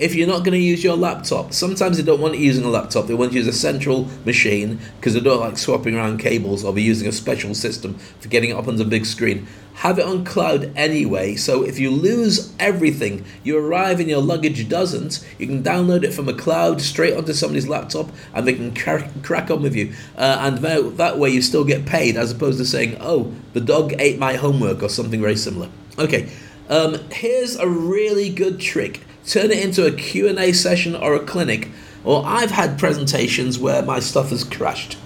if 0.01 0.14
you're 0.14 0.26
not 0.26 0.38
going 0.38 0.53
to 0.53 0.59
use 0.59 0.82
your 0.82 0.96
laptop, 0.96 1.53
sometimes 1.53 1.98
they 1.98 2.03
don't 2.03 2.20
want 2.20 2.34
you 2.34 2.40
using 2.40 2.64
a 2.64 2.68
laptop. 2.68 3.07
They 3.07 3.12
want 3.12 3.32
to 3.32 3.38
use 3.38 3.46
a 3.46 3.53
central 3.53 4.09
machine 4.24 4.80
because 4.96 5.12
they 5.12 5.20
don't 5.20 5.40
like 5.40 5.59
swapping 5.59 5.94
around 5.94 6.18
cables 6.18 6.64
or 6.64 6.72
be 6.72 6.82
using 6.82 7.07
a 7.07 7.12
special 7.12 7.55
system 7.55 7.94
for 8.18 8.28
getting 8.28 8.51
it 8.51 8.57
up 8.57 8.66
on 8.66 8.76
the 8.76 8.84
big 8.86 9.05
screen. 9.05 9.46
Have 9.74 9.98
it 9.98 10.07
on 10.07 10.24
cloud 10.24 10.72
anyway, 10.74 11.36
so 11.36 11.62
if 11.62 11.78
you 11.78 11.90
lose 11.90 12.55
everything, 12.59 13.26
you 13.44 13.59
arrive 13.59 14.01
and 14.01 14.09
your 14.09 14.22
luggage 14.22 14.68
doesn't, 14.70 15.24
you 15.38 15.46
can 15.46 15.62
download 15.62 16.03
it 16.03 16.12
from 16.12 16.28
a 16.30 16.34
cloud 16.34 16.80
straight 16.80 17.14
onto 17.14 17.34
somebody's 17.34 17.68
laptop 17.68 18.09
and 18.32 18.48
they 18.48 18.55
can 18.55 18.74
crack, 18.74 19.11
crack 19.22 19.51
on 19.51 19.62
with 19.62 19.76
you. 19.76 19.92
Uh, 20.16 20.38
and 20.40 20.59
that, 20.59 20.96
that 20.96 21.18
way 21.18 21.28
you 21.28 21.42
still 21.42 21.64
get 21.64 21.84
paid 21.84 22.16
as 22.16 22.32
opposed 22.32 22.57
to 22.59 22.64
saying, 22.64 22.96
oh, 23.01 23.34
the 23.53 23.61
dog 23.61 23.92
ate 23.98 24.18
my 24.18 24.34
homework 24.34 24.82
or 24.82 24.88
something 24.88 25.20
very 25.20 25.36
similar. 25.36 25.68
Okay, 25.98 26.30
um, 26.70 26.94
here's 27.11 27.57
a 27.57 27.68
really 27.68 28.30
good 28.30 28.61
trick 28.61 29.03
turn 29.26 29.50
it 29.50 29.64
into 29.64 29.86
a 29.86 29.92
Q&A 29.92 30.52
session 30.52 30.94
or 30.94 31.14
a 31.14 31.20
clinic. 31.20 31.68
Or 32.04 32.22
I've 32.24 32.50
had 32.50 32.78
presentations 32.78 33.58
where 33.58 33.82
my 33.82 34.00
stuff 34.00 34.30
has 34.30 34.44
crashed. 34.44 34.96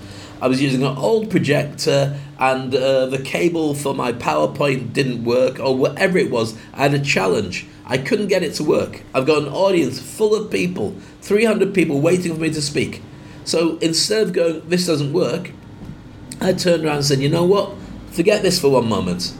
I 0.40 0.48
was 0.48 0.60
using 0.60 0.82
an 0.82 0.96
old 0.96 1.30
projector 1.30 2.18
and 2.38 2.74
uh, 2.74 3.06
the 3.06 3.18
cable 3.18 3.74
for 3.74 3.94
my 3.94 4.12
PowerPoint 4.12 4.92
didn't 4.92 5.24
work 5.24 5.58
or 5.58 5.76
whatever 5.76 6.18
it 6.18 6.30
was. 6.30 6.56
I 6.74 6.82
had 6.82 6.94
a 6.94 6.98
challenge. 6.98 7.66
I 7.86 7.98
couldn't 7.98 8.28
get 8.28 8.42
it 8.42 8.54
to 8.54 8.64
work. 8.64 9.02
I've 9.14 9.26
got 9.26 9.42
an 9.42 9.48
audience 9.48 10.00
full 10.00 10.34
of 10.34 10.50
people, 10.50 10.96
300 11.22 11.74
people 11.74 12.00
waiting 12.00 12.34
for 12.34 12.40
me 12.40 12.50
to 12.50 12.62
speak. 12.62 13.02
So 13.44 13.78
instead 13.78 14.22
of 14.22 14.32
going, 14.32 14.68
this 14.68 14.86
doesn't 14.86 15.12
work, 15.12 15.52
I 16.40 16.52
turned 16.52 16.84
around 16.84 16.96
and 16.96 17.04
said, 17.04 17.20
you 17.20 17.28
know 17.28 17.44
what? 17.44 17.74
Forget 18.10 18.42
this 18.42 18.60
for 18.60 18.70
one 18.70 18.88
moment. 18.88 19.34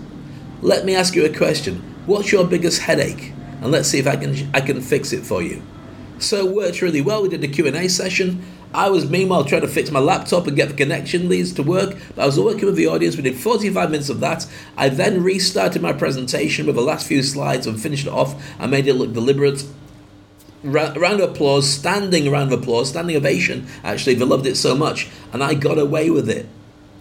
Let 0.61 0.85
me 0.85 0.95
ask 0.95 1.15
you 1.15 1.25
a 1.25 1.35
question. 1.35 1.83
What's 2.07 2.33
your 2.33 2.47
biggest 2.47 2.83
headache? 2.83 3.33
And 3.65 3.73
let's 3.73 3.89
see 3.89 3.99
if 3.99 4.07
I 4.07 4.15
can 4.15 4.49
I 4.55 4.61
can 4.61 4.81
fix 4.81 5.13
it 5.13 5.25
for 5.25 5.43
you. 5.43 5.61
So 6.21 6.47
it 6.47 6.55
worked 6.55 6.81
really 6.81 7.01
well. 7.01 7.23
We 7.23 7.29
did 7.29 7.43
a 7.43 7.49
Q&A 7.49 7.89
session 7.89 8.45
I 8.75 8.91
was 8.91 9.09
meanwhile 9.09 9.45
trying 9.45 9.61
to 9.61 9.69
fix 9.69 9.93
my 9.93 10.01
laptop 10.01 10.49
and 10.49 10.57
get 10.57 10.69
the 10.69 10.75
connection 10.75 11.29
leads 11.29 11.53
to 11.53 11.63
work. 11.63 11.97
But 12.17 12.23
I 12.23 12.27
was 12.27 12.41
working 12.41 12.67
with 12.67 12.75
the 12.75 12.89
audience. 12.89 13.17
We 13.17 13.23
did 13.23 13.37
45 13.37 13.91
minutes 13.93 14.09
of 14.09 14.19
that. 14.19 14.49
I 14.77 14.89
then 14.89 15.23
restarted 15.23 15.81
my 15.81 15.93
presentation 15.93 16.67
with 16.67 16.75
the 16.75 16.83
last 16.83 17.07
few 17.07 17.23
slides 17.23 17.69
and 17.69 17.81
finished 17.81 18.09
it 18.09 18.13
off. 18.13 18.35
I 18.59 18.67
made 18.67 18.89
it 18.89 18.95
look 18.95 19.13
deliberate. 19.13 19.65
Ra- 20.65 20.93
round 20.97 21.21
of 21.21 21.31
applause, 21.31 21.71
standing 21.71 22.29
round 22.33 22.53
of 22.53 22.63
applause, 22.63 22.89
standing 22.89 23.15
ovation. 23.15 23.69
Actually, 23.85 24.15
they 24.15 24.25
loved 24.25 24.47
it 24.47 24.57
so 24.57 24.75
much, 24.75 25.09
and 25.33 25.45
I 25.45 25.55
got 25.55 25.79
away 25.79 26.11
with 26.11 26.29
it. 26.29 26.49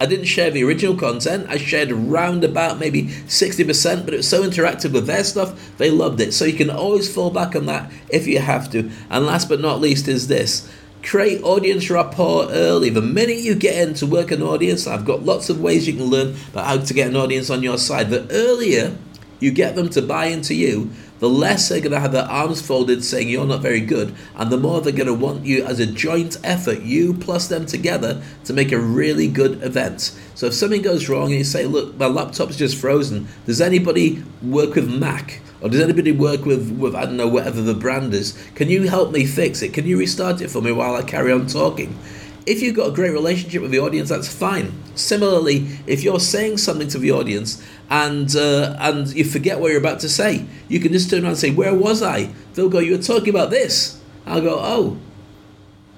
I 0.00 0.06
didn't 0.06 0.26
share 0.26 0.50
the 0.50 0.64
original 0.64 0.96
content. 0.96 1.46
I 1.48 1.56
shared 1.56 1.92
around 1.92 2.42
about 2.42 2.78
maybe 2.78 3.04
60%, 3.04 4.04
but 4.04 4.12
it 4.12 4.18
was 4.18 4.28
so 4.28 4.42
interactive 4.42 4.92
with 4.92 5.06
their 5.06 5.22
stuff, 5.22 5.76
they 5.78 5.90
loved 5.90 6.20
it. 6.20 6.34
So 6.34 6.44
you 6.44 6.54
can 6.54 6.70
always 6.70 7.12
fall 7.12 7.30
back 7.30 7.54
on 7.54 7.66
that 7.66 7.90
if 8.08 8.26
you 8.26 8.40
have 8.40 8.70
to. 8.72 8.90
And 9.08 9.24
last 9.24 9.48
but 9.48 9.60
not 9.60 9.80
least 9.80 10.08
is 10.08 10.28
this 10.28 10.68
create 11.04 11.42
audience 11.42 11.90
rapport 11.90 12.48
early. 12.50 12.88
The 12.88 13.02
minute 13.02 13.36
you 13.36 13.54
get 13.54 13.86
in 13.86 13.94
to 13.94 14.06
work 14.06 14.30
an 14.30 14.42
audience, 14.42 14.86
I've 14.86 15.04
got 15.04 15.22
lots 15.22 15.50
of 15.50 15.60
ways 15.60 15.86
you 15.86 15.92
can 15.92 16.06
learn 16.06 16.34
about 16.48 16.66
how 16.66 16.78
to 16.78 16.94
get 16.94 17.08
an 17.08 17.16
audience 17.16 17.50
on 17.50 17.62
your 17.62 17.78
side. 17.78 18.10
The 18.10 18.26
earlier 18.30 18.96
you 19.38 19.50
get 19.50 19.76
them 19.76 19.90
to 19.90 20.00
buy 20.00 20.26
into 20.26 20.54
you, 20.54 20.90
the 21.24 21.30
less 21.30 21.70
they're 21.70 21.80
going 21.80 21.90
to 21.90 21.98
have 21.98 22.12
their 22.12 22.26
arms 22.26 22.60
folded 22.60 23.02
saying 23.02 23.30
you're 23.30 23.46
not 23.46 23.62
very 23.62 23.80
good, 23.80 24.14
and 24.36 24.52
the 24.52 24.58
more 24.58 24.82
they're 24.82 24.92
going 24.92 25.06
to 25.06 25.14
want 25.14 25.46
you 25.46 25.64
as 25.64 25.80
a 25.80 25.86
joint 25.86 26.36
effort, 26.44 26.82
you 26.82 27.14
plus 27.14 27.48
them 27.48 27.64
together, 27.64 28.22
to 28.44 28.52
make 28.52 28.72
a 28.72 28.78
really 28.78 29.26
good 29.26 29.62
event. 29.62 30.14
So 30.34 30.48
if 30.48 30.52
something 30.52 30.82
goes 30.82 31.08
wrong 31.08 31.28
and 31.28 31.36
you 31.36 31.44
say, 31.44 31.64
Look, 31.64 31.96
my 31.96 32.08
laptop's 32.08 32.58
just 32.58 32.76
frozen, 32.76 33.26
does 33.46 33.62
anybody 33.62 34.22
work 34.42 34.74
with 34.74 34.92
Mac? 34.92 35.40
Or 35.62 35.70
does 35.70 35.80
anybody 35.80 36.12
work 36.12 36.44
with, 36.44 36.70
with, 36.72 36.94
I 36.94 37.06
don't 37.06 37.16
know, 37.16 37.28
whatever 37.28 37.62
the 37.62 37.72
brand 37.72 38.12
is? 38.12 38.38
Can 38.54 38.68
you 38.68 38.86
help 38.86 39.10
me 39.10 39.24
fix 39.24 39.62
it? 39.62 39.72
Can 39.72 39.86
you 39.86 39.98
restart 39.98 40.42
it 40.42 40.50
for 40.50 40.60
me 40.60 40.72
while 40.72 40.94
I 40.94 41.04
carry 41.04 41.32
on 41.32 41.46
talking? 41.46 41.98
If 42.46 42.60
you've 42.60 42.76
got 42.76 42.88
a 42.88 42.92
great 42.92 43.10
relationship 43.12 43.62
with 43.62 43.70
the 43.70 43.78
audience, 43.78 44.10
that's 44.10 44.28
fine. 44.28 44.72
Similarly, 44.94 45.66
if 45.86 46.02
you're 46.02 46.20
saying 46.20 46.58
something 46.58 46.88
to 46.88 46.98
the 46.98 47.10
audience 47.10 47.64
and 47.88 48.34
uh, 48.36 48.76
and 48.78 49.08
you 49.14 49.24
forget 49.24 49.60
what 49.60 49.70
you're 49.70 49.80
about 49.80 50.00
to 50.00 50.08
say, 50.08 50.44
you 50.68 50.78
can 50.78 50.92
just 50.92 51.08
turn 51.08 51.22
around 51.22 51.30
and 51.30 51.38
say, 51.38 51.50
"Where 51.50 51.74
was 51.74 52.02
I?" 52.02 52.30
They'll 52.52 52.68
go, 52.68 52.80
"You 52.80 52.92
were 52.96 53.02
talking 53.02 53.30
about 53.30 53.50
this." 53.50 54.00
I'll 54.26 54.42
go, 54.42 54.58
"Oh, 54.60 54.98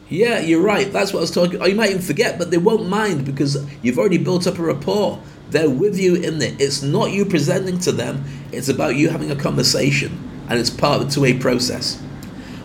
yeah, 0.09 0.39
you're 0.39 0.63
right. 0.63 0.93
That's 0.93 1.13
what 1.13 1.19
I 1.21 1.23
was 1.23 1.33
talking." 1.33 1.61
Or 1.61 1.69
you 1.69 1.75
might 1.75 1.91
even 1.91 2.03
forget, 2.03 2.39
but 2.39 2.53
they 2.53 2.59
won't 2.59 2.89
mind 2.89 3.25
because 3.25 3.59
you've 3.83 3.99
already 3.99 4.19
built 4.19 4.47
up 4.47 4.59
a 4.59 4.63
rapport. 4.63 5.21
They're 5.51 5.71
with 5.71 5.99
you 5.99 6.15
in 6.15 6.41
it. 6.43 6.61
It's 6.61 6.83
not 6.83 7.11
you 7.11 7.25
presenting 7.25 7.79
to 7.81 7.93
them. 7.93 8.25
It's 8.53 8.69
about 8.69 8.97
you 8.97 9.09
having 9.09 9.31
a 9.31 9.37
conversation, 9.37 10.45
and 10.49 10.61
it's 10.61 10.71
part 10.71 11.01
of 11.01 11.09
the 11.09 11.15
two-way 11.15 11.39
process. 11.39 12.01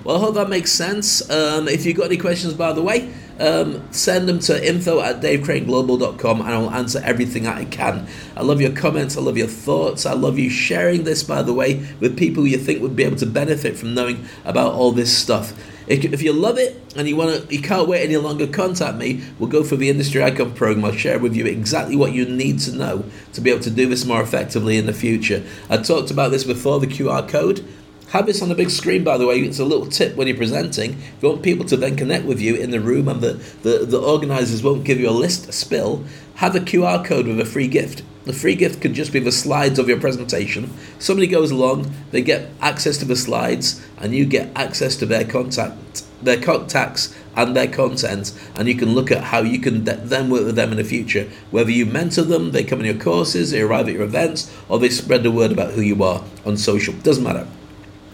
Well, 0.04 0.18
I 0.18 0.20
hope 0.20 0.34
that 0.36 0.50
makes 0.50 0.72
sense. 0.72 1.28
Um, 1.30 1.68
if 1.68 1.86
you've 1.86 1.98
got 1.98 2.08
any 2.08 2.18
questions, 2.18 2.56
by 2.56 2.74
the 2.74 2.82
way, 2.82 3.14
um, 3.40 3.92
send 3.92 4.28
them 4.30 4.40
to 4.40 4.68
info 4.68 5.00
at 5.00 5.22
davecraneglobal.com 5.22 6.42
and 6.42 6.50
I'll 6.50 6.72
answer 6.72 7.02
everything 7.04 7.48
I 7.48 7.66
can. 7.66 8.08
I 8.36 8.42
love 8.42 8.62
your 8.62 8.72
comments. 8.72 9.18
I 9.18 9.22
love 9.22 9.38
your 9.38 9.48
thoughts. 9.48 10.06
I 10.06 10.14
love 10.14 10.38
you 10.38 10.50
sharing 10.50 11.04
this, 11.04 11.24
by 11.24 11.42
the 11.42 11.54
way, 11.54 11.86
with 12.00 12.18
people 12.18 12.46
you 12.48 12.58
think 12.58 12.82
would 12.82 12.96
be 12.96 13.04
able 13.04 13.18
to 13.18 13.26
benefit 13.26 13.78
from 13.78 13.94
knowing 13.94 14.26
about 14.46 14.74
all 14.74 14.92
this 14.92 15.16
stuff. 15.16 15.54
If, 15.88 16.06
if 16.06 16.22
you 16.22 16.32
love 16.32 16.58
it 16.58 16.82
and 16.96 17.08
you 17.08 17.16
want 17.16 17.50
to, 17.50 17.54
you 17.54 17.62
can't 17.62 17.88
wait 17.88 18.04
any 18.04 18.16
longer, 18.18 18.48
contact 18.48 18.98
me. 18.98 19.24
We'll 19.40 19.50
go 19.50 19.64
for 19.64 19.76
the 19.76 19.90
Industry 19.90 20.24
Icon 20.24 20.54
program. 20.54 20.86
I'll 20.86 20.92
share 20.92 21.20
with 21.20 21.36
you 21.36 21.46
exactly 21.46 21.96
what 21.96 22.14
you 22.14 22.26
need 22.26 22.60
to 22.60 22.72
know 22.72 23.06
to 23.34 23.42
be 23.42 23.50
able 23.50 23.64
to 23.64 23.72
do 23.72 23.90
this 23.90 24.06
more 24.06 24.22
effectively 24.22 24.78
in 24.78 24.86
the 24.86 24.94
future. 24.94 25.44
I 25.70 25.78
talked 25.78 26.12
about 26.12 26.32
this 26.32 26.44
before, 26.44 26.80
the 26.80 26.88
QR 26.88 27.28
code. 27.28 27.66
Have 28.12 28.26
this 28.26 28.42
on 28.42 28.50
the 28.50 28.56
big 28.56 28.70
screen, 28.70 29.06
by 29.06 29.18
the 29.18 29.26
way. 29.26 29.40
It's 29.40 29.60
a 29.60 29.64
little 29.64 29.86
tip 29.86 30.18
when 30.18 30.28
you're 30.28 30.36
presenting. 30.36 30.96
If 30.96 31.24
you 31.24 31.30
want 31.30 31.44
people 31.44 31.66
to 31.68 31.78
then 31.78 31.96
connect 31.96 32.26
with 32.26 32.42
you 32.42 32.56
in 32.56 32.72
the 32.72 32.82
room 32.82 33.08
and 33.08 33.22
the, 33.22 33.34
the, 33.64 33.86
the 33.86 34.02
organisers 34.02 34.62
won't 34.62 34.84
give 34.84 35.00
you 35.00 35.10
a 35.10 35.12
list 35.12 35.48
a 35.48 35.54
spill, 35.54 36.04
have 36.36 36.54
a 36.54 36.60
QR 36.60 37.06
code 37.06 37.26
with 37.26 37.40
a 37.40 37.46
free 37.46 37.70
gift. 37.70 38.04
The 38.26 38.34
free 38.34 38.56
gift 38.56 38.82
could 38.82 38.96
just 38.96 39.14
be 39.14 39.20
the 39.20 39.32
slides 39.32 39.80
of 39.80 39.88
your 39.88 39.98
presentation. 39.98 40.74
Somebody 41.00 41.28
goes 41.28 41.52
along, 41.52 41.90
they 42.12 42.22
get 42.22 42.50
access 42.60 42.98
to 42.98 43.06
the 43.06 43.16
slides, 43.16 43.82
and 43.98 44.14
you 44.14 44.26
get 44.26 44.52
access 44.58 44.98
to 44.98 45.06
their 45.06 45.24
contact, 45.24 46.04
their 46.22 46.42
contacts, 46.42 47.18
and 47.38 47.56
their 47.56 47.70
content, 47.70 48.38
and 48.56 48.68
you 48.68 48.76
can 48.76 48.94
look 48.94 49.10
at 49.10 49.24
how 49.24 49.40
you 49.40 49.58
can 49.58 49.86
then 49.86 50.30
work 50.30 50.44
with 50.44 50.56
them 50.56 50.72
in 50.72 50.78
the 50.78 50.84
future. 50.84 51.30
Whether 51.50 51.72
you 51.72 51.86
mentor 51.86 52.24
them, 52.24 52.52
they 52.52 52.66
come 52.66 52.82
in 52.82 52.86
your 52.88 53.02
courses, 53.02 53.52
they 53.52 53.62
arrive 53.62 53.88
at 53.88 53.94
your 53.94 54.04
events, 54.04 54.54
or 54.68 54.80
they 54.80 54.90
spread 54.90 55.24
the 55.24 55.32
word 55.32 55.54
about 55.54 55.72
who 55.72 55.82
you 55.82 56.04
are 56.04 56.26
on 56.46 56.58
social. 56.58 56.94
Doesn't 56.96 57.24
matter. 57.24 57.48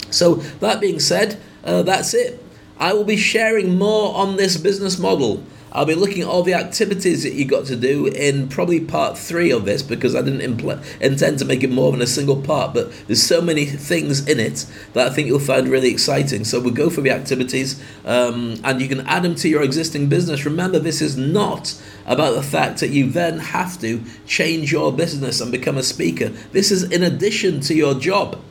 So, 0.10 0.36
that 0.36 0.82
being 0.82 1.00
said, 1.00 1.40
uh, 1.64 1.84
that's 1.84 2.14
it. 2.14 2.44
I 2.80 2.94
will 2.94 3.04
be 3.04 3.18
sharing 3.18 3.78
more 3.78 4.16
on 4.16 4.38
this 4.38 4.58
business 4.58 5.00
model. 5.00 5.44
I'll 5.72 5.86
be 5.86 5.96
looking 5.96 6.22
at 6.22 6.28
all 6.28 6.44
the 6.44 6.54
activities 6.54 7.24
that 7.24 7.34
you 7.34 7.46
got 7.46 7.66
to 7.66 7.76
do 7.76 8.08
in 8.08 8.48
probably 8.48 8.80
part 8.80 9.18
three 9.18 9.52
of 9.52 9.66
this 9.66 9.84
because 9.84 10.16
I 10.16 10.22
didn't 10.22 10.58
impl- 10.58 10.84
intend 11.02 11.40
to 11.40 11.46
make 11.46 11.64
it 11.64 11.70
more 11.70 11.92
than 11.92 12.02
a 12.02 12.08
single 12.08 12.42
part, 12.42 12.74
but 12.74 12.92
there's 13.06 13.22
so 13.22 13.42
many 13.42 13.66
things 13.66 14.28
in 14.28 14.40
it 14.40 14.66
that 14.94 15.08
I 15.08 15.14
think 15.14 15.28
you'll 15.28 15.40
find 15.40 15.68
really 15.68 15.90
exciting. 15.90 16.46
So 16.46 16.60
we'll 16.60 16.74
go 16.74 16.90
for 16.90 17.02
the 17.02 17.12
activities 17.12 17.84
um, 18.06 18.56
and 18.64 18.82
you 18.82 18.88
can 18.88 19.02
add 19.02 19.24
them 19.24 19.36
to 19.36 19.50
your 19.50 19.62
existing 19.62 20.08
business. 20.08 20.46
Remember, 20.46 20.80
this 20.80 21.02
is 21.02 21.18
not 21.18 21.80
about 22.06 22.36
the 22.36 22.44
fact 22.44 22.80
that 22.80 22.90
you 22.90 23.10
then 23.10 23.40
have 23.40 23.80
to 23.82 24.02
change 24.26 24.72
your 24.72 24.92
business 24.94 25.42
and 25.42 25.52
become 25.52 25.78
a 25.78 25.84
speaker. 25.84 26.30
This 26.30 26.72
is 26.72 26.84
in 26.84 27.04
addition 27.04 27.60
to 27.62 27.76
your 27.76 27.94
job. 27.94 28.42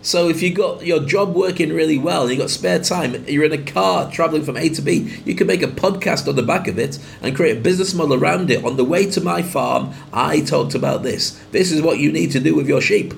So 0.00 0.28
if 0.28 0.42
you 0.42 0.54
got 0.54 0.86
your 0.86 1.00
job 1.00 1.34
working 1.34 1.72
really 1.72 1.98
well 1.98 2.22
and 2.22 2.30
you 2.30 2.38
got 2.38 2.50
spare 2.50 2.78
time, 2.78 3.24
you're 3.26 3.44
in 3.44 3.52
a 3.52 3.62
car 3.62 4.10
traveling 4.10 4.44
from 4.44 4.56
A 4.56 4.68
to 4.70 4.82
B, 4.82 5.20
you 5.24 5.34
can 5.34 5.46
make 5.46 5.62
a 5.62 5.66
podcast 5.66 6.28
on 6.28 6.36
the 6.36 6.42
back 6.42 6.68
of 6.68 6.78
it 6.78 6.98
and 7.20 7.34
create 7.34 7.56
a 7.56 7.60
business 7.60 7.94
model 7.94 8.14
around 8.14 8.50
it. 8.50 8.64
On 8.64 8.76
the 8.76 8.84
way 8.84 9.10
to 9.10 9.20
my 9.20 9.42
farm, 9.42 9.92
I 10.12 10.40
talked 10.40 10.74
about 10.74 11.02
this. 11.02 11.32
This 11.50 11.72
is 11.72 11.82
what 11.82 11.98
you 11.98 12.12
need 12.12 12.30
to 12.32 12.40
do 12.40 12.54
with 12.54 12.68
your 12.68 12.80
sheep. 12.80 13.12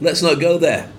Let's 0.00 0.22
not 0.22 0.40
go 0.40 0.58
there. 0.58 0.92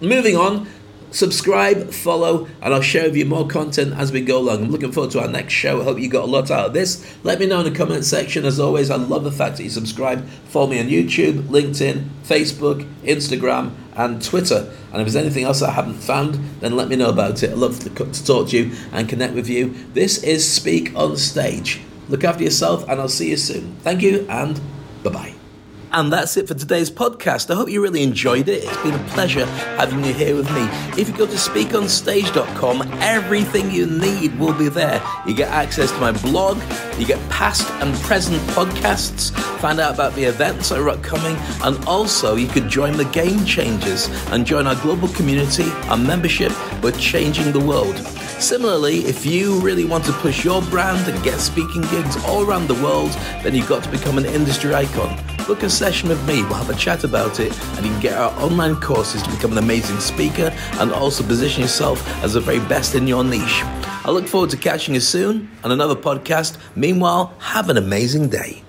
Moving 0.00 0.36
on, 0.36 0.68
subscribe, 1.10 1.90
follow, 1.90 2.46
and 2.60 2.74
I'll 2.74 2.82
share 2.82 3.04
with 3.04 3.16
you 3.16 3.24
more 3.24 3.46
content 3.46 3.94
as 3.94 4.12
we 4.12 4.20
go 4.20 4.38
along. 4.38 4.64
I'm 4.64 4.70
looking 4.70 4.92
forward 4.92 5.12
to 5.12 5.20
our 5.20 5.28
next 5.28 5.52
show. 5.52 5.80
I 5.80 5.84
hope 5.84 5.98
you 5.98 6.08
got 6.08 6.24
a 6.24 6.30
lot 6.30 6.50
out 6.50 6.66
of 6.66 6.72
this. 6.72 7.16
Let 7.24 7.38
me 7.38 7.46
know 7.46 7.60
in 7.60 7.72
the 7.72 7.78
comment 7.78 8.04
section. 8.04 8.44
As 8.44 8.60
always, 8.60 8.90
I 8.90 8.96
love 8.96 9.24
the 9.24 9.32
fact 9.32 9.56
that 9.56 9.64
you 9.64 9.70
subscribe. 9.70 10.26
Follow 10.46 10.68
me 10.68 10.80
on 10.80 10.86
YouTube, 10.86 11.42
LinkedIn, 11.44 12.08
Facebook, 12.24 12.88
Instagram, 13.02 13.72
and 13.94 14.22
Twitter. 14.22 14.72
And 14.92 15.00
if 15.00 15.12
there's 15.12 15.16
anything 15.16 15.44
else 15.44 15.62
I 15.62 15.72
haven't 15.72 15.94
found, 15.94 16.34
then 16.60 16.76
let 16.76 16.88
me 16.88 16.96
know 16.96 17.10
about 17.10 17.42
it. 17.42 17.50
I'd 17.50 17.58
love 17.58 17.78
to, 17.80 17.90
to 17.90 18.24
talk 18.24 18.48
to 18.48 18.58
you 18.58 18.76
and 18.92 19.08
connect 19.08 19.34
with 19.34 19.48
you. 19.48 19.74
This 19.94 20.22
is 20.22 20.50
Speak 20.50 20.94
on 20.94 21.16
Stage. 21.16 21.80
Look 22.08 22.24
after 22.24 22.44
yourself, 22.44 22.88
and 22.88 23.00
I'll 23.00 23.08
see 23.08 23.30
you 23.30 23.36
soon. 23.36 23.76
Thank 23.80 24.02
you, 24.02 24.26
and 24.28 24.60
bye 25.02 25.10
bye. 25.10 25.45
And 25.92 26.12
that's 26.12 26.36
it 26.36 26.48
for 26.48 26.54
today's 26.54 26.90
podcast. 26.90 27.50
I 27.50 27.54
hope 27.54 27.70
you 27.70 27.82
really 27.82 28.02
enjoyed 28.02 28.48
it. 28.48 28.64
It's 28.64 28.82
been 28.82 28.94
a 28.94 29.04
pleasure 29.08 29.46
having 29.46 30.04
you 30.04 30.12
here 30.12 30.34
with 30.34 30.50
me. 30.50 30.62
If 31.00 31.08
you 31.08 31.16
go 31.16 31.26
to 31.26 31.32
speakonstage.com, 31.32 32.82
everything 33.00 33.70
you 33.70 33.86
need 33.86 34.38
will 34.38 34.52
be 34.52 34.68
there. 34.68 35.02
You 35.26 35.34
get 35.34 35.48
access 35.50 35.90
to 35.92 35.98
my 35.98 36.12
blog, 36.12 36.58
you 36.98 37.06
get 37.06 37.18
past 37.30 37.70
and 37.82 37.94
present 38.02 38.40
podcasts, 38.50 39.30
find 39.60 39.80
out 39.80 39.94
about 39.94 40.14
the 40.14 40.24
events 40.24 40.68
that 40.68 40.80
are 40.80 40.88
upcoming, 40.88 41.36
and 41.62 41.82
also 41.86 42.34
you 42.36 42.48
could 42.48 42.68
join 42.68 42.96
the 42.96 43.04
Game 43.06 43.44
Changers 43.44 44.08
and 44.30 44.44
join 44.44 44.66
our 44.66 44.76
global 44.82 45.08
community, 45.08 45.70
our 45.88 45.96
membership. 45.96 46.52
We're 46.82 46.92
changing 46.92 47.52
the 47.52 47.60
world. 47.60 47.96
Similarly, 48.38 48.98
if 49.06 49.24
you 49.24 49.58
really 49.60 49.86
want 49.86 50.04
to 50.04 50.12
push 50.12 50.44
your 50.44 50.60
brand 50.62 51.08
and 51.08 51.24
get 51.24 51.40
speaking 51.40 51.80
gigs 51.82 52.22
all 52.26 52.44
around 52.44 52.68
the 52.68 52.74
world, 52.74 53.10
then 53.42 53.54
you've 53.54 53.68
got 53.68 53.82
to 53.84 53.90
become 53.90 54.18
an 54.18 54.26
industry 54.26 54.74
icon. 54.74 55.18
Book 55.46 55.62
a 55.62 55.70
session 55.70 56.10
with 56.10 56.24
me, 56.28 56.42
we'll 56.42 56.54
have 56.54 56.68
a 56.68 56.74
chat 56.74 57.02
about 57.02 57.40
it, 57.40 57.58
and 57.76 57.86
you 57.86 57.92
can 57.92 58.00
get 58.00 58.18
our 58.18 58.30
online 58.42 58.76
courses 58.76 59.22
to 59.22 59.30
become 59.30 59.52
an 59.52 59.58
amazing 59.58 59.98
speaker 60.00 60.54
and 60.74 60.92
also 60.92 61.24
position 61.24 61.62
yourself 61.62 62.06
as 62.22 62.34
the 62.34 62.40
very 62.40 62.60
best 62.60 62.94
in 62.94 63.06
your 63.06 63.24
niche. 63.24 63.62
I 64.04 64.10
look 64.10 64.28
forward 64.28 64.50
to 64.50 64.58
catching 64.58 64.94
you 64.94 65.00
soon 65.00 65.50
on 65.64 65.72
another 65.72 65.96
podcast. 65.96 66.58
Meanwhile, 66.76 67.34
have 67.38 67.70
an 67.70 67.78
amazing 67.78 68.28
day. 68.28 68.65